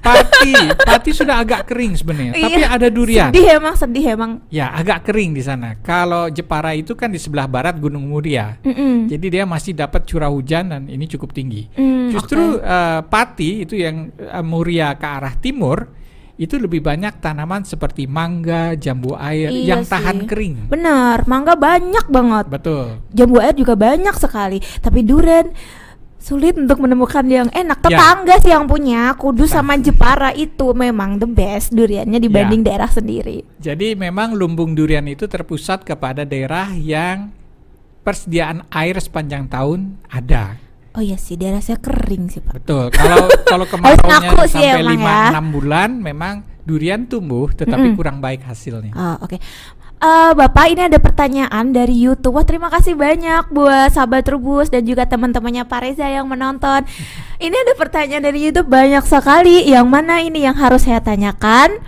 Pati, 0.00 0.52
Pati 0.78 1.10
sudah 1.10 1.36
agak 1.38 1.68
kering 1.68 1.92
sebenarnya, 1.94 2.32
tapi 2.34 2.56
Iya, 2.56 2.68
ada 2.70 2.88
durian. 2.88 3.28
Sedih 3.28 3.46
emang, 3.52 3.74
sedih 3.74 4.04
emang. 4.08 4.30
Ya, 4.48 4.70
agak 4.70 5.04
kering 5.04 5.32
di 5.32 5.42
sana. 5.42 5.76
Kalau 5.78 6.26
Jepara 6.26 6.72
itu 6.72 6.94
kan 6.94 7.10
di 7.10 7.18
sebelah 7.18 7.44
barat 7.44 7.76
Gunung 7.76 8.06
Muria. 8.06 8.56
Mm-mm. 8.62 9.06
Jadi 9.06 9.26
dia 9.28 9.44
masih 9.44 9.72
dapat 9.72 10.04
curah 10.04 10.28
hujan 10.28 10.70
dan 10.70 10.82
ini 10.86 11.04
cukup 11.06 11.30
tinggi. 11.30 11.68
Hmm, 11.74 12.08
Justru 12.08 12.56
oke. 12.56 12.62
eh, 12.62 13.00
Pati 13.02 13.50
itu 13.60 13.74
yang 13.74 14.08
eh, 14.14 14.40
Muria 14.40 14.94
ke 14.94 15.04
arah 15.04 15.34
timur 15.34 16.00
itu 16.32 16.56
lebih 16.56 16.80
banyak 16.80 17.18
tanaman 17.18 17.62
seperti 17.62 18.06
mangga, 18.06 18.74
jambu 18.74 19.14
air 19.14 19.52
Iya 19.52 19.62
yang 19.68 19.82
tahan 19.84 20.16
sih. 20.18 20.26
kering. 20.26 20.54
Bener, 20.66 21.22
mangga 21.24 21.54
banyak 21.54 22.08
banget. 22.08 22.46
Betul. 22.48 22.98
Jambu 23.10 23.38
air 23.38 23.54
juga 23.54 23.76
banyak 23.76 24.16
sekali. 24.16 24.58
Tapi 24.80 25.00
duren 25.02 25.52
sulit 26.22 26.54
untuk 26.54 26.78
menemukan 26.78 27.26
yang 27.26 27.50
enak. 27.50 27.82
Ya. 27.82 27.98
Tetangga 27.98 28.34
sih 28.38 28.52
yang 28.54 28.64
punya. 28.64 29.10
Kudus 29.18 29.50
sama 29.50 29.74
Jepara 29.76 30.30
itu 30.30 30.70
memang 30.70 31.18
the 31.18 31.26
best 31.26 31.74
duriannya 31.74 32.16
dibanding 32.16 32.62
Ya. 32.62 32.66
daerah 32.70 32.86
sendiri. 32.86 33.42
Jadi 33.58 33.98
memang 33.98 34.32
lumbung 34.32 34.72
durian 34.72 35.02
itu 35.04 35.26
terpusat 35.26 35.82
kepada 35.82 36.22
daerah 36.22 36.70
yang 36.72 37.34
persediaan 38.00 38.62
air 38.70 38.98
sepanjang 38.98 39.46
tahun 39.46 39.98
ada. 40.06 40.58
Oh 40.92 41.00
iya 41.00 41.16
sih, 41.16 41.40
daerah 41.40 41.58
saya 41.58 41.80
kering 41.80 42.28
sih 42.28 42.38
pak. 42.38 42.62
Betul. 42.62 42.92
Kalau 42.92 43.26
kalau 43.48 43.64
sih 44.46 44.60
sampai 44.60 44.84
5 44.84 45.00
ya. 45.00 45.40
6 45.40 45.56
bulan 45.56 45.90
memang 45.96 46.34
durian 46.62 47.08
tumbuh 47.08 47.50
tetapi 47.50 47.90
Mm-mm. 47.90 47.98
kurang 47.98 48.20
baik 48.20 48.44
hasilnya. 48.44 48.92
Ah, 48.94 49.16
Oke, 49.18 49.40
Eh, 50.02 50.32
Bapak 50.34 50.66
ini 50.66 50.90
ada 50.90 50.98
pertanyaan 50.98 51.70
dari 51.70 51.94
YouTube. 51.94 52.34
Wah 52.34 52.42
terima 52.42 52.66
kasih 52.74 52.98
banyak 52.98 53.54
buat 53.54 53.94
sahabat 53.94 54.26
Trubus 54.26 54.66
dan 54.66 54.82
juga 54.82 55.06
teman-temannya 55.06 55.62
Pak 55.62 55.78
Reza 55.78 56.10
yang 56.10 56.26
menonton. 56.26 56.82
Ini 57.38 57.54
ada 57.54 57.78
pertanyaan 57.78 58.26
dari 58.26 58.50
YouTube 58.50 58.66
banyak 58.66 59.06
sekali. 59.06 59.62
Yang 59.62 59.86
mana 59.86 60.18
ini 60.18 60.42
yang 60.42 60.58
harus 60.58 60.90
saya 60.90 60.98
tanyakan? 60.98 61.78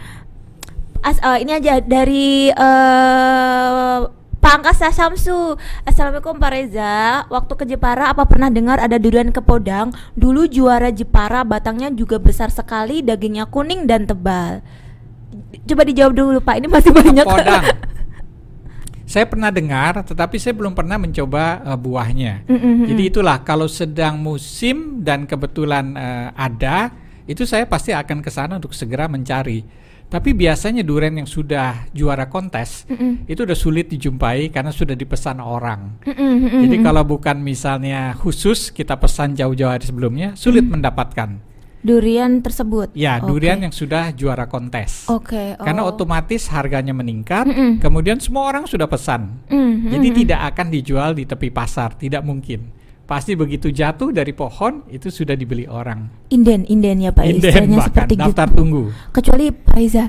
As, 1.03 1.19
eh, 1.19 1.43
ini 1.43 1.59
aja 1.59 1.83
dari 1.83 2.55
eh 2.55 3.99
Pak 4.39 4.63
Angkasa 4.63 4.95
Samsu. 4.95 5.59
Assalamualaikum 5.83 6.39
Pak 6.39 6.51
Reza. 6.55 7.27
Waktu 7.27 7.53
ke 7.59 7.65
Jepara 7.67 8.15
apa 8.15 8.31
pernah 8.31 8.47
dengar 8.47 8.79
ada 8.79 8.95
durian 8.95 9.35
kepodang? 9.35 9.91
Dulu 10.15 10.47
juara 10.47 10.95
Jepara, 10.95 11.43
batangnya 11.43 11.91
juga 11.91 12.23
besar 12.23 12.55
sekali, 12.55 13.03
dagingnya 13.03 13.51
kuning 13.51 13.91
dan 13.91 14.07
tebal. 14.07 14.63
Coba 15.67 15.83
dijawab 15.83 16.15
dulu 16.15 16.39
Pak. 16.39 16.63
Ini 16.63 16.71
masih 16.71 16.95
banyak. 16.95 17.27
Podang. 17.27 17.67
Saya 19.05 19.29
pernah 19.29 19.53
dengar, 19.53 20.01
tetapi 20.01 20.41
saya 20.41 20.57
belum 20.57 20.73
pernah 20.73 20.97
mencoba 20.97 21.61
eh, 21.61 21.79
buahnya. 21.79 22.49
Mm, 22.49 22.53
mm, 22.53 22.61
mm, 22.65 22.87
Jadi 22.89 23.03
itulah 23.05 23.37
kalau 23.45 23.69
sedang 23.69 24.17
musim 24.17 25.05
dan 25.05 25.29
kebetulan 25.29 25.93
eh, 25.97 26.29
ada, 26.33 26.93
itu 27.29 27.45
saya 27.45 27.69
pasti 27.69 27.93
akan 27.93 28.25
ke 28.25 28.31
sana 28.33 28.57
untuk 28.57 28.73
segera 28.73 29.09
mencari. 29.09 29.85
Tapi 30.05 30.31
biasanya 30.37 30.85
durian 30.85 31.17
yang 31.17 31.27
sudah 31.27 31.89
juara 31.91 32.29
kontes 32.29 32.87
Mm-mm. 32.87 33.27
itu 33.27 33.41
udah 33.43 33.57
sulit 33.57 33.89
dijumpai 33.91 34.53
karena 34.53 34.71
sudah 34.71 34.93
dipesan 34.95 35.41
orang. 35.41 35.97
Mm-mm, 36.07 36.69
Jadi 36.69 36.77
kalau 36.85 37.03
bukan 37.03 37.41
misalnya 37.41 38.15
khusus 38.15 38.71
kita 38.71 38.95
pesan 39.01 39.35
jauh-jauh 39.35 39.75
hari 39.75 39.83
sebelumnya, 39.83 40.37
sulit 40.39 40.63
mendapatkan. 40.69 41.54
Durian 41.85 42.41
tersebut. 42.41 42.97
Ya, 42.97 43.21
Oke. 43.21 43.29
durian 43.29 43.61
yang 43.61 43.71
sudah 43.71 44.09
juara 44.17 44.49
kontes. 44.49 45.05
Oke. 45.13 45.53
Karena 45.61 45.85
oh. 45.85 45.93
otomatis 45.93 46.49
harganya 46.49 46.97
meningkat, 46.97 47.45
Mm-mm. 47.45 47.79
kemudian 47.79 48.17
semua 48.17 48.49
orang 48.49 48.65
sudah 48.65 48.89
pesan. 48.89 49.45
Mm, 49.53 49.93
Jadi 49.93 50.09
mm, 50.09 50.17
tidak 50.25 50.41
akan 50.57 50.67
dijual 50.73 51.11
di 51.13 51.29
tepi 51.29 51.53
pasar, 51.53 51.93
tidak 51.95 52.25
mungkin. 52.25 52.73
Pasti 53.05 53.37
begitu 53.37 53.69
jatuh 53.69 54.17
dari 54.17 54.33
pohon 54.33 54.81
itu 54.89 55.13
sudah 55.13 55.37
dibeli 55.37 55.69
orang. 55.69 56.09
inden 56.33 56.65
inden 56.65 57.05
ya 57.05 57.13
Pak. 57.13 57.21
Inden 57.29 57.37
istilahnya 57.37 57.77
bahkan 57.77 57.89
seperti 57.93 58.15
daftar 58.17 58.49
gitu. 58.49 58.57
tunggu. 58.57 58.83
Kecuali 59.13 59.45
Pak 59.53 59.77
Reza. 59.77 60.05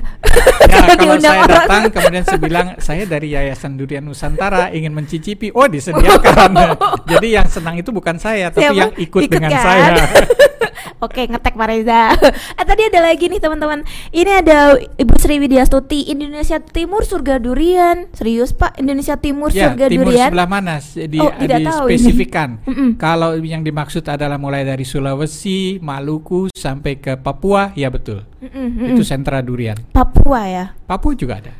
Karena 0.64 0.94
kalau 1.04 1.16
saya 1.20 1.40
orang. 1.44 1.52
datang 1.52 1.82
kemudian 1.92 2.24
saya 2.24 2.40
bilang 2.40 2.66
saya 2.80 3.04
dari 3.04 3.36
Yayasan 3.36 3.76
Durian 3.76 4.00
Nusantara 4.00 4.72
ingin 4.72 4.96
mencicipi. 4.96 5.52
Oh, 5.52 5.68
disediakan. 5.68 6.56
Jadi 7.12 7.28
yang 7.36 7.44
senang 7.52 7.76
itu 7.76 7.92
bukan 7.92 8.16
saya, 8.16 8.48
tapi 8.48 8.64
Siapa? 8.64 8.80
yang 8.80 8.92
ikut, 8.96 9.20
Ikut 9.28 9.28
dengan 9.28 9.52
kan? 9.52 9.60
saya. 9.60 9.92
Oke, 11.00 11.28
ngetek 11.28 11.54
Pak 11.54 11.66
Reza. 11.68 12.12
eh 12.60 12.64
tadi 12.64 12.82
ada 12.88 13.00
lagi 13.04 13.28
nih 13.28 13.40
teman-teman. 13.40 13.82
Ini 14.10 14.42
ada 14.44 14.76
Ibu 14.76 15.14
Sri 15.18 15.36
Widyastuti, 15.38 16.08
Indonesia 16.08 16.58
Timur 16.58 17.04
surga 17.04 17.38
durian. 17.38 18.08
Serius 18.12 18.56
Pak, 18.56 18.80
Indonesia 18.80 19.16
Timur 19.16 19.52
ya, 19.52 19.70
surga 19.72 19.86
timur 19.88 20.12
durian. 20.12 20.28
sebelah 20.32 20.48
mana? 20.48 20.78
Di, 20.80 21.18
Oh, 21.18 21.32
tidak 21.36 21.58
tahu 21.64 21.86
dispesifikan. 21.90 22.48
Mm-mm. 22.68 22.90
Kalau 22.96 23.36
yang 23.40 23.62
dimaksud 23.62 24.04
adalah 24.06 24.36
mulai 24.36 24.62
dari 24.62 24.84
Sulawesi, 24.84 25.78
Maluku 25.80 26.48
sampai 26.52 26.98
ke 26.98 27.16
Papua, 27.16 27.72
ya 27.76 27.88
betul. 27.88 28.24
Mm-mm, 28.40 28.52
mm-mm. 28.54 28.88
Itu 28.94 29.02
sentra 29.04 29.40
durian. 29.40 29.76
Papua 29.92 30.40
ya. 30.46 30.64
Papua 30.84 31.12
juga 31.12 31.40
ada. 31.40 31.52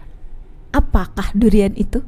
Apakah 0.73 1.33
durian 1.33 1.73
itu? 1.73 2.05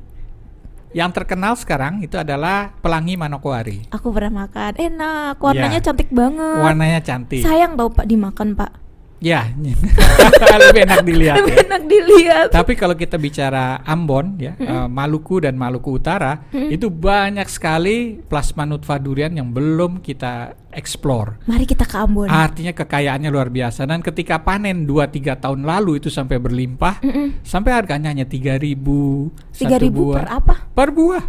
Yang 0.96 1.10
terkenal 1.20 1.52
sekarang 1.52 2.00
itu 2.00 2.16
adalah 2.16 2.72
pelangi 2.80 3.20
manokwari. 3.20 3.84
Aku 3.92 4.08
pernah 4.08 4.48
makan. 4.48 4.72
Enak, 4.76 5.36
warnanya 5.36 5.80
Ya. 5.80 5.84
cantik 5.84 6.08
banget. 6.08 6.62
Warnanya 6.64 7.00
cantik. 7.04 7.44
Sayang 7.44 7.76
tau 7.76 7.92
Pak 7.92 8.08
dimakan 8.08 8.56
Pak. 8.56 8.87
Ya, 9.18 9.50
lebih 10.62 10.86
enak 10.86 11.02
dilihat 11.02 11.36
Lebih 11.42 11.54
ya. 11.54 11.62
enak 11.66 11.82
dilihat. 11.84 12.46
Tapi 12.54 12.78
kalau 12.78 12.94
kita 12.94 13.18
bicara 13.18 13.82
Ambon 13.82 14.38
ya, 14.38 14.54
eh, 14.54 14.86
Maluku 14.86 15.42
dan 15.42 15.58
Maluku 15.58 15.98
Utara, 15.98 16.46
itu 16.54 16.86
banyak 16.86 17.50
sekali 17.50 18.14
plasma 18.20 18.62
nutfah 18.62 19.02
durian 19.02 19.34
yang 19.34 19.50
belum 19.50 19.98
kita 19.98 20.54
explore. 20.70 21.42
Mari 21.50 21.66
kita 21.66 21.82
ke 21.82 21.98
Ambon. 21.98 22.30
Artinya 22.30 22.70
kekayaannya 22.70 23.26
luar 23.26 23.50
biasa 23.50 23.84
dan 23.84 23.98
ketika 24.00 24.38
panen 24.38 24.86
2-3 24.86 25.10
tahun 25.34 25.66
lalu 25.66 25.98
itu 25.98 26.08
sampai 26.08 26.38
berlimpah, 26.38 27.02
Mm-mm. 27.02 27.42
sampai 27.42 27.74
harganya 27.74 28.14
hanya 28.14 28.22
3000 28.22 28.54
Tiga 29.50 29.74
satu 29.74 29.82
ribu 29.82 30.00
buah. 30.08 30.16
per 30.22 30.26
apa? 30.30 30.54
Per 30.70 30.88
buah. 30.94 31.24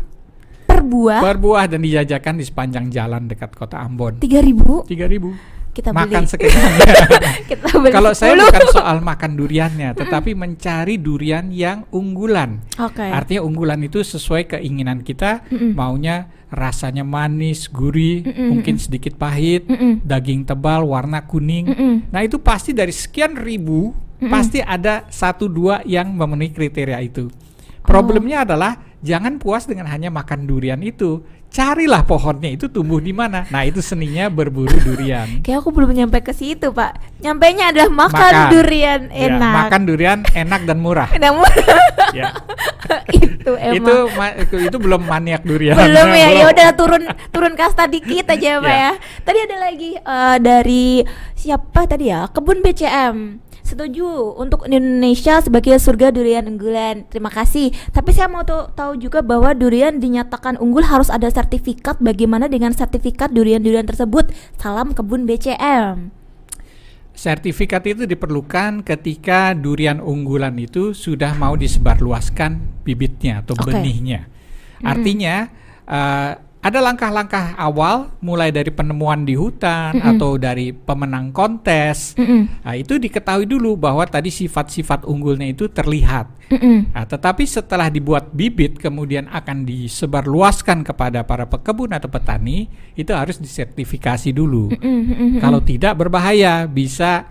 Per 0.70 0.80
buah? 0.86 1.20
Per 1.26 1.38
buah 1.42 1.66
dan 1.66 1.82
dijajakan 1.82 2.38
di 2.38 2.46
sepanjang 2.46 2.94
jalan 2.94 3.26
dekat 3.26 3.58
kota 3.58 3.82
Ambon. 3.82 4.22
Tiga 4.22 4.46
ribu? 4.46 4.86
3000. 4.86 5.59
Kita 5.80 5.96
Makan 5.96 6.28
beli. 6.28 6.52
kita 7.56 7.68
beli. 7.80 7.94
Kalau 7.96 8.12
saya 8.12 8.36
10. 8.36 8.44
bukan 8.52 8.66
soal 8.76 8.98
makan 9.00 9.32
duriannya, 9.40 9.96
tetapi 9.96 10.36
mencari 10.36 11.00
durian 11.00 11.48
yang 11.56 11.88
unggulan. 11.96 12.60
Oke. 12.76 13.08
Artinya 13.08 13.48
unggulan 13.48 13.80
itu 13.80 14.04
sesuai 14.04 14.60
keinginan 14.60 15.08
kita, 15.08 15.48
Mm-mm. 15.48 15.80
maunya 15.80 16.28
rasanya 16.52 17.08
manis, 17.08 17.72
gurih, 17.72 18.28
Mm-mm, 18.28 18.60
mungkin 18.60 18.76
sedikit 18.76 19.16
pahit, 19.16 19.72
Mm-mm. 19.72 20.04
daging 20.04 20.44
tebal, 20.44 20.84
warna 20.84 21.24
kuning. 21.24 21.72
Mm-mm. 21.72 22.12
Nah 22.12 22.28
itu 22.28 22.44
pasti 22.44 22.76
dari 22.76 22.92
sekian 22.92 23.40
ribu, 23.40 23.96
Mm-mm. 24.20 24.28
pasti 24.28 24.60
ada 24.60 25.08
satu 25.08 25.48
dua 25.48 25.80
yang 25.88 26.12
memenuhi 26.12 26.52
kriteria 26.52 27.00
itu. 27.00 27.32
Oh. 27.32 27.88
Problemnya 27.88 28.44
adalah 28.44 28.84
jangan 29.00 29.40
puas 29.40 29.64
dengan 29.64 29.88
hanya 29.88 30.12
makan 30.12 30.44
durian 30.44 30.84
itu, 30.84 31.24
carilah 31.50 32.06
pohonnya 32.06 32.54
itu 32.54 32.70
tumbuh 32.70 32.98
di 32.98 33.10
mana. 33.10 33.44
Nah 33.50 33.66
itu 33.66 33.82
seninya 33.82 34.30
berburu 34.30 34.70
durian. 34.80 35.42
Kayak 35.42 35.66
aku 35.66 35.70
belum 35.74 35.92
nyampe 35.92 36.22
ke 36.22 36.30
situ, 36.30 36.70
Pak. 36.70 37.20
Nyampainya 37.20 37.74
adalah 37.74 37.90
makan, 37.90 38.14
Makan. 38.32 38.52
durian 38.54 39.02
Ya, 39.10 39.34
enak. 39.34 39.54
makan 39.66 39.82
durian 39.84 40.20
enak 40.32 40.62
dan 40.64 40.78
murah. 40.78 41.10
Namun 41.12 41.50
ya. 42.14 42.30
itu 43.10 43.52
emang 43.54 43.82
itu, 43.82 43.96
itu 44.46 44.56
itu 44.70 44.78
belum 44.78 45.02
maniak 45.04 45.42
durian. 45.42 45.74
belum 45.76 46.10
ya. 46.14 46.28
Ya 46.40 46.46
udah 46.48 46.70
turun 46.72 47.04
turun 47.30 47.54
kasta 47.54 47.90
dikit 47.90 48.30
aja, 48.30 48.62
Pak 48.62 48.70
Ya. 48.70 48.78
ya. 48.80 48.92
Tadi 49.26 49.40
ada 49.44 49.58
lagi 49.60 49.92
eh, 49.98 50.38
dari 50.40 51.02
siapa 51.34 51.90
tadi 51.90 52.08
ya? 52.08 52.30
Kebun 52.30 52.62
BCM. 52.62 53.18
Setuju 53.70 54.34
untuk 54.34 54.66
Indonesia 54.66 55.38
sebagai 55.46 55.78
surga 55.78 56.10
durian 56.10 56.50
unggulan. 56.50 57.06
Terima 57.06 57.30
kasih. 57.30 57.70
Tapi 57.94 58.10
saya 58.18 58.26
mau 58.26 58.42
tahu 58.42 58.98
juga 58.98 59.22
bahwa 59.22 59.54
durian 59.54 60.02
dinyatakan 60.02 60.58
unggul 60.58 60.82
harus 60.82 61.14
ada 61.14 61.30
sertifikat. 61.30 62.02
Bagaimana 62.02 62.50
dengan 62.50 62.74
sertifikat 62.74 63.30
durian-durian 63.30 63.86
tersebut? 63.86 64.34
Salam 64.58 64.98
kebun 64.98 65.30
BCM. 65.30 66.10
Sertifikat 67.14 67.86
itu 67.86 68.10
diperlukan 68.10 68.82
ketika 68.82 69.54
durian 69.54 70.02
unggulan 70.02 70.58
itu 70.58 70.98
sudah 70.98 71.38
mau 71.38 71.54
disebarluaskan 71.54 72.82
bibitnya 72.82 73.46
atau 73.46 73.54
Oke. 73.54 73.70
benihnya. 73.70 74.26
Artinya 74.82 75.46
eh, 75.86 76.32
ada 76.60 76.84
langkah-langkah 76.84 77.56
awal 77.56 78.12
mulai 78.20 78.52
dari 78.52 78.68
penemuan 78.68 79.24
di 79.24 79.32
hutan 79.32 79.96
Mm-mm. 79.96 80.10
atau 80.12 80.36
dari 80.36 80.76
pemenang 80.76 81.32
kontes. 81.32 82.20
Mm-mm. 82.20 82.68
Nah, 82.68 82.76
itu 82.76 83.00
diketahui 83.00 83.48
dulu 83.48 83.80
bahwa 83.80 84.04
tadi 84.04 84.28
sifat-sifat 84.28 85.08
unggulnya 85.08 85.48
itu 85.48 85.72
terlihat. 85.72 86.28
Mm-mm. 86.52 86.92
Nah, 86.92 87.08
tetapi 87.08 87.48
setelah 87.48 87.88
dibuat 87.88 88.36
bibit 88.36 88.76
kemudian 88.76 89.32
akan 89.32 89.64
disebarluaskan 89.64 90.84
kepada 90.84 91.24
para 91.24 91.48
pekebun 91.48 91.96
atau 91.96 92.12
petani, 92.12 92.68
itu 93.00 93.16
harus 93.16 93.40
disertifikasi 93.40 94.36
dulu. 94.36 94.76
Mm-mm. 94.76 95.00
Mm-mm. 95.16 95.32
Kalau 95.40 95.64
tidak 95.64 95.96
berbahaya, 95.96 96.68
bisa 96.68 97.24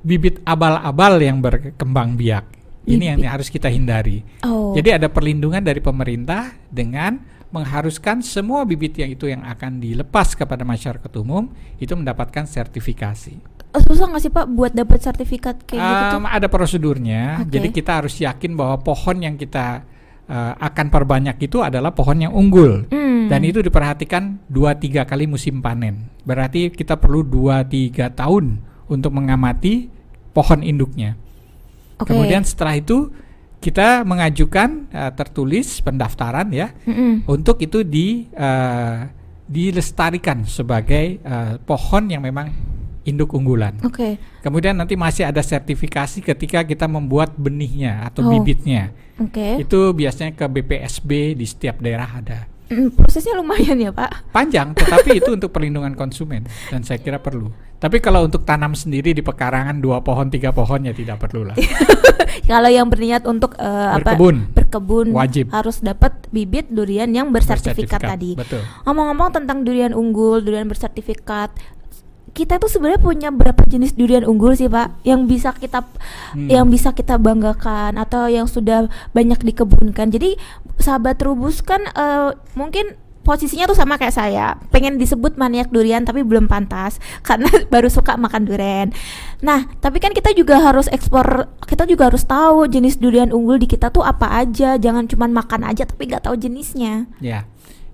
bibit 0.00 0.40
abal-abal 0.48 1.20
yang 1.20 1.44
berkembang 1.44 2.16
biak. 2.16 2.48
Ini 2.88 3.12
yang 3.12 3.20
harus 3.28 3.52
kita 3.52 3.68
hindari. 3.68 4.24
Oh. 4.40 4.72
Jadi 4.72 4.96
ada 4.96 5.12
perlindungan 5.12 5.60
dari 5.60 5.84
pemerintah 5.84 6.56
dengan 6.72 7.20
mengharuskan 7.50 8.22
semua 8.22 8.62
bibit 8.62 8.94
yang 8.94 9.10
itu 9.10 9.26
yang 9.26 9.42
akan 9.42 9.82
dilepas 9.82 10.38
kepada 10.38 10.62
masyarakat 10.62 11.10
umum 11.18 11.50
itu 11.82 11.90
mendapatkan 11.94 12.46
sertifikasi. 12.46 13.34
Eh, 13.70 13.82
susah 13.86 14.10
nggak 14.10 14.22
sih 14.22 14.32
Pak 14.34 14.46
buat 14.50 14.72
dapat 14.74 14.98
sertifikat 14.98 15.62
kayak 15.62 15.78
gitu 15.78 16.04
tuh? 16.10 16.18
Um, 16.22 16.26
ada 16.26 16.46
prosedurnya. 16.50 17.46
Oke. 17.46 17.54
Jadi 17.54 17.68
kita 17.70 18.02
harus 18.02 18.18
yakin 18.18 18.58
bahwa 18.58 18.82
pohon 18.82 19.22
yang 19.22 19.38
kita 19.38 19.86
uh, 20.26 20.54
akan 20.58 20.86
perbanyak 20.90 21.38
itu 21.38 21.62
adalah 21.62 21.94
pohon 21.94 22.18
yang 22.18 22.32
unggul. 22.34 22.86
Hmm. 22.90 23.30
Dan 23.30 23.46
itu 23.46 23.62
diperhatikan 23.62 24.42
2-3 24.50 25.06
kali 25.06 25.30
musim 25.30 25.62
panen. 25.62 26.10
Berarti 26.26 26.74
kita 26.74 26.98
perlu 26.98 27.22
2-3 27.22 28.10
tahun 28.18 28.58
untuk 28.90 29.14
mengamati 29.14 29.86
pohon 30.34 30.66
induknya. 30.66 31.14
Oke. 32.02 32.10
Kemudian 32.10 32.42
setelah 32.42 32.74
itu 32.74 33.10
kita 33.60 34.08
mengajukan 34.08 34.88
uh, 34.88 35.12
tertulis 35.12 35.84
pendaftaran 35.84 36.48
ya 36.48 36.72
Mm-mm. 36.88 37.28
untuk 37.28 37.60
itu 37.60 37.84
di 37.84 38.24
uh, 38.32 39.04
dilestarikan 39.44 40.48
sebagai 40.48 41.20
uh, 41.20 41.60
pohon 41.60 42.08
yang 42.08 42.24
memang 42.24 42.48
induk 43.02 43.32
unggulan. 43.34 43.80
Oke. 43.82 44.16
Kemudian 44.40 44.76
nanti 44.76 44.94
masih 44.94 45.26
ada 45.26 45.40
sertifikasi 45.40 46.20
ketika 46.22 46.62
kita 46.62 46.86
membuat 46.86 47.34
benihnya 47.36 48.06
atau 48.06 48.24
Oh. 48.24 48.30
bibitnya. 48.30 48.92
Oke. 49.18 49.60
Itu 49.60 49.92
biasanya 49.92 50.32
ke 50.32 50.46
BPSB 50.46 51.34
di 51.36 51.44
setiap 51.44 51.82
daerah 51.82 52.08
ada. 52.08 52.46
Mm, 52.70 52.94
prosesnya 52.94 53.34
lumayan 53.34 53.82
ya 53.82 53.90
Pak. 53.90 54.30
Panjang, 54.30 54.70
tetapi 54.78 55.18
itu 55.18 55.34
untuk 55.34 55.50
perlindungan 55.50 55.98
konsumen 55.98 56.46
dan 56.70 56.86
saya 56.86 57.02
kira 57.02 57.18
perlu. 57.18 57.50
Tapi 57.82 57.98
kalau 57.98 58.22
untuk 58.22 58.46
tanam 58.46 58.78
sendiri 58.78 59.10
di 59.10 59.24
pekarangan 59.24 59.82
dua 59.82 60.04
pohon 60.06 60.30
tiga 60.30 60.54
pohon 60.54 60.86
ya 60.86 60.94
tidak 60.94 61.18
perlu 61.18 61.50
lah. 61.50 61.56
Kalau 62.46 62.70
yang 62.70 62.86
berniat 62.88 63.26
untuk 63.26 63.56
eh, 63.58 63.88
apa? 63.96 64.16
Berkebun. 64.54 65.12
Wajib. 65.12 65.50
harus 65.50 65.82
dapat 65.82 66.14
bibit 66.30 66.70
durian 66.70 67.10
yang 67.10 67.34
bersertifikat, 67.34 68.00
Bersertifikat, 68.00 68.00
tadi. 68.06 68.30
Betul. 68.38 68.62
Ngomong-ngomong 68.86 69.30
tentang 69.34 69.66
durian 69.66 69.92
unggul, 69.92 70.40
durian 70.40 70.66
bersertifikat, 70.70 71.50
kita 72.30 72.62
tuh 72.62 72.70
sebenarnya 72.70 73.02
punya 73.02 73.28
berapa 73.34 73.66
jenis 73.66 73.98
durian 73.98 74.22
unggul 74.22 74.54
sih 74.54 74.70
Pak 74.70 75.02
yang 75.02 75.26
bisa 75.26 75.50
kita 75.50 75.82
Hmm. 76.30 76.46
yang 76.46 76.70
bisa 76.70 76.94
kita 76.94 77.18
banggakan 77.18 77.98
atau 77.98 78.30
yang 78.30 78.46
sudah 78.46 78.86
banyak 79.10 79.42
dikebunkan. 79.42 80.14
Jadi 80.14 80.38
sahabat 80.78 81.18
Trubus 81.18 81.58
kan 81.60 81.82
eh, 81.90 82.30
mungkin 82.54 82.94
posisinya 83.30 83.70
tuh 83.70 83.78
sama 83.78 83.94
kayak 83.94 84.10
saya, 84.10 84.58
pengen 84.74 84.98
disebut 84.98 85.38
maniak 85.38 85.70
durian 85.70 86.02
tapi 86.02 86.26
belum 86.26 86.50
pantas 86.50 86.98
karena 87.28 87.46
baru 87.70 87.86
suka 87.86 88.18
makan 88.18 88.42
durian. 88.42 88.90
Nah, 89.38 89.70
tapi 89.78 90.02
kan 90.02 90.10
kita 90.10 90.34
juga 90.34 90.58
harus 90.58 90.90
ekspor, 90.90 91.46
kita 91.62 91.86
juga 91.86 92.10
harus 92.10 92.26
tahu 92.26 92.66
jenis 92.66 92.98
durian 92.98 93.30
unggul 93.30 93.62
di 93.62 93.70
kita 93.70 93.94
tuh 93.94 94.02
apa 94.02 94.42
aja, 94.42 94.74
jangan 94.74 95.06
cuman 95.06 95.30
makan 95.30 95.62
aja 95.70 95.86
tapi 95.86 96.10
nggak 96.10 96.26
tahu 96.26 96.34
jenisnya. 96.34 97.06
Ya, 97.22 97.46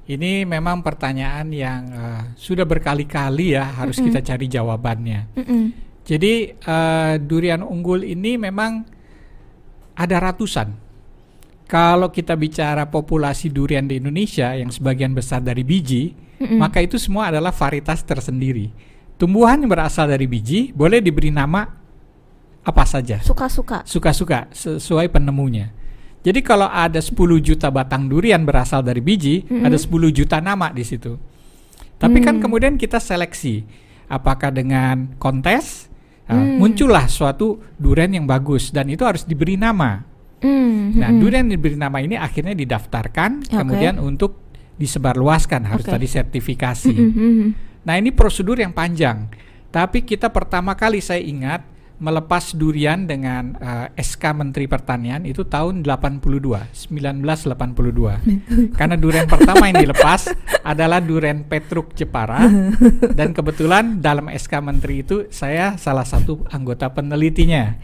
ini 0.08 0.48
memang 0.48 0.80
pertanyaan 0.80 1.52
yang 1.52 1.82
eh, 1.92 2.22
sudah 2.40 2.64
berkali-kali 2.64 3.60
ya 3.60 3.76
harus 3.76 4.00
kita 4.00 4.24
cari 4.24 4.48
jawabannya. 4.48 5.20
Mm-mm. 5.36 5.64
Jadi 6.06 6.54
eh, 6.56 7.14
durian 7.20 7.60
unggul 7.60 8.08
ini 8.08 8.40
memang 8.40 8.86
ada 9.98 10.16
ratusan. 10.16 10.85
Kalau 11.66 12.14
kita 12.14 12.38
bicara 12.38 12.86
populasi 12.86 13.50
durian 13.50 13.84
di 13.84 13.98
Indonesia 13.98 14.54
yang 14.54 14.70
sebagian 14.70 15.10
besar 15.12 15.42
dari 15.42 15.66
biji, 15.66 16.14
Mm-mm. 16.38 16.62
maka 16.62 16.78
itu 16.78 16.94
semua 16.94 17.34
adalah 17.34 17.50
varietas 17.50 18.06
tersendiri. 18.06 18.70
Tumbuhan 19.18 19.58
yang 19.58 19.70
berasal 19.72 20.06
dari 20.06 20.30
biji 20.30 20.70
boleh 20.70 21.02
diberi 21.02 21.34
nama 21.34 21.66
apa 22.62 22.84
saja, 22.86 23.18
Suka-suka. 23.18 23.82
suka-suka 23.82 24.46
sesuai 24.54 25.10
penemunya. 25.10 25.74
Jadi 26.22 26.42
kalau 26.42 26.66
ada 26.66 26.98
10 26.98 27.14
juta 27.38 27.70
batang 27.70 28.10
durian 28.10 28.42
berasal 28.42 28.82
dari 28.82 28.98
biji, 29.02 29.46
Mm-mm. 29.46 29.62
ada 29.62 29.78
10 29.78 29.90
juta 30.10 30.38
nama 30.38 30.70
di 30.70 30.82
situ. 30.82 31.18
Tapi 31.96 32.20
kan 32.20 32.36
Hmm. 32.36 32.42
kemudian 32.44 32.74
kita 32.76 33.00
seleksi 33.00 33.64
apakah 34.06 34.52
dengan 34.52 35.16
kontes 35.16 35.88
uh, 36.28 36.36
Hmm. 36.36 36.60
muncullah 36.60 37.08
suatu 37.08 37.58
durian 37.74 38.12
yang 38.12 38.26
bagus 38.28 38.68
dan 38.68 38.86
itu 38.86 39.02
harus 39.02 39.24
diberi 39.24 39.56
nama. 39.56 40.04
Mm, 40.46 40.74
Nah, 40.96 41.10
mm-mm. 41.10 41.20
durian 41.20 41.44
yang 41.44 41.52
diberi 41.58 41.74
nama 41.74 41.98
ini 41.98 42.14
akhirnya 42.14 42.54
didaftarkan 42.54 43.50
Oke. 43.50 43.58
kemudian 43.58 43.98
untuk 43.98 44.54
disebarluaskan 44.78 45.66
harus 45.66 45.84
Oke. 45.84 45.92
tadi 45.98 46.06
sertifikasi. 46.06 46.94
Mm-mm. 46.94 47.50
Nah, 47.82 47.94
ini 47.98 48.14
prosedur 48.14 48.62
yang 48.62 48.70
panjang. 48.70 49.26
Tapi 49.74 50.06
kita 50.06 50.30
pertama 50.30 50.78
kali 50.78 51.02
saya 51.02 51.20
ingat 51.20 51.74
melepas 51.96 52.52
durian 52.52 53.08
dengan 53.08 53.56
eh, 53.56 53.88
SK 54.04 54.36
Menteri 54.36 54.68
Pertanian 54.68 55.24
itu 55.24 55.48
tahun 55.48 55.80
82, 55.80 56.76
1982. 56.76 58.76
Karena 58.76 59.00
durian 59.00 59.24
pertama 59.24 59.64
yang 59.72 59.80
dilepas 59.80 60.28
adalah 60.72 61.00
durian 61.00 61.40
Petruk 61.48 61.96
Jepara 61.96 62.44
dan 63.16 63.32
kebetulan 63.32 64.04
dalam 64.04 64.28
SK 64.28 64.60
Menteri 64.60 65.08
itu 65.08 65.24
saya 65.32 65.80
salah 65.80 66.04
satu 66.04 66.44
anggota 66.52 66.92
penelitinya. 66.92 67.80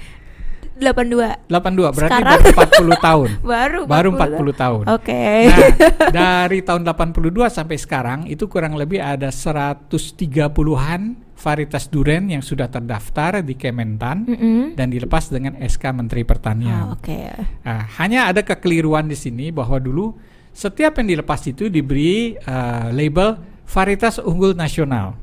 82 0.79 1.51
82 1.51 1.97
berarti 1.97 2.13
Sekarang? 2.17 2.41
baru 2.41 2.97
40 2.97 3.07
tahun. 3.07 3.29
baru 3.53 3.81
Baru 3.85 4.09
40 4.17 4.63
tahun. 4.63 4.85
Oke. 4.89 5.25
Nah, 5.49 5.69
dari 6.17 6.59
tahun 6.65 6.83
82 6.89 7.33
sampai 7.53 7.77
sekarang 7.77 8.21
itu 8.27 8.49
kurang 8.49 8.75
lebih 8.77 8.99
ada 9.03 9.29
130-an 9.29 11.01
varietas 11.43 11.91
durian 11.91 12.23
yang 12.31 12.39
sudah 12.39 12.71
terdaftar 12.71 13.43
di 13.43 13.59
Kementan 13.59 14.31
Mm-mm. 14.31 14.79
dan 14.79 14.95
dilepas 14.95 15.27
dengan 15.27 15.59
SK 15.59 15.91
Menteri 15.91 16.23
Pertanian. 16.23 16.95
Oh, 16.95 16.97
Oke. 16.97 17.27
Nah, 17.67 17.83
hanya 17.99 18.31
ada 18.31 18.47
kekeliruan 18.47 19.11
di 19.11 19.19
sini 19.19 19.51
bahwa 19.51 19.83
dulu 19.83 20.15
setiap 20.55 21.03
yang 21.03 21.19
dilepas 21.19 21.43
itu 21.51 21.67
diberi 21.67 22.39
eh, 22.39 22.89
label 22.95 23.43
varietas 23.67 24.23
unggul 24.23 24.55
nasional. 24.55 25.19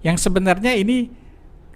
Yang 0.00 0.24
sebenarnya 0.26 0.72
ini 0.72 1.12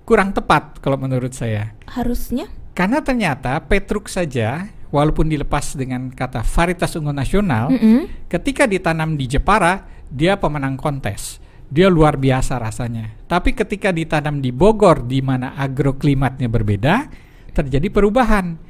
kurang 0.08 0.32
tepat 0.32 0.80
kalau 0.80 0.96
menurut 0.96 1.36
saya. 1.36 1.76
Harusnya 1.90 2.48
Karena 2.76 3.00
ternyata 3.00 3.56
Petruk 3.64 4.12
saja 4.12 4.68
walaupun 4.92 5.32
dilepas 5.32 5.72
dengan 5.72 6.12
kata 6.12 6.44
varietas 6.44 6.92
unggul 7.00 7.16
nasional, 7.16 7.72
Mm-mm. 7.72 8.28
ketika 8.28 8.68
ditanam 8.68 9.16
di 9.16 9.24
Jepara, 9.24 9.88
dia 10.12 10.36
pemenang 10.36 10.76
kontes. 10.76 11.40
Dia 11.72 11.88
luar 11.88 12.20
biasa 12.20 12.60
rasanya. 12.60 13.16
Tapi 13.26 13.56
ketika 13.56 13.90
ditanam 13.90 14.44
di 14.44 14.52
Bogor 14.52 15.02
di 15.02 15.24
mana 15.24 15.56
agroklimatnya 15.56 16.46
berbeda, 16.52 17.08
terjadi 17.56 17.88
perubahan. 17.88 18.60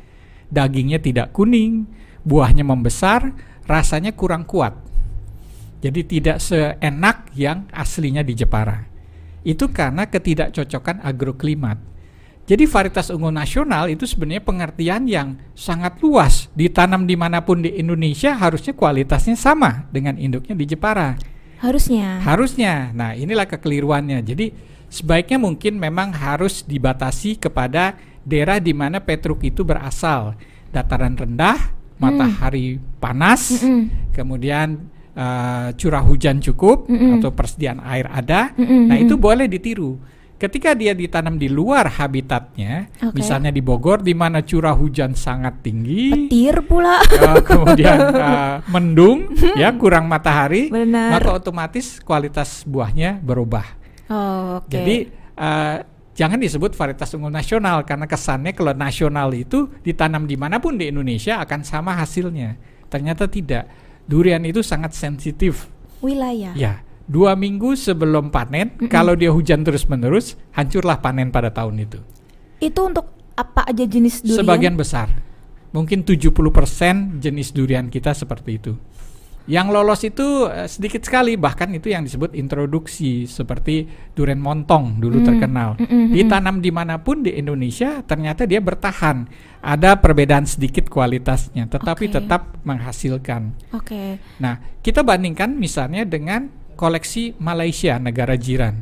Dagingnya 0.46 1.02
tidak 1.02 1.34
kuning, 1.34 1.90
buahnya 2.22 2.62
membesar, 2.62 3.34
rasanya 3.66 4.14
kurang 4.14 4.46
kuat. 4.46 4.78
Jadi 5.82 6.06
tidak 6.06 6.38
seenak 6.38 7.34
yang 7.34 7.66
aslinya 7.74 8.22
di 8.22 8.32
Jepara. 8.38 8.86
Itu 9.42 9.74
karena 9.74 10.06
ketidakcocokan 10.06 11.02
agroklimat. 11.02 11.95
Jadi 12.46 12.62
varietas 12.70 13.10
unggul 13.10 13.34
nasional 13.34 13.90
itu 13.90 14.06
sebenarnya 14.06 14.38
pengertian 14.38 15.10
yang 15.10 15.34
sangat 15.58 15.98
luas. 15.98 16.46
Ditanam 16.54 17.02
di 17.02 17.18
mana 17.18 17.42
pun 17.42 17.58
di 17.58 17.74
Indonesia 17.74 18.38
harusnya 18.38 18.70
kualitasnya 18.70 19.34
sama 19.34 19.90
dengan 19.90 20.14
induknya 20.14 20.54
di 20.54 20.62
Jepara. 20.64 21.18
harusnya. 21.56 22.22
Harusnya. 22.22 22.94
Nah, 22.94 23.18
inilah 23.18 23.48
kekeliruannya. 23.50 24.22
Jadi 24.22 24.52
sebaiknya 24.86 25.42
mungkin 25.42 25.80
memang 25.80 26.14
harus 26.14 26.62
dibatasi 26.62 27.40
kepada 27.40 27.98
daerah 28.22 28.62
di 28.62 28.70
mana 28.70 29.02
petruk 29.02 29.42
itu 29.42 29.66
berasal. 29.66 30.36
Dataran 30.70 31.16
rendah, 31.16 31.56
matahari 31.96 32.76
panas, 33.00 33.58
Mm-mm. 33.58 34.12
kemudian 34.12 34.84
eh, 35.16 35.68
curah 35.74 36.04
hujan 36.04 36.38
cukup 36.44 36.86
Mm-mm. 36.86 37.18
atau 37.18 37.32
persediaan 37.32 37.80
air 37.82 38.06
ada. 38.06 38.52
Mm-mm, 38.54 38.92
Nah, 38.92 39.00
itu 39.00 39.16
boleh 39.16 39.48
ditiru. 39.48 39.96
Ketika 40.36 40.76
dia 40.76 40.92
ditanam 40.92 41.40
di 41.40 41.48
luar 41.48 41.88
habitatnya, 41.96 42.92
Oke. 43.00 43.16
misalnya 43.16 43.48
di 43.48 43.64
Bogor 43.64 44.04
di 44.04 44.12
mana 44.12 44.44
curah 44.44 44.76
hujan 44.76 45.16
sangat 45.16 45.64
tinggi, 45.64 46.12
petir 46.12 46.60
pula. 46.68 47.00
eh, 47.24 47.40
kemudian 47.40 47.98
eh, 48.12 48.54
mendung, 48.68 49.32
ya 49.60 49.72
kurang 49.72 50.12
matahari, 50.12 50.68
Benar. 50.68 51.16
maka 51.16 51.32
otomatis 51.32 52.04
kualitas 52.04 52.68
buahnya 52.68 53.16
berubah. 53.24 53.64
Oh, 54.12 54.60
Oke. 54.60 54.76
Jadi 54.76 54.96
eh, 55.40 55.76
jangan 56.12 56.36
disebut 56.36 56.76
varietas 56.76 57.16
unggul 57.16 57.32
nasional 57.32 57.88
karena 57.88 58.04
kesannya 58.04 58.52
kalau 58.52 58.76
nasional 58.76 59.32
itu 59.32 59.72
ditanam 59.80 60.28
di 60.28 60.36
mana 60.36 60.60
pun 60.60 60.76
di 60.76 60.92
Indonesia 60.92 61.40
akan 61.40 61.64
sama 61.64 61.96
hasilnya. 61.96 62.60
Ternyata 62.92 63.24
tidak. 63.24 63.72
Durian 64.04 64.44
itu 64.44 64.60
sangat 64.60 64.92
sensitif. 64.92 65.72
wilayah. 66.04 66.52
Ya, 66.52 66.85
dua 67.06 67.38
minggu 67.38 67.78
sebelum 67.78 68.34
panen, 68.34 68.76
kalau 68.90 69.14
dia 69.14 69.30
hujan 69.30 69.62
terus 69.62 69.86
menerus, 69.86 70.34
hancurlah 70.52 70.98
panen 70.98 71.30
pada 71.30 71.54
tahun 71.54 71.86
itu. 71.86 71.98
Itu 72.58 72.90
untuk 72.90 73.06
apa 73.38 73.66
aja 73.70 73.84
jenis 73.86 74.26
durian? 74.26 74.42
Sebagian 74.42 74.74
besar, 74.74 75.08
mungkin 75.70 76.02
70% 76.02 77.22
jenis 77.22 77.48
durian 77.54 77.86
kita 77.88 78.10
seperti 78.12 78.50
itu. 78.58 78.74
Yang 79.46 79.66
lolos 79.70 80.02
itu 80.02 80.50
eh, 80.50 80.66
sedikit 80.66 81.06
sekali, 81.06 81.38
bahkan 81.38 81.70
itu 81.70 81.94
yang 81.94 82.02
disebut 82.02 82.34
introduksi 82.34 83.30
seperti 83.30 83.86
durian 84.10 84.42
montong 84.42 84.98
dulu 84.98 85.22
Hmm, 85.22 85.26
terkenal. 85.30 85.70
mm, 85.78 85.86
mm, 85.86 86.02
mm. 86.10 86.12
Ditanam 86.18 86.56
di 86.58 86.74
mana 86.74 86.98
pun 86.98 87.22
di 87.22 87.30
Indonesia, 87.30 88.02
ternyata 88.02 88.42
dia 88.42 88.58
bertahan. 88.58 89.30
Ada 89.62 90.02
perbedaan 90.02 90.50
sedikit 90.50 90.90
kualitasnya, 90.90 91.70
tetapi 91.70 92.10
Oke. 92.10 92.14
tetap 92.18 92.58
menghasilkan. 92.66 93.54
Oke. 93.70 94.18
Nah, 94.42 94.58
kita 94.82 95.06
bandingkan 95.06 95.54
misalnya 95.54 96.02
dengan 96.02 96.50
koleksi 96.76 97.34
Malaysia, 97.40 97.96
negara 97.96 98.36
jiran. 98.36 98.78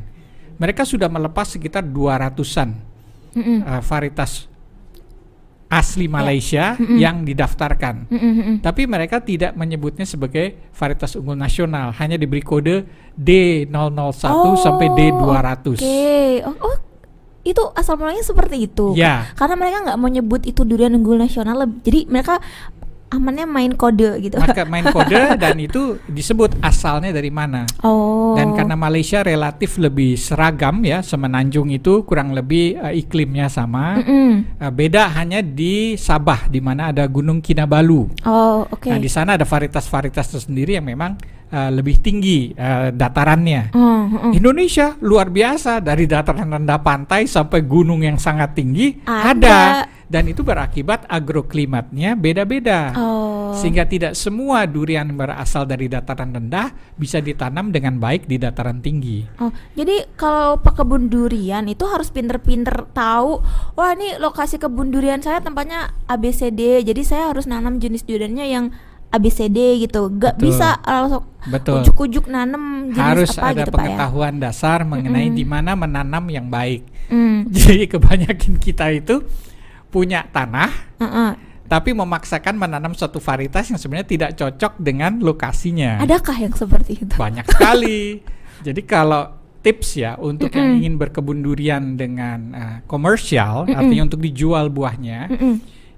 Mereka 0.55 0.83
sudah 0.87 1.07
melepas 1.11 1.51
sekitar 1.51 1.83
200-an 1.83 2.69
Mm-mm. 3.35 3.59
uh, 3.67 3.81
varietas 3.83 4.47
asli 5.65 6.05
Malaysia 6.07 6.77
Mm-mm. 6.79 6.95
yang 6.95 7.25
didaftarkan. 7.27 8.07
Mm-mm, 8.07 8.33
mm-mm. 8.39 8.55
Tapi 8.61 8.87
mereka 8.87 9.19
tidak 9.19 9.57
menyebutnya 9.57 10.07
sebagai 10.07 10.71
varietas 10.71 11.19
unggul 11.19 11.35
nasional, 11.35 11.91
hanya 11.99 12.15
diberi 12.15 12.45
kode 12.45 12.87
D001 13.17 14.15
sampai 14.61 14.87
D200. 14.93 15.81
Oke. 15.81 16.45
Oh, 16.45 16.55
oh, 16.63 16.77
itu 17.45 17.61
asal 17.77 17.99
mulanya 17.99 18.25
seperti 18.25 18.65
itu. 18.65 18.97
Ya. 18.97 19.29
Karena 19.37 19.53
mereka 19.53 19.77
nggak 19.85 19.97
mau 20.01 20.09
nyebut 20.09 20.41
itu 20.49 20.65
durian 20.65 20.97
unggul 20.97 21.21
nasional, 21.21 21.61
jadi 21.85 22.09
mereka 22.09 22.41
amannya 23.13 23.45
main 23.45 23.73
kode 23.73 24.19
gitu. 24.21 24.35
Maka 24.41 24.65
main 24.65 24.85
kode 24.89 25.17
dan 25.41 25.55
itu 25.61 26.01
disebut 26.09 26.57
asalnya 26.61 27.13
dari 27.13 27.29
mana. 27.29 27.69
Oh. 27.85 28.33
Dan 28.33 28.57
karena 28.57 28.73
Malaysia 28.73 29.21
relatif 29.21 29.77
lebih 29.77 30.17
seragam 30.17 30.81
ya, 30.81 31.05
semenanjung 31.05 31.69
itu 31.71 32.03
kurang 32.03 32.33
lebih 32.33 32.79
uh, 32.81 32.91
iklimnya 32.91 33.47
sama. 33.47 34.01
Mm-mm. 34.01 34.57
Uh, 34.57 34.71
beda 34.73 35.09
hanya 35.15 35.39
di 35.45 35.95
Sabah 35.95 36.49
di 36.49 36.59
mana 36.59 36.91
ada 36.91 37.05
Gunung 37.05 37.39
Kinabalu. 37.39 38.25
Oh, 38.25 38.65
oke. 38.67 38.89
Nah, 38.89 38.99
di 38.99 39.09
sana 39.09 39.37
ada 39.37 39.45
varietas-varietas 39.45 40.35
tersendiri 40.35 40.75
yang 40.75 40.85
memang 40.89 41.15
uh, 41.51 41.69
lebih 41.71 42.01
tinggi 42.01 42.51
uh, 42.55 42.89
datarannya. 42.91 43.73
Oh, 43.75 44.29
oh. 44.29 44.31
Indonesia 44.33 44.97
luar 45.01 45.29
biasa 45.29 45.81
dari 45.81 46.09
dataran 46.09 46.49
rendah 46.49 46.81
pantai 46.81 47.29
sampai 47.29 47.63
gunung 47.65 48.01
yang 48.01 48.17
sangat 48.17 48.57
tinggi 48.57 49.01
Ada. 49.05 49.31
ada, 49.33 49.57
dan 50.05 50.29
itu 50.29 50.45
berakibat 50.45 51.09
agroklimatnya 51.09 52.13
beda-beda. 52.13 52.93
Oh. 52.93 53.53
Sehingga 53.55 53.87
tidak 53.87 54.13
semua 54.13 54.67
durian 54.67 55.07
berasal 55.15 55.65
dari 55.65 55.87
dataran 55.87 56.35
rendah 56.35 56.75
bisa 56.99 57.23
ditanam 57.23 57.71
dengan 57.71 57.97
baik 57.97 58.27
di 58.29 58.35
dataran 58.37 58.83
tinggi. 58.83 59.25
Oh, 59.39 59.49
jadi 59.73 60.05
kalau 60.19 60.59
pekebun 60.59 61.07
durian 61.07 61.65
itu 61.65 61.87
harus 61.87 62.11
pinter-pinter 62.11 62.85
tahu, 62.91 63.41
wah 63.73 63.91
ini 63.95 64.19
lokasi 64.19 64.59
kebun 64.59 64.91
durian 64.91 65.23
saya 65.23 65.39
tempatnya 65.39 65.95
ABCD, 66.05 66.83
jadi 66.83 67.01
saya 67.01 67.23
harus 67.31 67.47
nanam 67.47 67.79
jenis 67.79 68.03
duriannya 68.03 68.45
yang 68.45 68.65
ABCD 69.15 69.87
gitu. 69.87 70.11
Gak 70.19 70.35
Betul. 70.37 70.45
bisa 70.51 70.69
langsung 70.83 71.23
Betul. 71.47 71.75
ujuk-ujuk 71.81 72.25
nanam 72.27 72.91
jenis 72.91 72.99
Harus 72.99 73.31
apa 73.39 73.55
ada 73.55 73.63
gitu 73.63 73.71
Pak 73.71 73.79
ya. 73.79 73.79
pengetahuan 73.79 74.35
dasar 74.41 74.79
mengenai 74.83 75.31
Mm-mm. 75.31 75.39
di 75.39 75.45
mana 75.47 75.71
menanam 75.79 76.25
yang 76.27 76.47
baik. 76.51 76.83
Hmm, 77.07 77.47
Jadi 77.55 77.87
kebanyakan 77.87 78.53
kita 78.59 78.91
itu 78.91 79.23
punya 79.95 80.27
tanah 80.27 80.99
uh-uh. 80.99 81.31
tapi 81.71 81.95
memaksakan 81.95 82.59
menanam 82.59 82.91
suatu 82.91 83.23
varietas 83.23 83.71
yang 83.71 83.79
sebenarnya 83.79 84.09
tidak 84.11 84.31
cocok 84.35 84.75
dengan 84.75 85.23
lokasinya. 85.23 86.03
Adakah 86.03 86.35
yang 86.35 86.51
seperti 86.51 87.07
itu? 87.07 87.15
Banyak 87.15 87.47
sekali. 87.47 88.19
Jadi 88.67 88.81
kalau 88.83 89.45
tips 89.63 89.97
ya 89.97 90.19
untuk 90.21 90.53
yang 90.53 90.75
Mm-mm. 90.75 90.79
ingin 90.83 90.95
berkebun 90.99 91.41
durian 91.41 91.95
dengan 91.97 92.39
uh, 92.53 92.77
komersial, 92.85 93.65
Mm-mm. 93.65 93.79
artinya 93.79 94.03
untuk 94.11 94.21
dijual 94.21 94.69
buahnya, 94.69 95.31
Mm-mm. 95.31 95.55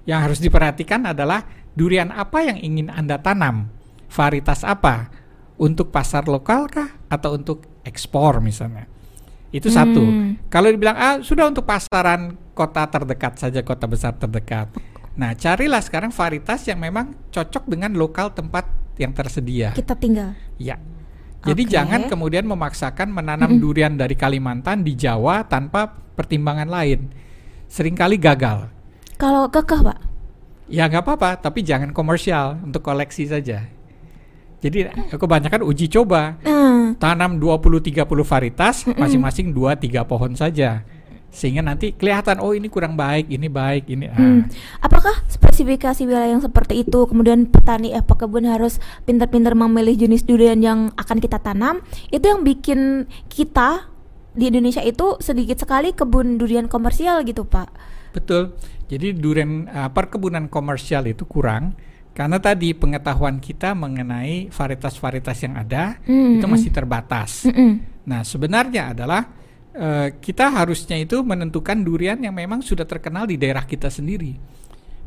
yang 0.08 0.24
harus 0.24 0.40
diperhatikan 0.40 1.04
adalah 1.04 1.44
durian 1.76 2.08
apa 2.14 2.48
yang 2.48 2.56
ingin 2.56 2.88
Anda 2.88 3.20
tanam, 3.20 3.68
varietas 4.08 4.64
apa, 4.64 5.12
untuk 5.60 5.92
pasar 5.92 6.24
lokal 6.30 6.70
kah 6.70 6.88
atau 7.12 7.36
untuk 7.36 7.82
ekspor 7.84 8.40
misalnya. 8.40 8.88
Itu 9.48 9.72
satu. 9.72 10.04
Hmm. 10.04 10.36
Kalau 10.52 10.68
dibilang 10.68 10.96
ah 10.96 11.16
sudah 11.24 11.48
untuk 11.48 11.64
pasaran 11.64 12.36
kota 12.52 12.84
terdekat 12.90 13.40
saja, 13.40 13.64
kota 13.64 13.88
besar 13.88 14.12
terdekat. 14.16 14.68
Nah, 15.18 15.34
carilah 15.34 15.82
sekarang 15.82 16.14
varietas 16.14 16.68
yang 16.70 16.78
memang 16.78 17.10
cocok 17.34 17.66
dengan 17.66 17.96
lokal 17.96 18.30
tempat 18.30 18.70
yang 19.00 19.10
tersedia. 19.10 19.74
Kita 19.74 19.98
tinggal. 19.98 20.34
Ya. 20.60 20.78
Jadi 21.42 21.66
Oke. 21.66 21.70
jangan 21.70 22.10
kemudian 22.10 22.46
memaksakan 22.46 23.14
menanam 23.14 23.56
Mm-mm. 23.56 23.62
durian 23.62 23.94
dari 23.94 24.18
Kalimantan 24.18 24.82
di 24.82 24.98
Jawa 24.98 25.46
tanpa 25.46 25.86
pertimbangan 26.18 26.66
lain. 26.66 27.10
Seringkali 27.70 28.18
gagal. 28.18 28.70
Kalau 29.18 29.46
kekeh, 29.46 29.80
Pak. 29.86 29.98
Ya 30.68 30.84
nggak 30.90 31.00
apa-apa, 31.00 31.30
tapi 31.40 31.64
jangan 31.64 31.94
komersial 31.94 32.60
untuk 32.60 32.84
koleksi 32.84 33.24
saja. 33.24 33.77
Jadi 34.58 34.90
kebanyakan 35.14 35.62
uji 35.62 35.86
coba, 35.86 36.34
Nah, 36.42 36.96
tanam 36.96 37.36
20-30 37.36 38.04
varietas, 38.24 38.76
Mm-mm. 38.84 38.96
masing-masing 38.96 39.52
2-3 39.52 40.08
pohon 40.08 40.32
saja. 40.32 40.82
Sehingga 41.28 41.60
nanti 41.60 41.92
kelihatan 41.92 42.40
oh 42.40 42.56
ini 42.56 42.72
kurang 42.72 42.96
baik, 42.96 43.28
ini 43.28 43.52
baik, 43.52 43.84
ini 43.92 44.08
ah. 44.08 44.16
Hmm. 44.16 44.48
Apakah 44.80 45.12
spesifikasi 45.28 46.08
wilayah 46.08 46.32
yang 46.32 46.40
seperti 46.40 46.88
itu 46.88 47.04
kemudian 47.04 47.44
petani 47.52 47.92
eh 47.92 48.00
pekebun 48.00 48.48
harus 48.48 48.80
pintar-pintar 49.04 49.52
memilih 49.52 49.92
jenis 49.92 50.24
durian 50.24 50.56
yang 50.56 50.88
akan 50.96 51.20
kita 51.20 51.36
tanam 51.36 51.84
itu 52.08 52.24
yang 52.24 52.40
bikin 52.48 53.04
kita 53.28 53.92
di 54.32 54.48
Indonesia 54.48 54.80
itu 54.80 55.20
sedikit 55.20 55.60
sekali 55.60 55.92
kebun 55.92 56.40
durian 56.40 56.64
komersial 56.64 57.20
gitu 57.28 57.44
Pak. 57.44 57.76
Betul. 58.16 58.56
Jadi 58.88 59.12
durian 59.12 59.68
uh, 59.68 59.92
perkebunan 59.92 60.48
komersial 60.48 61.04
itu 61.12 61.28
kurang 61.28 61.76
karena 62.18 62.42
tadi 62.42 62.74
pengetahuan 62.74 63.38
kita 63.38 63.78
mengenai 63.78 64.50
varietas-varietas 64.50 65.38
yang 65.46 65.54
ada 65.54 66.02
Hmm, 66.02 66.34
itu 66.42 66.46
masih 66.50 66.74
terbatas. 66.74 67.46
Mm-mm. 67.46 67.78
Nah, 68.10 68.26
sebenarnya 68.26 68.90
adalah 68.90 69.22
eh, 69.70 70.18
kita 70.18 70.50
harusnya 70.50 70.98
itu 70.98 71.22
menentukan 71.22 71.78
durian 71.78 72.18
yang 72.18 72.34
memang 72.34 72.58
sudah 72.58 72.82
terkenal 72.82 73.30
di 73.30 73.38
daerah 73.38 73.62
kita 73.62 73.86
sendiri. 73.86 74.34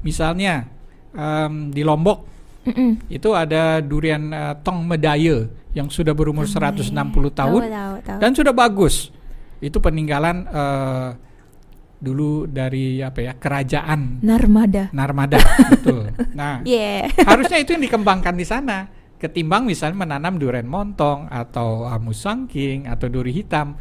Misalnya 0.01 0.65
em, 1.11 1.67
di 1.69 1.83
Lombok 1.83 2.19
Mm-mm. 2.63 3.11
itu 3.11 3.29
ada 3.35 3.83
durian 3.83 4.31
eh, 4.31 4.53
tong 4.63 4.87
medaye 4.87 5.51
yang 5.75 5.91
sudah 5.91 6.15
berumur 6.15 6.47
160 6.47 6.95
tahun 6.95 7.31
Tahu, 7.35 7.59
tahu, 7.59 7.95
tahu. 8.07 8.19
dan 8.23 8.31
sudah 8.31 8.53
bagus. 8.55 9.11
Itu 9.59 9.83
peninggalan 9.83 10.47
eh, 10.47 11.09
dulu 12.01 12.49
dari 12.49 12.97
apa 12.99 13.21
ya 13.21 13.33
kerajaan 13.37 14.25
Narmada. 14.25 14.89
Narmada, 14.89 15.37
betul. 15.69 16.09
Nah, 16.33 16.59
Yeah. 16.67 17.13
harusnya 17.23 17.61
itu 17.61 17.77
yang 17.77 17.85
dikembangkan 17.85 18.33
di 18.33 18.43
sana 18.43 18.89
ketimbang 19.15 19.69
misalnya 19.69 20.01
menanam 20.01 20.41
durian 20.41 20.65
montong 20.65 21.29
atau 21.29 21.85
musangking 22.01 22.89
atau 22.89 23.05
duri 23.05 23.29
hitam 23.29 23.77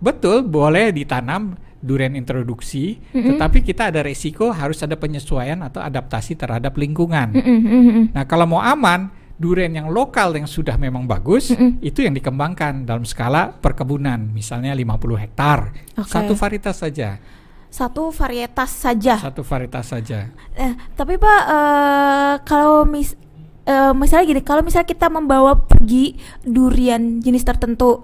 betul 0.00 0.48
boleh 0.48 0.96
ditanam 0.96 1.60
durian 1.78 2.16
introduksi 2.16 2.96
Mm-mm. 3.12 3.36
tetapi 3.36 3.60
kita 3.60 3.92
ada 3.92 4.00
resiko 4.00 4.48
harus 4.48 4.80
ada 4.80 4.96
penyesuaian 4.96 5.60
atau 5.60 5.84
adaptasi 5.84 6.40
terhadap 6.40 6.72
lingkungan 6.80 7.36
mm-mm. 7.36 8.16
nah 8.16 8.24
kalau 8.24 8.48
mau 8.48 8.64
aman 8.64 9.12
durian 9.36 9.70
yang 9.70 9.92
lokal 9.92 10.34
yang 10.34 10.48
sudah 10.48 10.80
memang 10.80 11.04
bagus 11.04 11.52
Mm-mm. 11.52 11.84
itu 11.84 12.02
yang 12.02 12.16
dikembangkan 12.16 12.88
dalam 12.88 13.04
skala 13.04 13.52
perkebunan 13.60 14.32
misalnya 14.32 14.72
50 14.72 15.22
hektar 15.22 15.58
Oke. 16.00 16.08
satu 16.08 16.32
varietas 16.32 16.80
saja 16.80 17.20
Satu 17.68 18.08
varietas 18.08 18.72
saja. 18.72 19.20
satu 19.20 19.44
varietas 19.44 19.92
saja 19.92 20.32
Eh, 20.56 20.72
tapi 20.96 21.20
Pak, 21.20 21.42
eh, 21.46 22.34
kalau 22.48 22.88
mis 22.88 23.12
eh, 23.68 23.92
misalnya 23.92 24.24
gini, 24.24 24.42
kalau 24.42 24.64
misalnya 24.64 24.88
kita 24.88 25.12
membawa 25.12 25.54
pergi 25.54 26.16
durian 26.42 27.20
jenis 27.20 27.44
tertentu, 27.44 28.02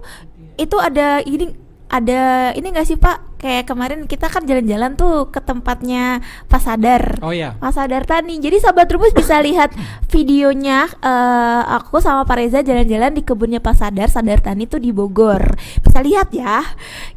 itu 0.55 0.77
ada 0.77 1.19
ini 1.25 1.64
ada 1.85 2.51
ini 2.57 2.73
nggak 2.73 2.87
sih 2.87 2.97
Pak? 2.97 3.37
Kayak 3.37 3.69
kemarin 3.69 4.09
kita 4.09 4.25
kan 4.25 4.41
jalan-jalan 4.41 4.97
tuh 4.97 5.29
ke 5.29 5.37
tempatnya 5.37 6.17
Pak 6.49 6.61
Sadar. 6.65 7.21
oh 7.21 7.29
ya 7.29 7.53
Pak 7.61 7.71
Sadar 7.77 8.03
Tani. 8.09 8.41
Jadi 8.41 8.57
sahabat 8.57 8.89
Rubus 8.89 9.13
bisa 9.13 9.37
lihat 9.37 9.69
videonya 10.09 10.89
eh, 10.89 11.61
aku 11.77 12.01
sama 12.01 12.25
Pak 12.25 12.41
Reza 12.41 12.65
jalan-jalan 12.65 13.13
di 13.13 13.21
kebunnya 13.21 13.61
Pak 13.61 13.77
Sadar, 13.77 14.09
Sadar 14.09 14.41
Tani 14.41 14.65
itu 14.65 14.81
di 14.81 14.89
Bogor. 14.89 15.53
Bisa 15.85 16.01
lihat 16.01 16.33
ya. 16.33 16.65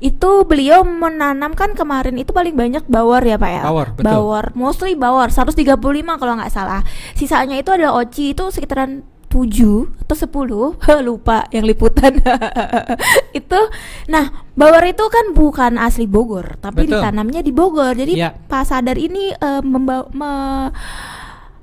Itu 0.04 0.44
beliau 0.44 0.84
menanamkan 0.84 1.72
kemarin 1.72 2.20
itu 2.20 2.36
paling 2.36 2.52
banyak 2.52 2.84
bawor 2.86 3.24
ya 3.24 3.40
Pak 3.40 3.50
ya. 3.50 3.62
Bawor, 3.64 3.88
betul. 3.96 4.04
Bawor, 4.04 4.44
mostly 4.52 4.92
bawor 5.00 5.32
135 5.32 5.80
kalau 6.20 6.32
nggak 6.36 6.52
salah. 6.52 6.84
Sisanya 7.16 7.56
itu 7.56 7.72
ada 7.72 7.96
oci 7.96 8.36
itu 8.36 8.52
sekitaran 8.52 9.00
7 9.28 10.04
atau 10.04 10.16
10 10.16 11.04
lupa 11.08 11.44
yang 11.48 11.62
liputan 11.62 12.16
itu 13.38 13.60
nah 14.06 14.24
bawor 14.52 14.80
itu 14.82 15.04
kan 15.06 15.30
bukan 15.30 15.76
asli 15.76 16.04
Bogor 16.04 16.56
tapi 16.58 16.84
Betul. 16.84 16.98
ditanamnya 16.98 17.40
di 17.40 17.52
Bogor 17.52 17.92
jadi 17.92 18.12
Iya. 18.14 18.30
Pak 18.34 18.64
Sadar 18.64 18.96
ini 18.96 19.30
eh, 19.30 19.62
memba- 19.62 20.08
me- 20.10 20.72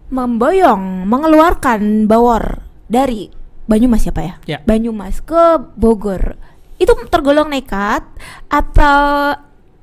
memboyong 0.08 1.04
mengeluarkan 1.04 2.06
bawor 2.06 2.62
dari 2.86 3.34
Banyumas 3.66 4.06
ya 4.06 4.14
Pak 4.14 4.24
ya 4.24 4.34
Ya. 4.46 4.58
Banyumas 4.62 5.20
ke 5.20 5.44
Bogor 5.74 6.38
itu 6.78 6.92
tergolong 7.10 7.50
nekat 7.50 8.06
atau 8.46 9.34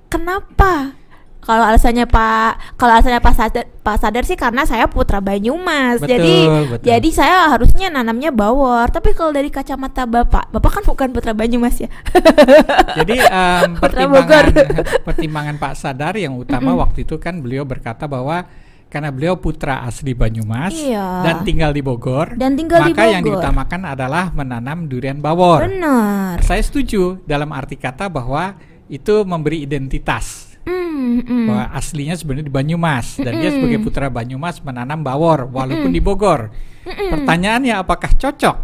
kenapa 0.06 0.94
Kalau 1.42 1.66
alasannya 1.66 2.06
Pak, 2.06 2.78
kalau 2.78 2.94
alasannya 2.94 3.18
Pak 3.18 3.34
Sadar, 3.34 3.64
Pak 3.82 3.96
Sadar 3.98 4.22
sih 4.22 4.38
karena 4.38 4.62
saya 4.62 4.86
putra 4.86 5.18
Banyumas. 5.18 5.98
Betul, 5.98 6.14
jadi 6.14 6.34
betul. 6.70 6.86
jadi 6.86 7.08
saya 7.10 7.34
harusnya 7.50 7.90
nanamnya 7.90 8.30
bawor. 8.30 8.86
Tapi 8.88 9.10
kalau 9.10 9.34
dari 9.34 9.50
kacamata 9.50 10.06
Bapak, 10.06 10.54
Bapak 10.54 10.70
kan 10.70 10.82
bukan 10.86 11.10
putra 11.10 11.34
Banyumas 11.34 11.82
ya. 11.82 11.90
Jadi 12.98 13.18
Bogor. 13.26 13.74
pertimbangan 13.82 14.44
pertimbangan 15.10 15.56
Pak 15.58 15.74
Sadar 15.74 16.14
yang 16.14 16.38
utama 16.38 16.78
waktu 16.78 17.02
itu 17.02 17.18
kan 17.18 17.42
beliau 17.42 17.66
berkata 17.66 18.06
bahwa 18.06 18.46
karena 18.86 19.10
beliau 19.10 19.34
putra 19.34 19.82
asli 19.82 20.12
Banyumas 20.12 20.70
Iya. 20.70 21.24
dan 21.24 21.36
tinggal 21.42 21.72
di 21.72 21.80
Bogor, 21.80 22.36
Dan 22.36 22.54
tinggal 22.54 22.86
di 22.86 22.92
maka 22.92 23.08
yang 23.08 23.24
Bogor. 23.24 23.40
diutamakan 23.40 23.82
adalah 23.88 24.30
menanam 24.30 24.86
durian 24.86 25.18
bawor. 25.18 25.64
Benar. 25.64 26.38
Saya 26.38 26.60
setuju 26.60 27.18
dalam 27.24 27.50
arti 27.50 27.74
kata 27.74 28.06
bahwa 28.06 28.52
itu 28.86 29.24
memberi 29.24 29.64
identitas 29.64 30.51
Hmm, 30.62 31.26
hmm. 31.26 31.46
bahwa 31.50 31.64
aslinya 31.74 32.14
sebenarnya 32.14 32.46
di 32.46 32.54
Banyumas 32.54 33.18
dan 33.18 33.42
dia 33.42 33.50
sebagai 33.50 33.82
putra 33.82 34.06
Banyumas 34.06 34.62
menanam 34.62 35.02
bawor 35.02 35.50
walaupun 35.50 35.90
di 35.90 35.98
Bogor. 35.98 36.54
Pertanyaannya 36.86 37.74
apakah 37.74 38.14
cocok 38.14 38.56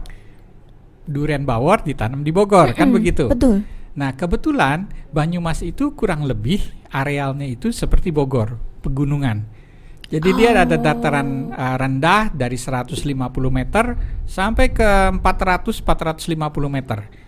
durian 1.08 1.42
bawor 1.42 1.82
ditanam 1.82 2.22
di 2.22 2.30
Bogor 2.30 2.76
kan 2.76 2.94
begitu? 2.94 3.26
Betul. 3.26 3.66
Nah, 3.98 4.14
kebetulan 4.14 4.86
Banyumas 5.10 5.66
itu 5.66 5.90
kurang 5.98 6.22
lebih 6.22 6.62
arealnya 6.94 7.48
itu 7.50 7.74
seperti 7.74 8.14
Bogor, 8.14 8.54
pegunungan. 8.78 9.42
Jadi 10.08 10.30
dia 10.38 10.56
ada 10.56 10.80
dataran 10.80 11.52
uh, 11.52 11.76
rendah 11.76 12.32
dari 12.32 12.56
150 12.56 12.96
meter 13.52 13.84
sampai 14.24 14.72
ke 14.72 15.12
400 15.20 15.84
450 15.84 16.38
meter. 16.72 17.27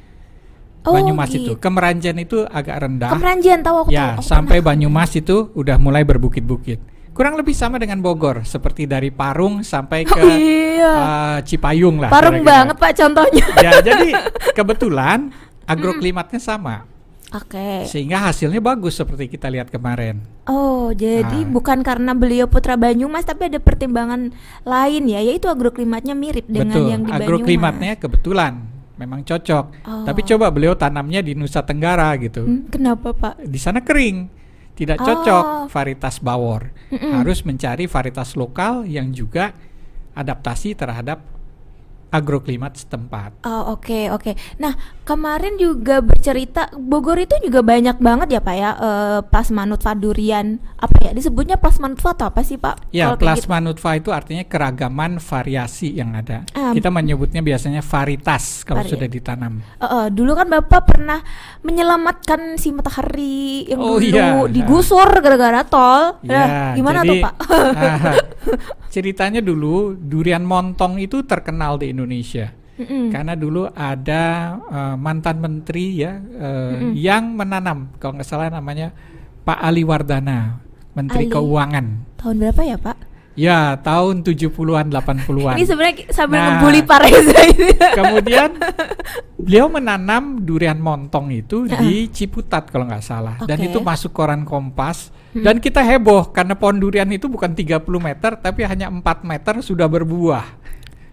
Oh, 0.80 0.96
Banyumas 0.96 1.28
gitu. 1.28 1.44
itu. 1.44 1.52
Kemeranjan 1.60 2.16
itu 2.16 2.40
agak 2.42 2.76
rendah. 2.80 3.12
Kemeranjian 3.12 3.60
tahu 3.60 3.76
aku 3.84 3.90
ya, 3.92 4.16
tahu, 4.16 4.24
aku 4.24 4.24
sampai 4.24 4.58
pernah. 4.58 4.68
Banyumas 4.72 5.10
itu 5.12 5.36
udah 5.52 5.76
mulai 5.76 6.08
berbukit-bukit. 6.08 6.80
Kurang 7.12 7.36
lebih 7.36 7.52
sama 7.52 7.76
dengan 7.76 8.00
Bogor, 8.00 8.48
seperti 8.48 8.88
dari 8.88 9.12
Parung 9.12 9.60
sampai 9.60 10.08
ke 10.08 10.16
Oh, 10.16 10.24
iya. 10.32 10.92
uh, 10.94 11.38
Cipayung 11.44 12.00
lah. 12.00 12.08
Parung 12.08 12.40
kira-kira. 12.40 12.52
banget 12.72 12.76
Pak 12.80 12.92
contohnya. 12.96 13.44
Ya, 13.60 13.72
jadi 13.82 14.08
kebetulan 14.56 15.28
agroklimatnya 15.66 16.40
sama. 16.40 16.88
Oke. 17.30 17.86
Sehingga 17.86 18.18
hasilnya 18.24 18.58
bagus 18.58 18.96
seperti 18.96 19.28
kita 19.28 19.46
lihat 19.46 19.68
kemarin. 19.68 20.18
Oh, 20.48 20.90
jadi 20.90 21.44
Ah. 21.44 21.46
bukan 21.46 21.84
karena 21.84 22.10
beliau 22.10 22.48
putra 22.48 22.74
Banyumas 22.74 23.22
tapi 23.22 23.46
ada 23.46 23.60
pertimbangan 23.60 24.32
lain 24.64 25.02
ya, 25.06 25.20
yaitu 25.20 25.46
agroklimatnya 25.46 26.16
mirip 26.16 26.48
dengan 26.48 26.72
Betul, 26.74 26.88
yang 26.88 27.02
di 27.04 27.12
agroklimatnya 27.12 28.00
kebetulan 28.00 28.64
memang 29.00 29.24
cocok. 29.24 29.64
Oh. 29.88 30.04
Tapi 30.04 30.20
coba 30.28 30.52
beliau 30.52 30.76
tanamnya 30.76 31.24
di 31.24 31.32
Nusa 31.32 31.64
Tenggara 31.64 32.12
gitu. 32.20 32.44
Hmm, 32.44 32.68
kenapa, 32.68 33.16
Pak? 33.16 33.40
Di 33.40 33.56
sana 33.56 33.80
kering. 33.80 34.28
Tidak 34.76 34.96
Oh. 34.96 35.04
cocok 35.04 35.44
varietas 35.72 36.20
bawor. 36.20 36.68
Harus 36.92 37.44
mencari 37.44 37.88
varietas 37.88 38.36
lokal 38.36 38.84
yang 38.84 39.08
juga 39.10 39.56
adaptasi 40.12 40.76
terhadap 40.76 41.20
agroklimat 42.10 42.74
setempat. 42.74 43.42
Oh, 43.42 43.74
oke, 43.74 44.10
oke. 44.10 44.34
Nah, 44.58 44.74
kemarin 45.02 45.54
juga 45.56 45.98
bercerita 45.98 46.66
Bogor 46.72 47.16
itu 47.16 47.38
juga 47.40 47.62
banyak 47.62 47.96
banget 47.96 48.28
ya, 48.30 48.40
Pak 48.40 48.54
ya, 48.54 48.70
eh, 48.72 49.18
plasma 49.24 49.62
nutfa 49.62 49.94
durian. 49.94 50.58
Apa 50.76 50.96
ya? 51.00 51.10
Disebutnya 51.10 51.54
plasma 51.54 51.86
nutfa 51.86 52.12
atau 52.12 52.26
apa 52.26 52.42
sih, 52.42 52.58
Pak? 52.58 52.90
Ya, 52.90 53.08
Kalau 53.08 53.16
kayak 53.16 53.16
gitu. 53.16 53.24
plasma 53.46 53.56
nutfa 53.60 53.90
itu 53.94 54.10
artinya 54.10 54.42
keragaman 54.42 55.22
variasi 55.22 55.88
yang 55.92 56.12
ada. 56.12 56.42
Ah, 56.52 56.74
Kita 56.74 56.90
menyebutnya 56.90 57.40
biasanya 57.40 57.80
varietas 57.80 58.62
kalau 58.62 58.82
Vari- 58.82 58.90
sudah 58.90 59.08
ditanam. 59.08 59.62
Eh, 59.78 59.86
eh, 59.86 60.06
dulu 60.10 60.34
kan 60.34 60.50
Bapak 60.50 60.82
pernah 60.84 61.22
menyelamatkan 61.62 62.58
si 62.58 62.74
matahari 62.74 63.70
yang 63.70 63.78
Oh, 63.78 63.96
dulu 63.96 64.02
iya. 64.02 64.50
digusur 64.50 65.06
gara-gara 65.20 65.62
tol. 65.62 66.18
Nah, 66.26 66.34
Ya, 66.34 66.74
gimana 66.74 67.00
jadi, 67.00 67.08
tuh, 67.08 67.16
Pak? 67.22 67.34
ceritanya 68.90 69.38
dulu 69.38 69.94
durian 69.94 70.42
montong 70.42 70.98
itu 70.98 71.22
terkenal 71.22 71.78
di 71.78 71.86
Indonesia. 71.86 71.99
Mm-mm. 72.80 73.12
Karena 73.12 73.36
dulu 73.36 73.68
ada 73.68 74.22
eh, 74.64 74.94
mantan 74.96 75.36
menteri 75.36 76.00
ya 76.00 76.16
eh, 76.16 76.96
yang 76.96 77.36
menanam 77.36 77.92
kalau 78.00 78.16
nggak 78.16 78.24
salah 78.24 78.48
namanya 78.48 78.96
Pak 79.40 79.58
Ali 79.58 79.84
Wardana, 79.84 80.60
Menteri 80.92 81.28
Ali. 81.28 81.32
Keuangan. 81.32 81.86
Tahun 82.16 82.34
berapa 82.36 82.60
ya, 82.60 82.76
Pak? 82.76 82.96
Ya, 83.32 83.72
tahun 83.80 84.20
70-an 84.20 84.92
80-an. 84.92 85.56
Ini 85.56 85.64
sebenarnya 85.64 85.96
sambil 86.12 86.36
Nah. 86.36 86.46
ngebully 86.60 86.82
Pak 86.84 86.98
Reza 87.00 87.38
ini. 87.48 87.72
Kemudian 87.98 88.50
beliau 89.40 89.72
menanam 89.72 90.44
durian 90.44 90.76
montong 90.76 91.32
itu 91.32 91.64
di 91.64 92.10
Ciputat 92.12 92.68
kalau 92.68 92.84
nggak 92.84 93.00
salah 93.00 93.40
dan 93.48 93.56
Oke. 93.56 93.72
itu 93.72 93.78
masuk 93.80 94.12
koran 94.12 94.44
Kompas 94.44 95.08
dan 95.32 95.56
kita 95.56 95.80
heboh 95.80 96.28
karena 96.30 96.52
pohon 96.52 96.76
durian 96.76 97.08
itu 97.08 97.32
bukan 97.32 97.56
30 97.56 97.80
meter 97.80 98.36
tapi 98.36 98.60
hanya 98.68 98.92
4 98.92 99.00
meter 99.24 99.54
sudah 99.64 99.88
berbuah. 99.88 100.44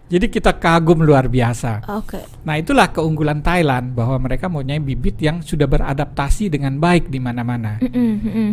Jadi 0.07 0.31
kita 0.31 0.55
kagum 0.55 1.03
luar 1.03 1.27
biasa. 1.27 1.83
Oke. 1.99 2.23
Nah, 2.47 2.55
itulah 2.55 2.95
keunggulan 2.95 3.43
Thailand 3.43 3.91
bahwa 3.91 4.15
mereka 4.23 4.47
mempunyai 4.47 4.79
bibit 4.79 5.19
yang 5.19 5.43
sudah 5.43 5.67
beradaptasi 5.67 6.47
dengan 6.47 6.79
baik 6.79 7.11
di 7.11 7.19
mana-mana. 7.19 7.75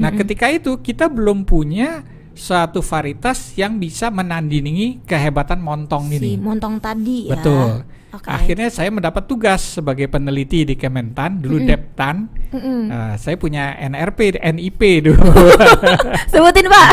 Nah, 0.02 0.10
ketika 0.10 0.50
itu 0.50 0.82
kita 0.82 1.06
belum 1.06 1.46
punya 1.46 2.02
suatu 2.34 2.82
varietas 2.82 3.54
yang 3.54 3.78
bisa 3.78 4.10
menandingi 4.10 5.06
kehebatan 5.06 5.62
montong 5.62 6.10
si 6.10 6.18
ini. 6.18 6.42
montong 6.42 6.82
tadi 6.82 7.30
ya. 7.30 7.38
Betul. 7.38 7.86
Oke. 8.14 8.30
Akhirnya 8.30 8.70
saya 8.70 8.94
mendapat 8.94 9.26
tugas 9.26 9.74
sebagai 9.74 10.06
peneliti 10.06 10.62
di 10.62 10.78
Kementan, 10.78 11.42
dulu 11.42 11.58
Deptan. 11.66 12.30
Mm-mm. 12.54 12.86
Eh, 12.86 13.14
saya 13.18 13.34
punya 13.34 13.74
NRP, 13.74 14.38
NIP 14.38 15.10
dulu. 15.10 15.18
Sebutin 16.30 16.70
Pak. 16.70 16.90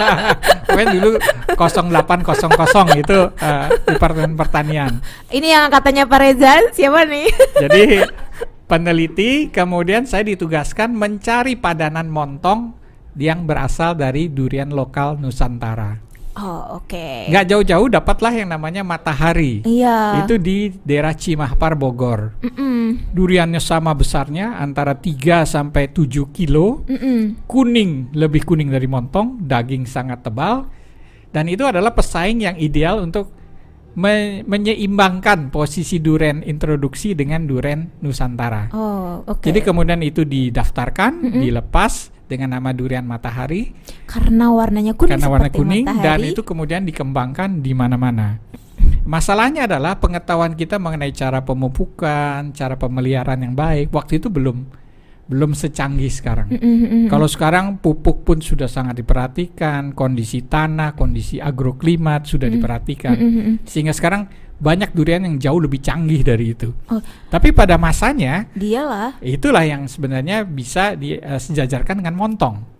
Pokoknya 0.70 0.86
dulu 0.94 1.10
0800 1.58 3.02
itu 3.02 3.18
eh, 3.34 3.68
Departemen 3.82 4.38
Pertanian. 4.38 5.02
Ini 5.26 5.58
yang 5.58 5.64
katanya 5.74 6.06
Pak 6.06 6.18
Reza 6.22 6.54
siapa 6.70 7.02
nih? 7.02 7.26
Jadi 7.66 8.06
peneliti, 8.70 9.50
kemudian 9.50 10.06
saya 10.06 10.22
ditugaskan 10.22 10.94
mencari 10.94 11.58
padanan 11.58 12.06
montong 12.06 12.78
yang 13.18 13.42
berasal 13.42 13.98
dari 13.98 14.30
durian 14.30 14.70
lokal 14.70 15.18
Nusantara. 15.18 15.98
Oh 16.34 16.82
oke. 16.82 17.30
Nggak 17.30 17.46
jauh-jauh 17.46 17.86
dapatlah 17.86 18.34
yang 18.34 18.50
namanya 18.50 18.82
matahari. 18.82 19.62
Iya. 19.62 20.26
Itu 20.26 20.34
di 20.38 20.74
daerah 20.82 21.14
Cimahpar 21.14 21.78
Bogor. 21.78 22.34
Mm-mm, 22.42 23.14
Duriannya 23.14 23.62
sama 23.62 23.94
besarnya 23.94 24.58
antara 24.58 24.98
3 24.98 25.46
sampai 25.46 25.94
7 25.94 26.34
kilo. 26.34 26.82
mm-mm. 26.90 27.46
Kuning, 27.46 28.10
lebih 28.18 28.42
kuning 28.42 28.66
dari 28.66 28.90
montong, 28.90 29.42
daging 29.42 29.86
sangat 29.86 30.26
tebal. 30.26 30.66
Dan 31.30 31.46
itu 31.46 31.66
adalah 31.66 31.94
pesaing 31.94 32.46
yang 32.46 32.54
ideal 32.58 33.02
untuk 33.02 33.30
me- 33.94 34.42
menyeimbangkan 34.42 35.50
posisi 35.50 35.98
duren 35.98 36.42
introduksi 36.42 37.14
dengan 37.14 37.46
duren 37.46 37.94
Nusantara. 38.02 38.70
Oh 38.74 39.22
oke. 39.26 39.42
Jadi 39.42 39.62
kemudian 39.62 40.02
itu 40.02 40.22
didaftarkan, 40.22 41.42
dilepas 41.42 42.13
dengan 42.24 42.56
nama 42.56 42.72
durian 42.72 43.04
matahari 43.04 43.76
karena 44.08 44.48
warnanya 44.50 44.96
kuning 44.96 45.20
karena 45.20 45.28
warna 45.28 45.50
kuning 45.52 45.84
dan 45.84 45.96
matahari. 46.00 46.32
itu 46.32 46.42
kemudian 46.42 46.82
dikembangkan 46.88 47.60
di 47.60 47.72
mana-mana. 47.76 48.40
Masalahnya 49.04 49.68
adalah 49.68 50.00
pengetahuan 50.00 50.56
kita 50.56 50.80
mengenai 50.80 51.12
cara 51.12 51.44
pemupukan, 51.44 52.52
cara 52.56 52.74
pemeliharaan 52.80 53.40
yang 53.44 53.54
baik 53.54 53.92
waktu 53.92 54.18
itu 54.18 54.32
belum 54.32 54.64
belum 55.24 55.56
secanggih 55.56 56.12
sekarang. 56.12 56.52
Mm-mm, 56.52 56.76
mm-mm. 56.84 57.04
Kalau 57.08 57.24
sekarang 57.24 57.80
pupuk 57.80 58.28
pun 58.28 58.44
sudah 58.44 58.68
sangat 58.68 59.00
diperhatikan, 59.00 59.96
kondisi 59.96 60.44
tanah, 60.44 60.92
kondisi 60.92 61.40
agroklimat 61.40 62.28
sudah 62.28 62.48
diperhatikan. 62.52 63.16
Mm-mm. 63.16 63.54
Sehingga 63.64 63.96
sekarang 63.96 64.28
banyak 64.58 64.94
durian 64.94 65.26
yang 65.26 65.36
jauh 65.38 65.60
lebih 65.60 65.82
canggih 65.82 66.22
dari 66.22 66.54
itu. 66.54 66.70
Oh, 66.88 67.02
Tapi 67.28 67.50
pada 67.50 67.74
masanya 67.76 68.46
dialah. 68.54 69.18
itulah 69.20 69.66
yang 69.66 69.84
sebenarnya 69.90 70.46
bisa 70.46 70.94
disejajarkan 70.94 72.00
dengan 72.00 72.14
montong. 72.14 72.74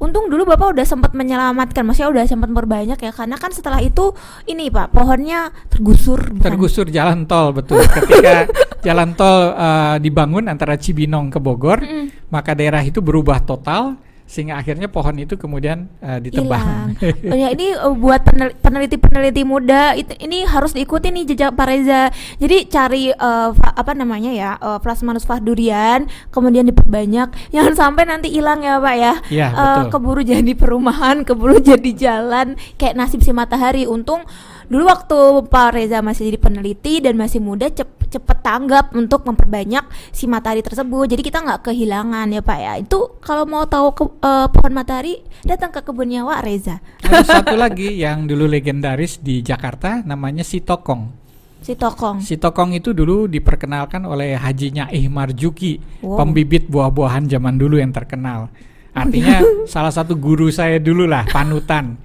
Untung 0.00 0.32
dulu 0.32 0.48
Bapak 0.48 0.72
udah 0.72 0.86
sempat 0.88 1.12
menyelamatkan, 1.12 1.84
maksudnya 1.84 2.08
udah 2.08 2.24
sempat 2.24 2.48
memperbanyak 2.48 2.96
ya 2.96 3.12
karena 3.12 3.36
kan 3.36 3.52
setelah 3.52 3.84
itu 3.84 4.16
ini 4.48 4.72
Pak, 4.72 4.96
pohonnya 4.96 5.52
tergusur 5.68 6.40
bukan? 6.40 6.40
Tergusur 6.40 6.88
jalan 6.88 7.28
tol 7.28 7.52
betul. 7.52 7.84
Ketika 7.84 8.48
jalan 8.88 9.12
tol 9.12 9.52
eh, 9.52 9.96
dibangun 10.00 10.48
antara 10.48 10.80
Cibinong 10.80 11.28
ke 11.28 11.36
Bogor, 11.36 11.84
maka 12.32 12.56
daerah 12.56 12.80
itu 12.80 13.04
berubah 13.04 13.44
total 13.44 14.00
sehingga 14.30 14.54
akhirnya 14.54 14.86
pohon 14.86 15.18
itu 15.18 15.34
kemudian 15.34 15.90
eh, 15.98 16.22
ditebang. 16.22 16.62
hilang. 16.62 16.90
Oh 17.30 17.36
ya 17.36 17.50
ini 17.50 17.74
uh, 17.74 17.90
buat 17.90 18.22
penel- 18.22 18.54
peneliti-peneliti 18.54 19.42
muda 19.42 19.98
it- 19.98 20.22
ini 20.22 20.46
harus 20.46 20.70
diikuti 20.70 21.10
nih 21.10 21.26
jejak 21.26 21.58
Pak 21.58 21.66
Reza. 21.66 22.14
Jadi 22.38 22.70
cari 22.70 23.10
uh, 23.10 23.50
apa 23.50 23.90
namanya 23.90 24.30
ya 24.30 24.50
uh, 24.56 24.78
plasmanus 24.78 25.26
durian, 25.42 26.06
kemudian 26.30 26.62
diperbanyak. 26.62 27.50
Jangan 27.50 27.74
sampai 27.74 28.06
nanti 28.06 28.30
hilang 28.30 28.62
ya 28.62 28.78
Pak 28.78 28.94
ya. 28.94 29.14
Iya, 29.28 29.46
Uh, 29.50 29.58
betul. 29.58 29.90
keburu 29.90 30.20
jadi 30.22 30.52
perumahan, 30.54 31.16
keburu 31.26 31.58
jadi 31.58 31.90
jalan 31.90 32.54
kayak 32.78 32.94
nasib 32.94 33.20
si 33.20 33.34
matahari. 33.34 33.84
Untung 33.84 34.22
dulu 34.70 34.86
waktu 34.86 35.18
Pak 35.50 35.74
Reza 35.74 35.98
masih 35.98 36.30
jadi 36.30 36.38
peneliti 36.38 37.02
dan 37.02 37.18
masih 37.18 37.42
muda 37.42 37.66
cep- 37.66 37.99
cepet 38.10 38.38
tanggap 38.42 38.90
untuk 38.92 39.22
memperbanyak 39.22 39.86
si 40.10 40.26
matahari 40.26 40.60
tersebut. 40.60 41.06
Jadi 41.06 41.22
kita 41.22 41.40
nggak 41.40 41.70
kehilangan 41.70 42.26
ya 42.34 42.42
Pak 42.42 42.58
ya. 42.58 42.72
Itu 42.82 43.22
kalau 43.22 43.46
mau 43.46 43.64
tahu 43.64 43.94
ke, 43.94 44.04
eh, 44.26 44.46
pohon 44.50 44.72
matahari 44.74 45.22
datang 45.46 45.70
ke 45.70 45.80
kebunnya 45.80 46.26
Wak 46.26 46.42
Reza. 46.42 46.82
Ada 47.06 47.22
satu 47.40 47.54
lagi 47.54 48.02
yang 48.02 48.26
dulu 48.26 48.50
legendaris 48.50 49.22
di 49.22 49.40
Jakarta 49.40 50.02
namanya 50.02 50.42
si 50.42 50.58
Tokong. 50.60 51.22
Si 51.60 51.76
Tokong. 51.76 52.18
Si 52.24 52.34
Tokong 52.40 52.74
itu 52.74 52.90
dulu 52.96 53.28
diperkenalkan 53.28 54.02
oleh 54.08 54.34
hajinya 54.34 54.88
Ihmar 54.90 55.30
Juki, 55.36 55.78
Wow. 56.00 56.24
pembibit 56.24 56.66
buah-buahan 56.66 57.28
zaman 57.28 57.60
dulu 57.60 57.76
yang 57.76 57.92
terkenal. 57.92 58.48
Artinya 58.96 59.44
salah 59.72 59.92
satu 59.92 60.16
guru 60.16 60.48
saya 60.50 60.80
dulu 60.80 61.04
lah, 61.04 61.28
panutan. 61.28 62.00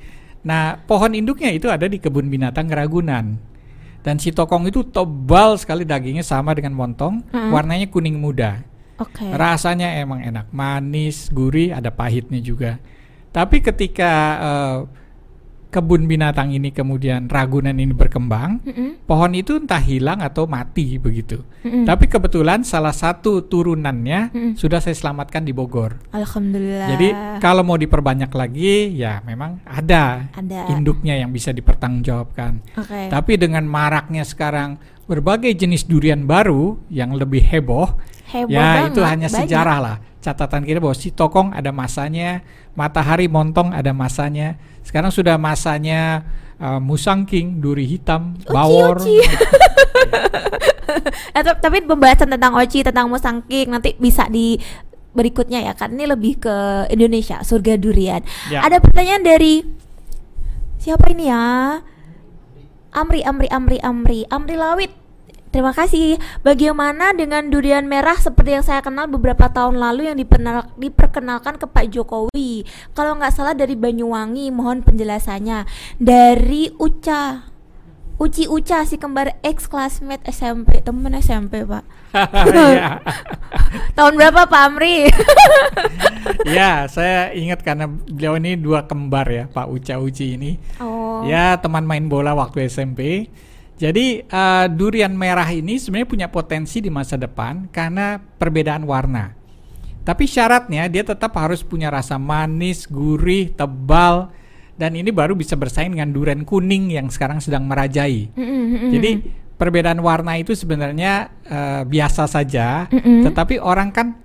Nah, 0.46 0.78
pohon 0.86 1.16
induknya 1.18 1.50
itu 1.50 1.72
ada 1.72 1.90
di 1.90 1.98
kebun 1.98 2.30
binatang 2.30 2.70
Ragunan. 2.70 3.55
Dan 4.06 4.22
si 4.22 4.30
Tokong 4.30 4.70
itu 4.70 4.86
tebal 4.86 5.58
sekali 5.58 5.82
dagingnya 5.82 6.22
sama 6.22 6.54
dengan 6.54 6.78
montong, 6.78 7.26
Mm-mm. 7.26 7.50
warnanya 7.50 7.90
kuning 7.90 8.22
muda. 8.22 8.62
Oke. 9.02 9.26
Rasanya 9.34 9.98
emang 9.98 10.22
enak, 10.22 10.54
manis, 10.54 11.34
gurih, 11.34 11.74
ada 11.74 11.90
pahitnya 11.90 12.38
juga. 12.38 12.78
Tapi 13.34 13.66
ketika 13.66 14.14
eh, 14.38 14.78
kebun 15.76 16.08
binatang 16.08 16.56
ini 16.56 16.72
kemudian 16.72 17.28
Ragunan 17.28 17.76
ini 17.76 17.92
berkembang, 17.92 18.64
Mm-mm, 18.64 19.04
pohon 19.04 19.36
itu 19.36 19.60
entah 19.60 19.84
hilang 19.84 20.24
atau 20.24 20.48
mati 20.48 20.96
begitu. 20.96 21.44
mm-mm. 21.68 21.84
Tapi 21.84 22.08
kebetulan 22.08 22.64
salah 22.64 22.96
satu 22.96 23.44
turunannya 23.44 24.32
Mm-mm. 24.32 24.52
sudah 24.56 24.80
saya 24.80 24.96
selamatkan 24.96 25.44
di 25.44 25.52
Bogor. 25.52 26.00
Alhamdulillah. 26.16 26.88
Jadi 26.96 27.08
kalau 27.44 27.68
mau 27.68 27.76
diperbanyak 27.76 28.32
lagi, 28.32 28.96
ya 28.96 29.20
memang 29.28 29.60
ada 29.68 30.32
ada. 30.32 30.72
induknya 30.72 31.20
yang 31.20 31.36
bisa 31.36 31.52
dipertanggungjawabkan. 31.52 32.64
Oke. 32.80 33.12
Tapi 33.12 33.36
dengan 33.36 33.68
maraknya 33.68 34.24
sekarang 34.24 34.80
berbagai 35.06 35.52
jenis 35.54 35.84
durian 35.86 36.24
baru 36.24 36.80
yang 36.88 37.12
lebih 37.14 37.44
heboh, 37.44 38.00
Heboh 38.32 38.50
ya 38.50 38.88
banget, 38.88 38.90
itu 38.96 39.02
hanya 39.04 39.28
banyak. 39.28 39.40
sejarah 39.44 39.80
lah. 39.84 39.98
Catatan 40.24 40.66
kita 40.66 40.82
bahwa 40.82 40.98
si 40.98 41.14
tokong 41.14 41.54
ada 41.54 41.70
masanya, 41.70 42.42
matahari 42.74 43.30
montong 43.30 43.70
ada 43.70 43.94
masanya. 43.94 44.58
Sekarang 44.86 45.10
sudah 45.10 45.36
masanya 45.36 46.22
uh, 46.62 46.78
musangking, 46.78 47.58
duri 47.60 47.90
hitam, 47.90 48.38
Uci, 48.40 48.54
bawor. 48.54 49.02
uci. 49.02 49.18
Eh, 51.36 51.42
tap- 51.44 51.60
tapi 51.60 51.82
pembahasan 51.84 52.30
tentang 52.32 52.54
Oci, 52.56 52.86
tentang 52.86 53.10
musangking 53.10 53.68
nanti 53.74 53.98
bisa 53.98 54.30
di 54.30 54.56
berikutnya 55.12 55.64
ya 55.64 55.74
kan 55.74 55.92
ini 55.96 56.06
lebih 56.08 56.40
ke 56.40 56.56
Indonesia 56.94 57.42
surga 57.42 57.76
durian. 57.76 58.22
Ya. 58.48 58.64
Ada 58.64 58.80
pertanyaan 58.80 59.24
dari 59.26 59.66
siapa 60.78 61.12
ini 61.12 61.28
ya? 61.28 61.80
Amri 62.96 63.26
Amri 63.28 63.48
Amri 63.52 63.78
Amri 63.82 64.20
Amri 64.30 64.56
Lawit. 64.56 64.92
Terima 65.56 65.72
kasih. 65.72 66.20
Bagaimana 66.44 67.16
dengan 67.16 67.48
durian 67.48 67.88
merah 67.88 68.20
seperti 68.20 68.60
yang 68.60 68.66
saya 68.68 68.84
kenal 68.84 69.08
beberapa 69.08 69.48
tahun 69.48 69.80
lalu 69.80 70.12
yang 70.12 70.20
diperkenalkan 70.76 71.56
ke 71.56 71.64
Pak 71.64 71.96
Jokowi? 71.96 72.68
Kalau 72.92 73.16
nggak 73.16 73.32
salah 73.32 73.56
dari 73.56 73.80
Banyuwangi, 73.80 74.52
mohon 74.52 74.84
penjelasannya. 74.84 75.64
Dari 75.96 76.76
Uca, 76.76 77.48
Uci 78.20 78.52
Uca 78.52 78.84
si 78.84 79.00
kembar 79.00 79.40
ex 79.48 79.72
classmate 79.72 80.28
SMP, 80.28 80.84
temen 80.84 81.16
SMP 81.24 81.64
pak. 81.64 81.88
ya. 82.76 83.00
Tahun 83.96 84.12
berapa 84.12 84.52
Pak 84.52 84.60
Amri? 84.60 85.08
ya, 86.60 86.84
saya 86.92 87.32
ingat 87.32 87.64
karena 87.64 87.88
beliau 87.88 88.36
ini 88.36 88.60
dua 88.60 88.92
kembar 88.92 89.32
ya, 89.32 89.48
Pak 89.48 89.72
Uca 89.72 90.04
Uci 90.04 90.36
ini. 90.36 90.60
oh. 90.84 91.24
Ya, 91.24 91.56
teman 91.64 91.88
main 91.88 92.12
bola 92.12 92.36
waktu 92.36 92.68
SMP. 92.68 93.32
Jadi 93.76 94.24
eh, 94.24 94.66
durian 94.72 95.12
merah 95.12 95.48
ini 95.52 95.76
sebenarnya 95.76 96.10
punya 96.10 96.28
potensi 96.32 96.80
di 96.80 96.88
masa 96.88 97.20
depan 97.20 97.68
karena 97.70 98.18
perbedaan 98.20 98.88
warna. 98.88 99.36
Tapi 100.06 100.30
syaratnya 100.30 100.86
dia 100.86 101.02
tetap 101.02 101.34
harus 101.36 101.66
punya 101.66 101.90
rasa 101.90 102.16
manis, 102.22 102.86
gurih, 102.86 103.50
tebal, 103.52 104.30
dan 104.78 104.94
ini 104.94 105.10
baru 105.10 105.34
bisa 105.34 105.58
bersaing 105.58 105.98
dengan 105.98 106.14
durian 106.14 106.46
kuning 106.46 106.94
yang 106.94 107.10
sekarang 107.10 107.42
sedang 107.42 107.66
merajai. 107.66 108.30
Jadi 108.94 109.12
perbedaan 109.56 110.00
warna 110.04 110.38
itu 110.38 110.54
sebenarnya 110.54 111.34
eh, 111.48 111.84
biasa 111.84 112.30
saja, 112.30 112.86
tetapi 112.92 113.60
orang 113.60 113.90
kan 113.92 114.25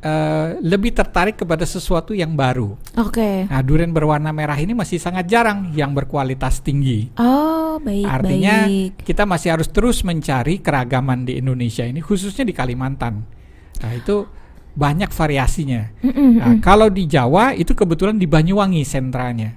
eh, 0.00 0.46
lebih 0.60 0.96
tertarik 0.96 1.40
kepada 1.40 1.64
sesuatu 1.68 2.16
yang 2.16 2.32
baru. 2.34 2.74
Oke. 2.96 3.46
Nah, 3.46 3.60
durian 3.60 3.92
berwarna 3.92 4.32
merah 4.32 4.56
ini 4.56 4.72
masih 4.72 4.96
sangat 4.96 5.28
jarang 5.28 5.70
yang 5.76 5.92
berkualitas 5.92 6.64
tinggi. 6.64 7.12
Oh 7.20 7.76
baik 7.78 8.04
Artinya 8.08 8.66
baik. 8.66 9.04
kita 9.04 9.24
masih 9.28 9.48
harus 9.54 9.68
terus 9.70 10.02
mencari 10.02 10.58
keragaman 10.58 11.28
di 11.28 11.38
Indonesia 11.38 11.84
ini, 11.84 12.00
khususnya 12.02 12.44
di 12.48 12.56
Kalimantan. 12.56 13.24
Nah, 13.80 13.92
itu 13.96 14.26
banyak 14.74 15.10
variasinya. 15.12 15.92
Mm-mm, 16.00 16.30
Nah, 16.40 16.56
mm-mm. 16.56 16.62
kalau 16.64 16.88
di 16.88 17.04
Jawa 17.04 17.52
itu 17.56 17.76
kebetulan 17.76 18.16
di 18.16 18.24
Banyuwangi 18.24 18.82
sentranya. 18.86 19.56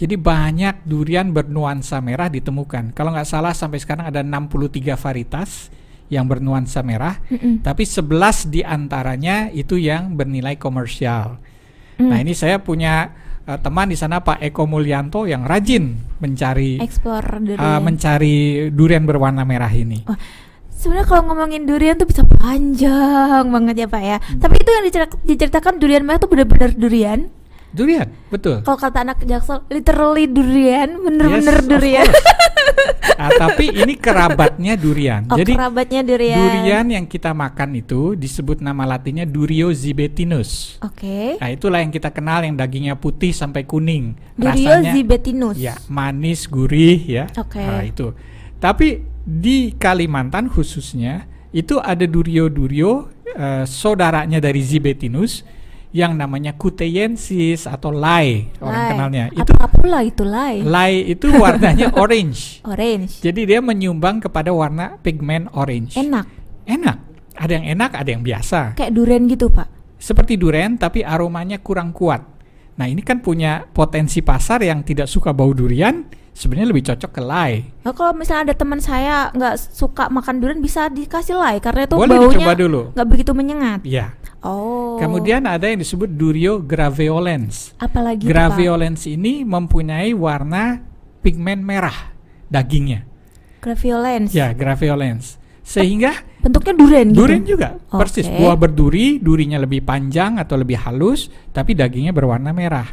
Jadi 0.00 0.16
banyak 0.16 0.88
durian 0.88 1.28
bernuansa 1.28 2.00
merah 2.00 2.32
ditemukan. 2.32 2.96
Kalau 2.96 3.12
nggak 3.12 3.28
salah 3.28 3.52
sampai 3.52 3.76
sekarang 3.84 4.08
ada 4.08 4.24
63 4.24 4.96
varietas 4.96 5.68
yang 6.10 6.26
bernuansa 6.26 6.82
merah, 6.82 7.22
Mm-mm. 7.30 7.62
tapi 7.62 7.86
11 7.86 8.50
di 8.50 8.60
antaranya 8.66 9.46
itu 9.48 9.78
yang 9.78 10.18
bernilai 10.18 10.58
komersial. 10.58 11.38
Mm. 11.96 12.10
Nah, 12.10 12.18
ini 12.18 12.34
saya 12.34 12.58
punya 12.58 13.14
eh, 13.46 13.58
teman 13.62 13.86
di 13.86 13.96
sana 13.96 14.18
Pak 14.18 14.42
Eko 14.42 14.66
Mulyanto 14.66 15.24
yang 15.30 15.46
rajin 15.46 15.94
mencari 16.18 16.82
Explore 16.82 17.38
eh, 17.38 17.54
durian. 17.54 17.78
mencari 17.80 18.36
durian 18.74 19.06
berwarna 19.06 19.46
merah 19.46 19.70
ini. 19.70 20.02
Oh, 20.10 20.18
Sebenarnya 20.80 21.12
kalau 21.12 21.22
ngomongin 21.28 21.68
durian 21.68 21.92
tuh 22.00 22.08
bisa 22.08 22.24
panjang 22.24 23.44
banget 23.52 23.84
ya 23.84 23.86
pak 23.86 24.00
ya. 24.00 24.16
Hmm. 24.16 24.40
Tapi 24.40 24.54
itu 24.64 24.70
yang 24.72 24.84
dicer- 24.88 25.20
diceritakan 25.28 25.76
durian 25.76 26.08
merah 26.08 26.16
tuh 26.16 26.32
benar-benar 26.32 26.72
durian. 26.72 27.28
Durian, 27.70 28.10
betul. 28.26 28.60
Kalau 28.60 28.76
kata 28.76 28.98
anak 29.02 29.22
jaksel, 29.22 29.62
literally 29.68 30.26
durian, 30.26 30.98
bener-bener 30.98 31.56
Yes, 31.58 31.66
durian. 31.66 32.06
course. 32.06 32.26
Ah, 33.20 33.28
tapi 33.36 33.68
ini 33.68 34.00
kerabatnya 34.00 34.80
durian. 34.80 35.28
Oh, 35.28 35.36
Jadi 35.36 35.52
kerabatnya 35.52 36.00
durian. 36.00 36.40
durian 36.40 36.86
yang 36.88 37.04
kita 37.04 37.36
makan 37.36 37.76
itu 37.76 38.16
disebut 38.16 38.64
nama 38.64 38.88
latinnya 38.88 39.28
Durio 39.28 39.68
zibetinus. 39.76 40.80
Oke. 40.80 41.36
Nah, 41.36 41.52
itulah 41.52 41.84
yang 41.84 41.92
kita 41.92 42.08
kenal 42.08 42.40
yang 42.40 42.56
dagingnya 42.56 42.96
putih 42.96 43.36
sampai 43.36 43.68
kuning. 43.68 44.16
Durio 44.40 44.72
Rasanya 44.72 44.92
zibetinus. 44.96 45.56
ya 45.60 45.76
manis, 45.92 46.48
gurih 46.48 46.96
ya. 47.04 47.24
Oke. 47.36 47.60
Nah, 47.60 47.84
itu. 47.84 48.16
Tapi 48.56 49.04
di 49.20 49.76
Kalimantan 49.76 50.48
khususnya 50.48 51.28
itu 51.52 51.76
ada 51.76 52.08
durio-durio 52.08 53.12
eh, 53.36 53.68
saudaranya 53.68 54.40
dari 54.40 54.64
zibetinus 54.64 55.44
yang 55.90 56.14
namanya 56.14 56.54
Cuteyensis 56.54 57.66
atau 57.66 57.90
lai 57.90 58.46
orang 58.62 58.78
Lai. 58.78 58.90
kenalnya. 58.94 59.24
Atau 59.34 59.42
Itu 59.42 59.52
apa 59.58 59.66
pula 59.74 59.98
itu 60.06 60.22
lai? 60.22 60.62
lai 60.62 60.92
itu 61.02 61.26
warnanya 61.34 61.90
orange. 62.02 62.62
Orange. 62.62 63.18
Jadi 63.18 63.46
dia 63.46 63.58
menyumbang 63.58 64.22
kepada 64.22 64.54
warna 64.54 64.98
pigmen 65.02 65.50
orange. 65.50 65.98
Enak. 65.98 66.26
Enak. 66.66 66.96
Ada 67.34 67.52
yang 67.58 67.66
enak, 67.74 67.90
ada 67.96 68.10
yang 68.12 68.22
biasa. 68.22 68.78
Kayak 68.78 68.92
durian 68.94 69.24
gitu 69.26 69.50
pak. 69.50 69.66
Seperti 69.98 70.38
durian 70.38 70.78
tapi 70.78 71.02
aromanya 71.02 71.58
kurang 71.58 71.90
kuat. 71.90 72.22
Nah, 72.78 72.88
ini 72.88 73.04
kan 73.04 73.20
punya 73.20 73.66
potensi 73.66 74.24
pasar 74.24 74.64
yang 74.64 74.80
tidak 74.80 75.04
suka 75.04 75.36
bau 75.36 75.52
durian, 75.52 76.00
sebenarnya 76.40 76.68
lebih 76.72 76.84
cocok 76.88 77.10
ke 77.12 77.20
lai. 77.20 77.68
Nah, 77.84 77.92
kalau 77.92 78.16
misalnya 78.16 78.48
ada 78.48 78.56
teman 78.56 78.80
saya 78.80 79.28
nggak 79.36 79.54
suka 79.60 80.08
makan 80.08 80.40
durian 80.40 80.60
bisa 80.64 80.88
dikasih 80.88 81.36
lai 81.36 81.60
karena 81.60 81.84
itu 81.84 82.00
Boleh 82.00 82.16
baunya 82.16 82.48
nggak 82.96 83.08
begitu 83.12 83.36
menyengat. 83.36 83.84
Ya. 83.84 84.16
Oh. 84.40 84.96
Kemudian 84.96 85.44
ada 85.44 85.68
yang 85.68 85.84
disebut 85.84 86.08
Durio 86.16 86.64
graveolens. 86.64 87.76
apalagi? 87.76 88.24
Graveolens 88.24 89.04
ini 89.04 89.44
mempunyai 89.44 90.16
warna 90.16 90.80
pigmen 91.20 91.60
merah 91.60 92.16
dagingnya. 92.48 93.04
Graveolens. 93.60 94.32
Ya, 94.32 94.56
graveolens. 94.56 95.36
Sehingga 95.60 96.24
Bentuknya 96.40 96.72
durian 96.72 97.06
gitu. 97.12 97.20
Durian 97.20 97.44
juga, 97.44 97.68
persis. 97.92 98.24
Oke. 98.24 98.40
Buah 98.40 98.56
berduri, 98.56 99.20
durinya 99.20 99.60
lebih 99.60 99.84
panjang 99.84 100.40
atau 100.40 100.56
lebih 100.56 100.80
halus, 100.88 101.28
tapi 101.52 101.76
dagingnya 101.76 102.16
berwarna 102.16 102.56
merah. 102.56 102.88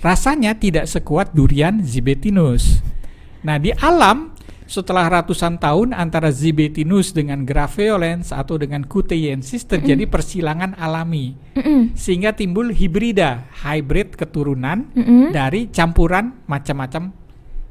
Rasanya 0.00 0.56
tidak 0.56 0.88
sekuat 0.88 1.36
durian 1.36 1.84
zibetinus. 1.84 2.80
Nah, 3.44 3.60
di 3.60 3.72
alam 3.76 4.32
setelah 4.64 5.10
ratusan 5.10 5.58
tahun 5.58 5.90
antara 5.92 6.30
zibetinus 6.30 7.10
dengan 7.10 7.42
graveolens 7.42 8.30
atau 8.30 8.54
dengan 8.54 8.86
cuteyensis 8.86 9.66
terjadi 9.66 10.06
persilangan 10.06 10.78
alami 10.78 11.34
Mm-mm. 11.58 11.98
sehingga 11.98 12.30
timbul 12.32 12.70
hibrida, 12.70 13.50
hybrid 13.66 14.14
keturunan 14.14 14.86
Mm-mm. 14.94 15.34
dari 15.34 15.66
campuran 15.74 16.38
macam-macam 16.46 17.10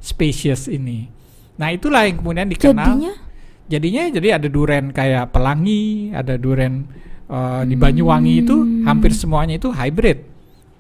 spesies 0.04 0.68
ini. 0.68 1.08
Nah, 1.56 1.72
itulah 1.72 2.04
yang 2.04 2.20
kemudian 2.20 2.52
dikenal 2.52 3.00
Jadinya 3.00 3.14
jadinya 3.70 4.04
jadi 4.12 4.28
ada 4.42 4.48
duren 4.52 4.92
kayak 4.92 5.32
pelangi, 5.32 6.12
ada 6.12 6.36
duren 6.36 6.84
uh, 7.32 7.64
di 7.64 7.80
Banyuwangi 7.80 8.34
itu 8.44 8.58
Hmm. 8.60 8.84
hampir 8.84 9.16
semuanya 9.16 9.56
itu 9.56 9.72
hybrid 9.72 10.26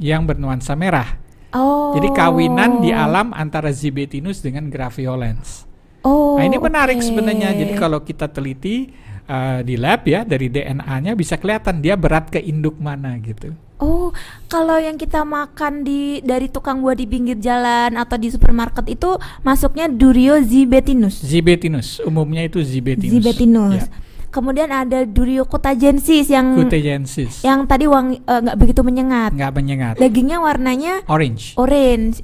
yang 0.03 0.27
bernuansa 0.27 0.75
merah. 0.75 1.15
Oh. 1.53 1.95
Jadi 1.97 2.09
kawinan 2.13 2.81
di 2.83 2.91
alam 2.93 3.33
antara 3.33 3.69
zibetinus 3.73 4.41
dengan 4.43 4.67
graveolens. 4.67 5.65
Oh. 5.99 6.39
nah 6.39 6.47
ini 6.47 6.55
menarik 6.55 6.99
oke. 6.99 7.05
sebenarnya. 7.05 7.51
Jadi 7.51 7.73
kalau 7.75 7.99
kita 7.99 8.31
teliti 8.31 8.89
eh, 9.27 9.59
di 9.67 9.75
lab 9.75 10.07
ya 10.07 10.23
dari 10.23 10.47
DNA-nya 10.47 11.11
bisa 11.13 11.35
kelihatan 11.35 11.83
dia 11.83 11.99
berat 11.99 12.31
ke 12.31 12.39
induk 12.39 12.79
mana 12.79 13.19
gitu. 13.19 13.51
Oh, 13.79 14.11
kalau 14.51 14.75
yang 14.75 14.99
kita 14.99 15.23
makan 15.23 15.87
di 15.87 16.19
dari 16.19 16.51
tukang 16.51 16.83
buah 16.83 16.99
di 16.99 17.07
pinggir 17.07 17.39
jalan 17.39 17.95
atau 17.95 18.19
di 18.19 18.27
supermarket 18.27 18.83
itu 18.91 19.15
masuknya 19.39 19.87
Durio 19.87 20.35
zibetinus. 20.43 21.23
Zibetinus, 21.23 22.03
umumnya 22.03 22.43
itu 22.43 22.59
zibetinus. 22.59 23.15
Zibetinus. 23.15 23.87
Ya. 23.87 24.08
Kemudian 24.29 24.69
ada 24.69 25.09
Durio 25.09 25.45
cotagensis 25.49 26.29
yang 26.29 26.53
Cutegensis. 26.53 27.41
yang 27.41 27.65
tadi 27.65 27.89
wangi 27.89 28.21
eh, 28.21 28.39
nggak 28.45 28.57
begitu 28.61 28.81
menyengat. 28.85 29.33
Nggak 29.33 29.53
menyengat. 29.57 29.93
Dagingnya 29.97 30.37
warnanya 30.37 30.93
Orange. 31.09 31.57
orange. 31.57 32.21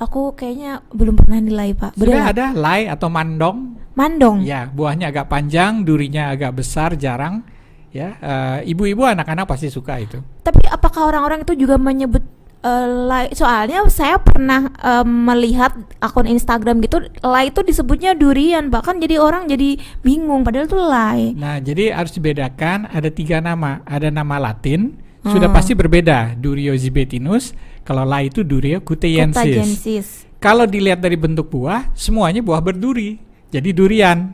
Aku 0.00 0.32
kayaknya 0.32 0.80
belum 0.96 1.12
pernah 1.12 1.42
nilai, 1.44 1.76
Pak. 1.76 1.92
Sudah 1.98 2.08
Bener 2.08 2.32
ada 2.32 2.46
lay 2.56 2.88
atau 2.88 3.12
mandong. 3.12 3.76
Mandong. 3.92 4.46
Ya, 4.48 4.64
buahnya 4.70 5.12
agak 5.12 5.28
panjang, 5.28 5.84
durinya 5.84 6.32
agak 6.32 6.56
besar, 6.56 6.96
jarang. 6.96 7.44
Ya, 7.92 8.16
eh, 8.16 8.70
ibu-ibu 8.70 9.02
anak-anak 9.04 9.44
pasti 9.44 9.68
suka 9.68 10.00
itu. 10.00 10.22
Tapi 10.40 10.64
apakah 10.72 11.10
orang-orang 11.10 11.42
itu 11.44 11.52
juga 11.52 11.76
menyebut 11.76 12.22
eh, 12.60 12.86
lay? 13.08 13.26
Soalnya 13.32 13.84
saya 13.88 14.20
pernah 14.20 14.70
eh, 14.70 15.04
melihat 15.06 15.76
akun 16.00 16.28
Instagram 16.28 16.80
gitu, 16.84 17.04
lay 17.24 17.48
itu 17.52 17.60
disebutnya 17.64 18.12
durian, 18.16 18.68
bahkan 18.68 19.00
jadi 19.00 19.20
orang 19.20 19.48
jadi 19.48 19.80
bingung 20.04 20.44
padahal 20.44 20.66
itu 20.68 20.78
lay. 20.78 21.20
Nah, 21.36 21.58
jadi 21.60 21.92
harus 21.96 22.12
dibedakan 22.14 22.88
ada 22.88 23.08
tiga 23.08 23.40
nama. 23.40 23.80
Ada 23.88 24.12
nama 24.12 24.36
Latin, 24.38 24.96
sudah 25.24 25.48
Hmm. 25.48 25.56
pasti 25.56 25.72
berbeda. 25.76 26.36
Durio 26.36 26.72
zibetinus, 26.76 27.52
kalau 27.84 28.04
lay 28.08 28.32
itu 28.32 28.40
Durio 28.40 28.80
cuteyensis. 28.80 29.36
Cotagensis. 29.36 30.08
Kalau 30.40 30.64
dilihat 30.64 31.04
dari 31.04 31.20
bentuk 31.20 31.52
buah, 31.52 31.92
semuanya 31.92 32.40
buah 32.40 32.64
berduri. 32.64 33.20
Jadi 33.52 33.76
durian. 33.76 34.32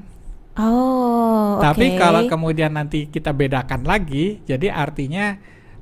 Oh, 0.57 1.59
Tapi 1.61 1.93
oke. 1.93 1.99
kalau 2.01 2.23
kemudian 2.31 2.73
nanti 2.73 3.11
kita 3.11 3.35
bedakan 3.35 3.85
lagi, 3.85 4.41
jadi 4.49 4.73
artinya 4.73 5.37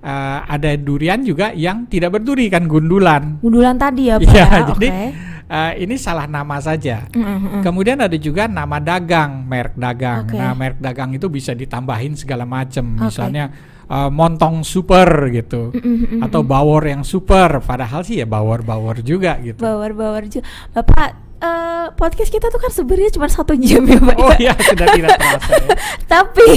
eh, 0.05 0.39
ada 0.45 0.71
durian 0.77 1.25
juga 1.25 1.57
yang 1.57 1.89
tidak 1.89 2.21
berduri 2.21 2.53
kan 2.53 2.69
gundulan. 2.69 3.41
Gundulan 3.41 3.81
tadi 3.81 4.13
ya, 4.13 4.21
Pak. 4.21 4.29
Iya, 4.29 4.45
ya? 4.45 4.61
jadi 4.77 4.89
Oke. 4.93 5.09
eh, 5.49 5.73
ini 5.81 5.95
salah 5.97 6.29
nama 6.29 6.61
saja. 6.61 7.09
Mm, 7.11 7.25
mm, 7.25 7.39
mm. 7.41 7.63
Kemudian 7.65 7.99
ada 8.05 8.17
juga 8.21 8.45
nama 8.45 8.77
dagang, 8.79 9.49
merek 9.49 9.75
dagang. 9.81 10.29
Oke. 10.29 10.37
Nah, 10.37 10.53
merek 10.53 10.79
dagang 10.79 11.11
itu 11.17 11.27
bisa 11.33 11.57
ditambahin 11.57 12.15
segala 12.21 12.45
macam. 12.45 13.01
Oke. 13.01 13.09
Misalnya 13.09 13.45
eh, 13.89 14.11
montong 14.13 14.61
super 14.61 15.09
gitu, 15.33 15.73
Mm, 15.73 15.81
mm, 15.81 15.97
mm, 16.17 16.21
atau 16.29 16.45
bawor 16.45 16.85
yang 16.85 17.01
super. 17.01 17.65
Padahal 17.65 18.05
sih 18.05 18.21
ya 18.21 18.27
bawor-bawor 18.29 19.01
juga 19.01 19.41
gitu. 19.41 19.65
Bawar-bawar 19.65 20.29
juga. 20.29 20.45
Bapak 20.77 21.24
eh, 21.45 21.87
podcast 21.93 22.31
kita 22.33 22.49
tuh 22.49 22.57
kan 22.57 22.73
sebenarnya 22.73 23.13
cuma 23.13 23.29
satu 23.29 23.53
jam 23.61 23.85
ya, 23.85 24.01
Pak. 24.01 24.17
Oh 24.17 24.33
ya? 24.35 24.51
iya 24.51 24.53
sudah 24.57 24.87
tidak 24.97 25.11
terasa 25.21 25.53
ya. 25.53 25.77
tapi 26.15 26.49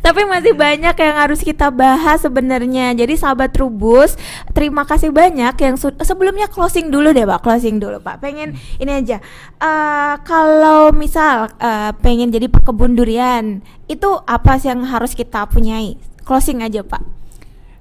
tapi 0.00 0.20
masih 0.24 0.52
banyak 0.56 0.96
yang 0.96 1.16
harus 1.16 1.40
kita 1.44 1.68
bahas 1.68 2.24
sebenarnya. 2.24 2.96
Jadi 2.96 3.14
sahabat 3.20 3.52
Trubus, 3.52 4.16
terima 4.56 4.88
kasih 4.88 5.12
banyak 5.12 5.54
yang 5.60 5.74
sebelumnya 5.78 6.48
closing 6.48 6.88
dulu 6.88 7.12
deh, 7.12 7.28
Pak. 7.28 7.40
Closing 7.44 7.76
dulu, 7.76 8.00
Pak. 8.00 8.24
Pengen 8.24 8.56
ini 8.80 8.92
aja. 8.92 9.20
Eh, 9.60 10.14
kalau 10.24 10.90
misal 10.96 11.52
eh, 11.60 11.92
pengen 12.00 12.32
jadi 12.32 12.48
pekebun 12.48 12.96
durian, 12.96 13.60
itu 13.86 14.10
apa 14.24 14.56
sih 14.56 14.72
yang 14.72 14.88
harus 14.88 15.12
kita 15.12 15.44
punyai? 15.46 16.00
Closing 16.24 16.64
aja, 16.64 16.80
Pak. 16.80 17.02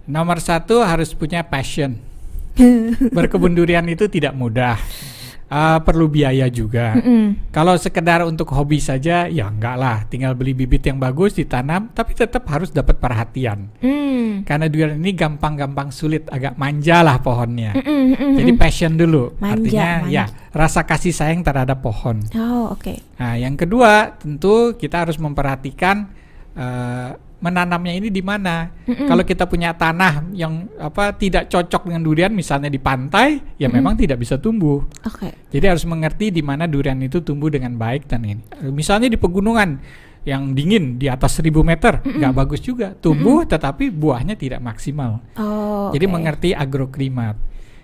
Nomor 0.10 0.42
satu 0.42 0.82
harus 0.82 1.14
punya 1.14 1.46
passion. 1.46 2.02
Berkebun 3.16 3.56
durian 3.56 3.86
itu 3.88 4.10
tidak 4.10 4.34
mudah. 4.36 4.76
Eh, 5.50 5.80
perlu 5.82 6.06
biaya 6.06 6.46
juga. 6.46 6.94
Mm-mm. 6.94 7.50
Kalau 7.50 7.74
sekedar 7.74 8.22
untuk 8.22 8.54
hobi 8.54 8.78
saja, 8.78 9.26
ya 9.26 9.50
enggak 9.50 9.82
lah. 9.82 10.06
Tinggal 10.06 10.38
beli 10.38 10.54
bibit 10.54 10.86
yang 10.86 11.02
bagus, 11.02 11.34
ditanam, 11.34 11.90
tapi 11.90 12.14
tetap 12.14 12.46
harus 12.54 12.70
dapat 12.70 13.02
perhatian. 13.02 13.66
Mm. 13.82 14.46
Karena 14.46 14.70
durian 14.70 15.02
ini 15.02 15.18
gampang-gampang 15.18 15.90
sulit, 15.90 16.30
agak 16.30 16.54
manja 16.54 17.02
lah 17.02 17.18
pohonnya. 17.18 17.74
Mm-mm, 17.74 18.14
mm-mm. 18.14 18.34
Jadi 18.38 18.52
passion 18.62 18.94
dulu. 18.94 19.34
Manja, 19.42 19.58
Artinya 19.58 19.90
manja. 20.06 20.14
ya 20.14 20.26
rasa 20.54 20.86
kasih 20.86 21.18
sayang 21.18 21.42
terhadap 21.42 21.82
pohon. 21.82 22.22
Oh, 22.38 22.78
oke. 22.78 23.18
Nah, 23.18 23.34
yang 23.34 23.58
kedua 23.58 24.22
tentu 24.22 24.78
kita 24.78 25.02
harus 25.10 25.18
memperhatikan 25.18 26.14
eh, 26.54 27.10
menanamnya 27.40 27.96
ini 27.96 28.12
di 28.12 28.20
mana. 28.20 28.68
Kalau 28.86 29.24
kita 29.24 29.48
punya 29.48 29.72
tanah 29.76 30.28
yang 30.36 30.68
apa 30.76 31.16
tidak 31.16 31.48
cocok 31.48 31.88
dengan 31.88 32.04
durian, 32.04 32.32
misalnya 32.36 32.68
di 32.68 32.80
pantai, 32.80 33.40
ya 33.56 33.68
Mm-mm. 33.68 33.80
memang 33.80 33.94
tidak 33.96 34.20
bisa 34.20 34.36
tumbuh. 34.36 34.84
Oke. 35.08 35.32
Jadi 35.50 35.66
harus 35.66 35.88
mengerti 35.88 36.36
di 36.36 36.44
mana 36.44 36.68
durian 36.68 37.00
itu 37.00 37.24
tumbuh 37.24 37.48
dengan 37.48 37.80
baik 37.80 38.12
dan 38.12 38.28
ini. 38.28 38.44
Misalnya 38.70 39.08
di 39.08 39.16
pegunungan 39.16 39.80
yang 40.28 40.52
dingin 40.52 41.00
di 41.00 41.08
atas 41.08 41.40
1000 41.40 41.64
meter, 41.64 42.04
nggak 42.04 42.34
bagus 42.36 42.60
juga. 42.60 42.92
Tumbuh 42.92 43.48
tetapi 43.48 43.88
buahnya 43.88 44.36
tidak 44.36 44.60
maksimal. 44.60 45.24
Oh. 45.40 45.90
Jadi 45.96 46.06
oke. 46.06 46.14
mengerti 46.14 46.50
agroklimat. 46.52 47.36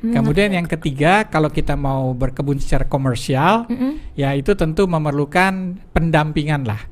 Hmm, 0.04 0.12
Kemudian 0.12 0.52
yang 0.52 0.68
ketiga, 0.68 1.26
kalau 1.32 1.48
kita 1.48 1.80
mau 1.80 2.12
berkebun 2.12 2.60
secara 2.60 2.84
komersial, 2.86 3.66
Mm-mm. 3.72 4.14
ya 4.20 4.36
itu 4.36 4.52
tentu 4.54 4.84
memerlukan 4.86 5.80
pendampingan 5.96 6.68
lah. 6.68 6.84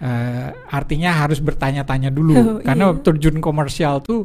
Eh, 0.00 0.48
artinya 0.72 1.12
harus 1.12 1.38
bertanya-tanya 1.38 2.08
dulu, 2.08 2.32
Oh, 2.40 2.58
karena 2.64 2.88
iya. 2.88 3.00
terjun 3.04 3.36
komersial 3.38 4.00
tuh 4.00 4.24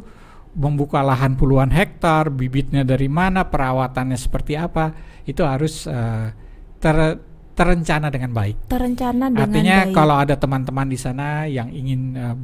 membuka 0.56 1.04
lahan 1.04 1.36
puluhan 1.36 1.68
hektar, 1.68 2.32
bibitnya 2.32 2.80
dari 2.80 3.12
mana, 3.12 3.44
perawatannya 3.44 4.16
seperti 4.16 4.56
apa, 4.56 4.96
itu 5.22 5.44
harus 5.44 5.84
eh, 5.84 6.32
ter- 6.80 7.20
terencana 7.52 8.08
dengan 8.08 8.32
baik. 8.32 8.68
Terencana 8.68 9.28
dengan 9.28 9.44
Artinya 9.44 9.76
baik. 9.84 9.92
kalau 9.92 10.16
ada 10.16 10.34
teman-teman 10.34 10.88
di 10.88 10.96
sana 10.96 11.44
yang 11.44 11.68
ingin 11.68 12.00
em, 12.12 12.40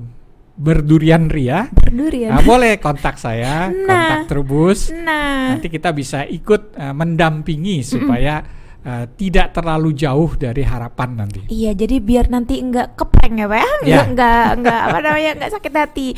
berdurian 0.53 1.33
ria, 1.33 1.73
berdurian. 1.73 2.37
nah, 2.37 2.45
boleh 2.45 2.77
kontak 2.77 3.17
saya, 3.17 3.69
Nah. 3.73 3.85
kontak 3.89 4.21
Trubus. 4.29 4.93
Nah, 4.93 5.57
Nanti 5.57 5.73
kita 5.73 5.89
bisa 5.93 6.25
ikut 6.25 6.77
eh, 6.77 6.93
mendampingi 6.93 7.81
supaya 7.81 8.45
eh, 8.83 9.07
tidak 9.15 9.55
terlalu 9.55 9.95
jauh 9.95 10.31
dari 10.35 10.63
harapan 10.63 11.25
nanti. 11.25 11.47
Iya, 11.47 11.73
jadi 11.73 11.97
biar 11.99 12.27
nanti 12.29 12.59
enggak 12.59 12.99
kepeng 12.99 13.39
ya, 13.39 13.47
Pak 13.47 13.59
ya? 13.59 13.63
Ya. 13.63 13.71
Enggak, 14.03 14.09
enggak, 14.13 14.47
enggak 14.59 14.81
apa 14.87 14.99
namanya, 14.99 15.31
enggak 15.39 15.51
sakit 15.55 15.73
hati. 15.73 16.09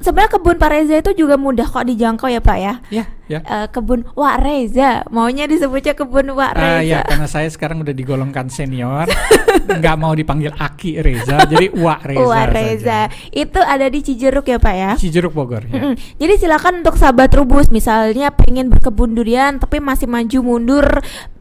Sebenarnya 0.00 0.30
kebun 0.36 0.56
Pak 0.56 0.70
Reza 0.70 0.94
itu 1.00 1.12
juga 1.16 1.34
mudah 1.36 1.66
kok 1.66 1.84
dijangkau 1.84 2.28
ya, 2.28 2.40
Pak 2.40 2.58
ya. 2.58 2.74
Ya, 2.88 3.04
ya. 3.26 3.40
Eh, 3.40 3.66
kebun 3.68 4.04
Wak 4.12 4.36
Reza, 4.40 5.04
maunya 5.08 5.44
disebutnya 5.44 5.92
kebun 5.92 6.32
Wak 6.32 6.52
Ah, 6.54 6.80
Reza. 6.80 6.86
ya, 6.86 6.98
karena 7.04 7.26
saya 7.26 7.48
sekarang 7.48 7.80
udah 7.80 7.92
digolongkan 7.92 8.48
senior, 8.48 9.08
nggak 9.66 9.96
mau 9.96 10.12
dipanggil 10.12 10.52
Aki 10.52 11.00
Reza, 11.00 11.44
jadi 11.46 11.72
Wak 11.72 12.00
Reza. 12.04 12.26
Wak 12.26 12.44
saja. 12.44 12.52
Reza. 12.52 13.00
Itu 13.30 13.60
ada 13.60 13.86
di 13.86 14.00
Cijeruk 14.00 14.44
ya, 14.44 14.58
Pak 14.60 14.74
ya. 14.74 14.90
Cijeruk 14.96 15.32
Bogor. 15.32 15.64
Ya. 15.66 15.72
Mm-mm. 15.80 15.94
Jadi 16.18 16.34
silakan 16.36 16.82
untuk 16.82 16.96
sahabat 16.96 17.32
Rubus 17.32 17.70
misalnya 17.70 18.32
pengen 18.34 18.68
berkebun 18.68 19.14
durian 19.14 19.56
tapi 19.56 19.78
masih 19.78 20.10
maju 20.10 20.38
mundur 20.42 20.86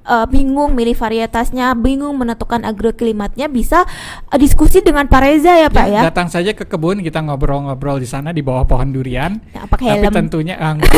eh, 0.06 0.26
bingung 0.30 0.76
milih 0.76 0.95
varietasnya, 0.95 1.76
bingung 1.76 2.16
menentukan 2.16 2.64
agroklimatnya 2.64 3.50
bisa 3.52 3.84
eh, 4.30 4.39
diskusi 4.39 4.80
dengan 4.80 5.08
Pak 5.08 5.22
Reza 5.24 5.54
ya, 5.56 5.70
Pak 5.72 5.88
ya. 5.89 6.02
Datang 6.08 6.28
saja 6.32 6.52
ke 6.56 6.64
kebun, 6.68 7.04
kita 7.04 7.20
ngobrol-ngobrol 7.24 8.00
di 8.00 8.08
sana 8.08 8.32
di 8.32 8.39
bawah 8.39 8.64
pohon 8.64 8.93
durian. 8.93 9.36
Ya, 9.52 9.66
pakai 9.68 10.00
Tapi 10.00 10.06
helm. 10.08 10.16
tentunya 10.16 10.56
enggak. 10.56 10.91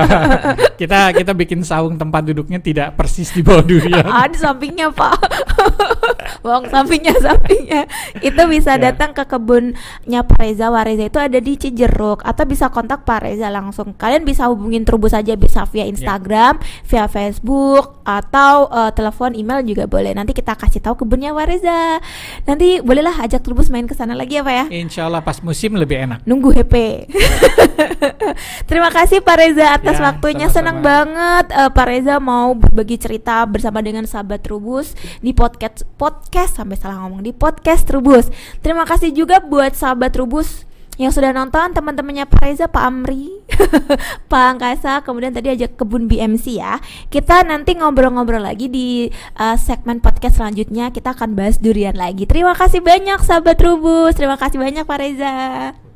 kita 0.80 1.12
kita 1.16 1.32
bikin 1.32 1.60
saung 1.64 1.96
tempat 1.96 2.28
duduknya 2.28 2.60
tidak 2.60 2.98
persis 2.98 3.32
di 3.32 3.40
bawah 3.40 3.64
durian. 3.64 4.04
Ah, 4.08 4.28
di 4.28 4.36
sampingnya 4.36 4.92
Pak. 4.92 5.18
Bohong 6.40 6.66
sampingnya 6.68 7.14
sampingnya. 7.18 7.84
Itu 8.20 8.42
bisa 8.46 8.76
Ya. 8.76 8.90
datang 8.90 9.12
ke 9.12 9.24
kebunnya 9.24 10.20
Pak 10.22 10.38
Reza. 10.38 10.68
Pak 10.68 10.84
Reza 10.84 11.04
itu 11.06 11.18
ada 11.18 11.38
di 11.38 11.52
Cijeruk 11.54 12.22
atau 12.22 12.44
bisa 12.44 12.68
kontak 12.68 13.02
Pak 13.02 13.24
Reza 13.24 13.48
langsung. 13.48 13.92
Kalian 13.92 14.22
bisa 14.22 14.46
hubungin 14.46 14.84
Trubus 14.84 15.12
aja 15.12 15.34
bisa 15.34 15.64
via 15.66 15.84
Ya. 15.84 15.90
Instagram, 15.90 16.56
via 16.84 17.06
Facebook 17.06 18.02
atau 18.02 18.68
eh, 18.68 18.90
telepon, 18.92 19.32
email 19.32 19.62
juga 19.62 19.84
boleh. 19.84 20.12
Nanti 20.12 20.32
kita 20.32 20.52
kasih 20.52 20.80
tahu 20.80 21.04
kebunnya 21.04 21.30
Pak 21.30 21.46
Reza. 21.46 22.00
Nanti 22.44 22.80
bolehlah 22.80 23.16
ajak 23.20 23.40
Trubus 23.40 23.68
main 23.68 23.84
ke 23.84 23.94
sana 23.94 24.12
lagi 24.12 24.36
ya 24.36 24.42
Pak 24.42 24.54
ya. 24.54 24.64
Insya 24.70 25.06
Allah 25.06 25.20
pas 25.20 25.40
musim 25.40 25.74
lebih 25.74 25.96
enak. 26.04 26.18
Nunggu 26.24 26.52
HP. 26.52 27.06
Terima 28.68 28.90
kasih 28.90 29.20
Pak 29.20 29.36
Reza 29.36 29.66
atas 29.74 29.96
Ya, 29.96 30.04
waktunya. 30.04 30.46
sama-sama. 30.48 30.56
Senang 30.58 30.78
banget 30.82 31.46
eh, 31.50 31.70
Pak 31.70 31.86
Reza 31.86 32.14
mau 32.18 32.50
berbagi 32.52 32.98
cerita 32.98 33.46
bersama 33.46 33.78
dengan 33.78 34.02
sahabat 34.04 34.42
Trubus 34.42 34.92
di 35.20 35.30
podcast 35.30 35.86
podcast 35.94 36.17
sampai 36.48 36.76
salah 36.78 37.02
ngomong 37.04 37.22
di 37.22 37.30
podcast 37.30 37.86
Trubus. 37.86 38.30
Terima 38.64 38.82
kasih 38.88 39.14
juga 39.14 39.38
buat 39.38 39.74
sahabat 39.74 40.14
Trubus 40.14 40.68
yang 40.98 41.14
sudah 41.14 41.30
nonton 41.30 41.70
teman-temannya 41.70 42.26
Pak 42.26 42.42
Reza, 42.42 42.66
Pak 42.66 42.82
Amri, 42.82 43.30
Pak 44.30 44.44
Angkasa, 44.58 44.98
kemudian 45.06 45.30
tadi 45.30 45.54
ajak 45.54 45.78
kebun 45.78 46.10
BMC 46.10 46.58
ya. 46.58 46.82
Kita 47.06 47.46
nanti 47.46 47.78
ngobrol-ngobrol 47.78 48.42
lagi 48.42 48.66
di 48.66 49.06
eh, 49.14 49.56
segmen 49.56 50.02
podcast 50.02 50.42
selanjutnya. 50.42 50.90
Kita 50.90 51.14
akan 51.14 51.38
bahas 51.38 51.62
durian 51.62 51.94
lagi. 51.94 52.26
Terima 52.26 52.52
kasih 52.58 52.82
banyak 52.82 53.22
sahabat 53.22 53.56
Trubus. 53.62 54.18
Terima 54.18 54.34
kasih 54.34 54.58
banyak 54.58 54.82
Pak 54.82 54.98
Reza. 54.98 55.87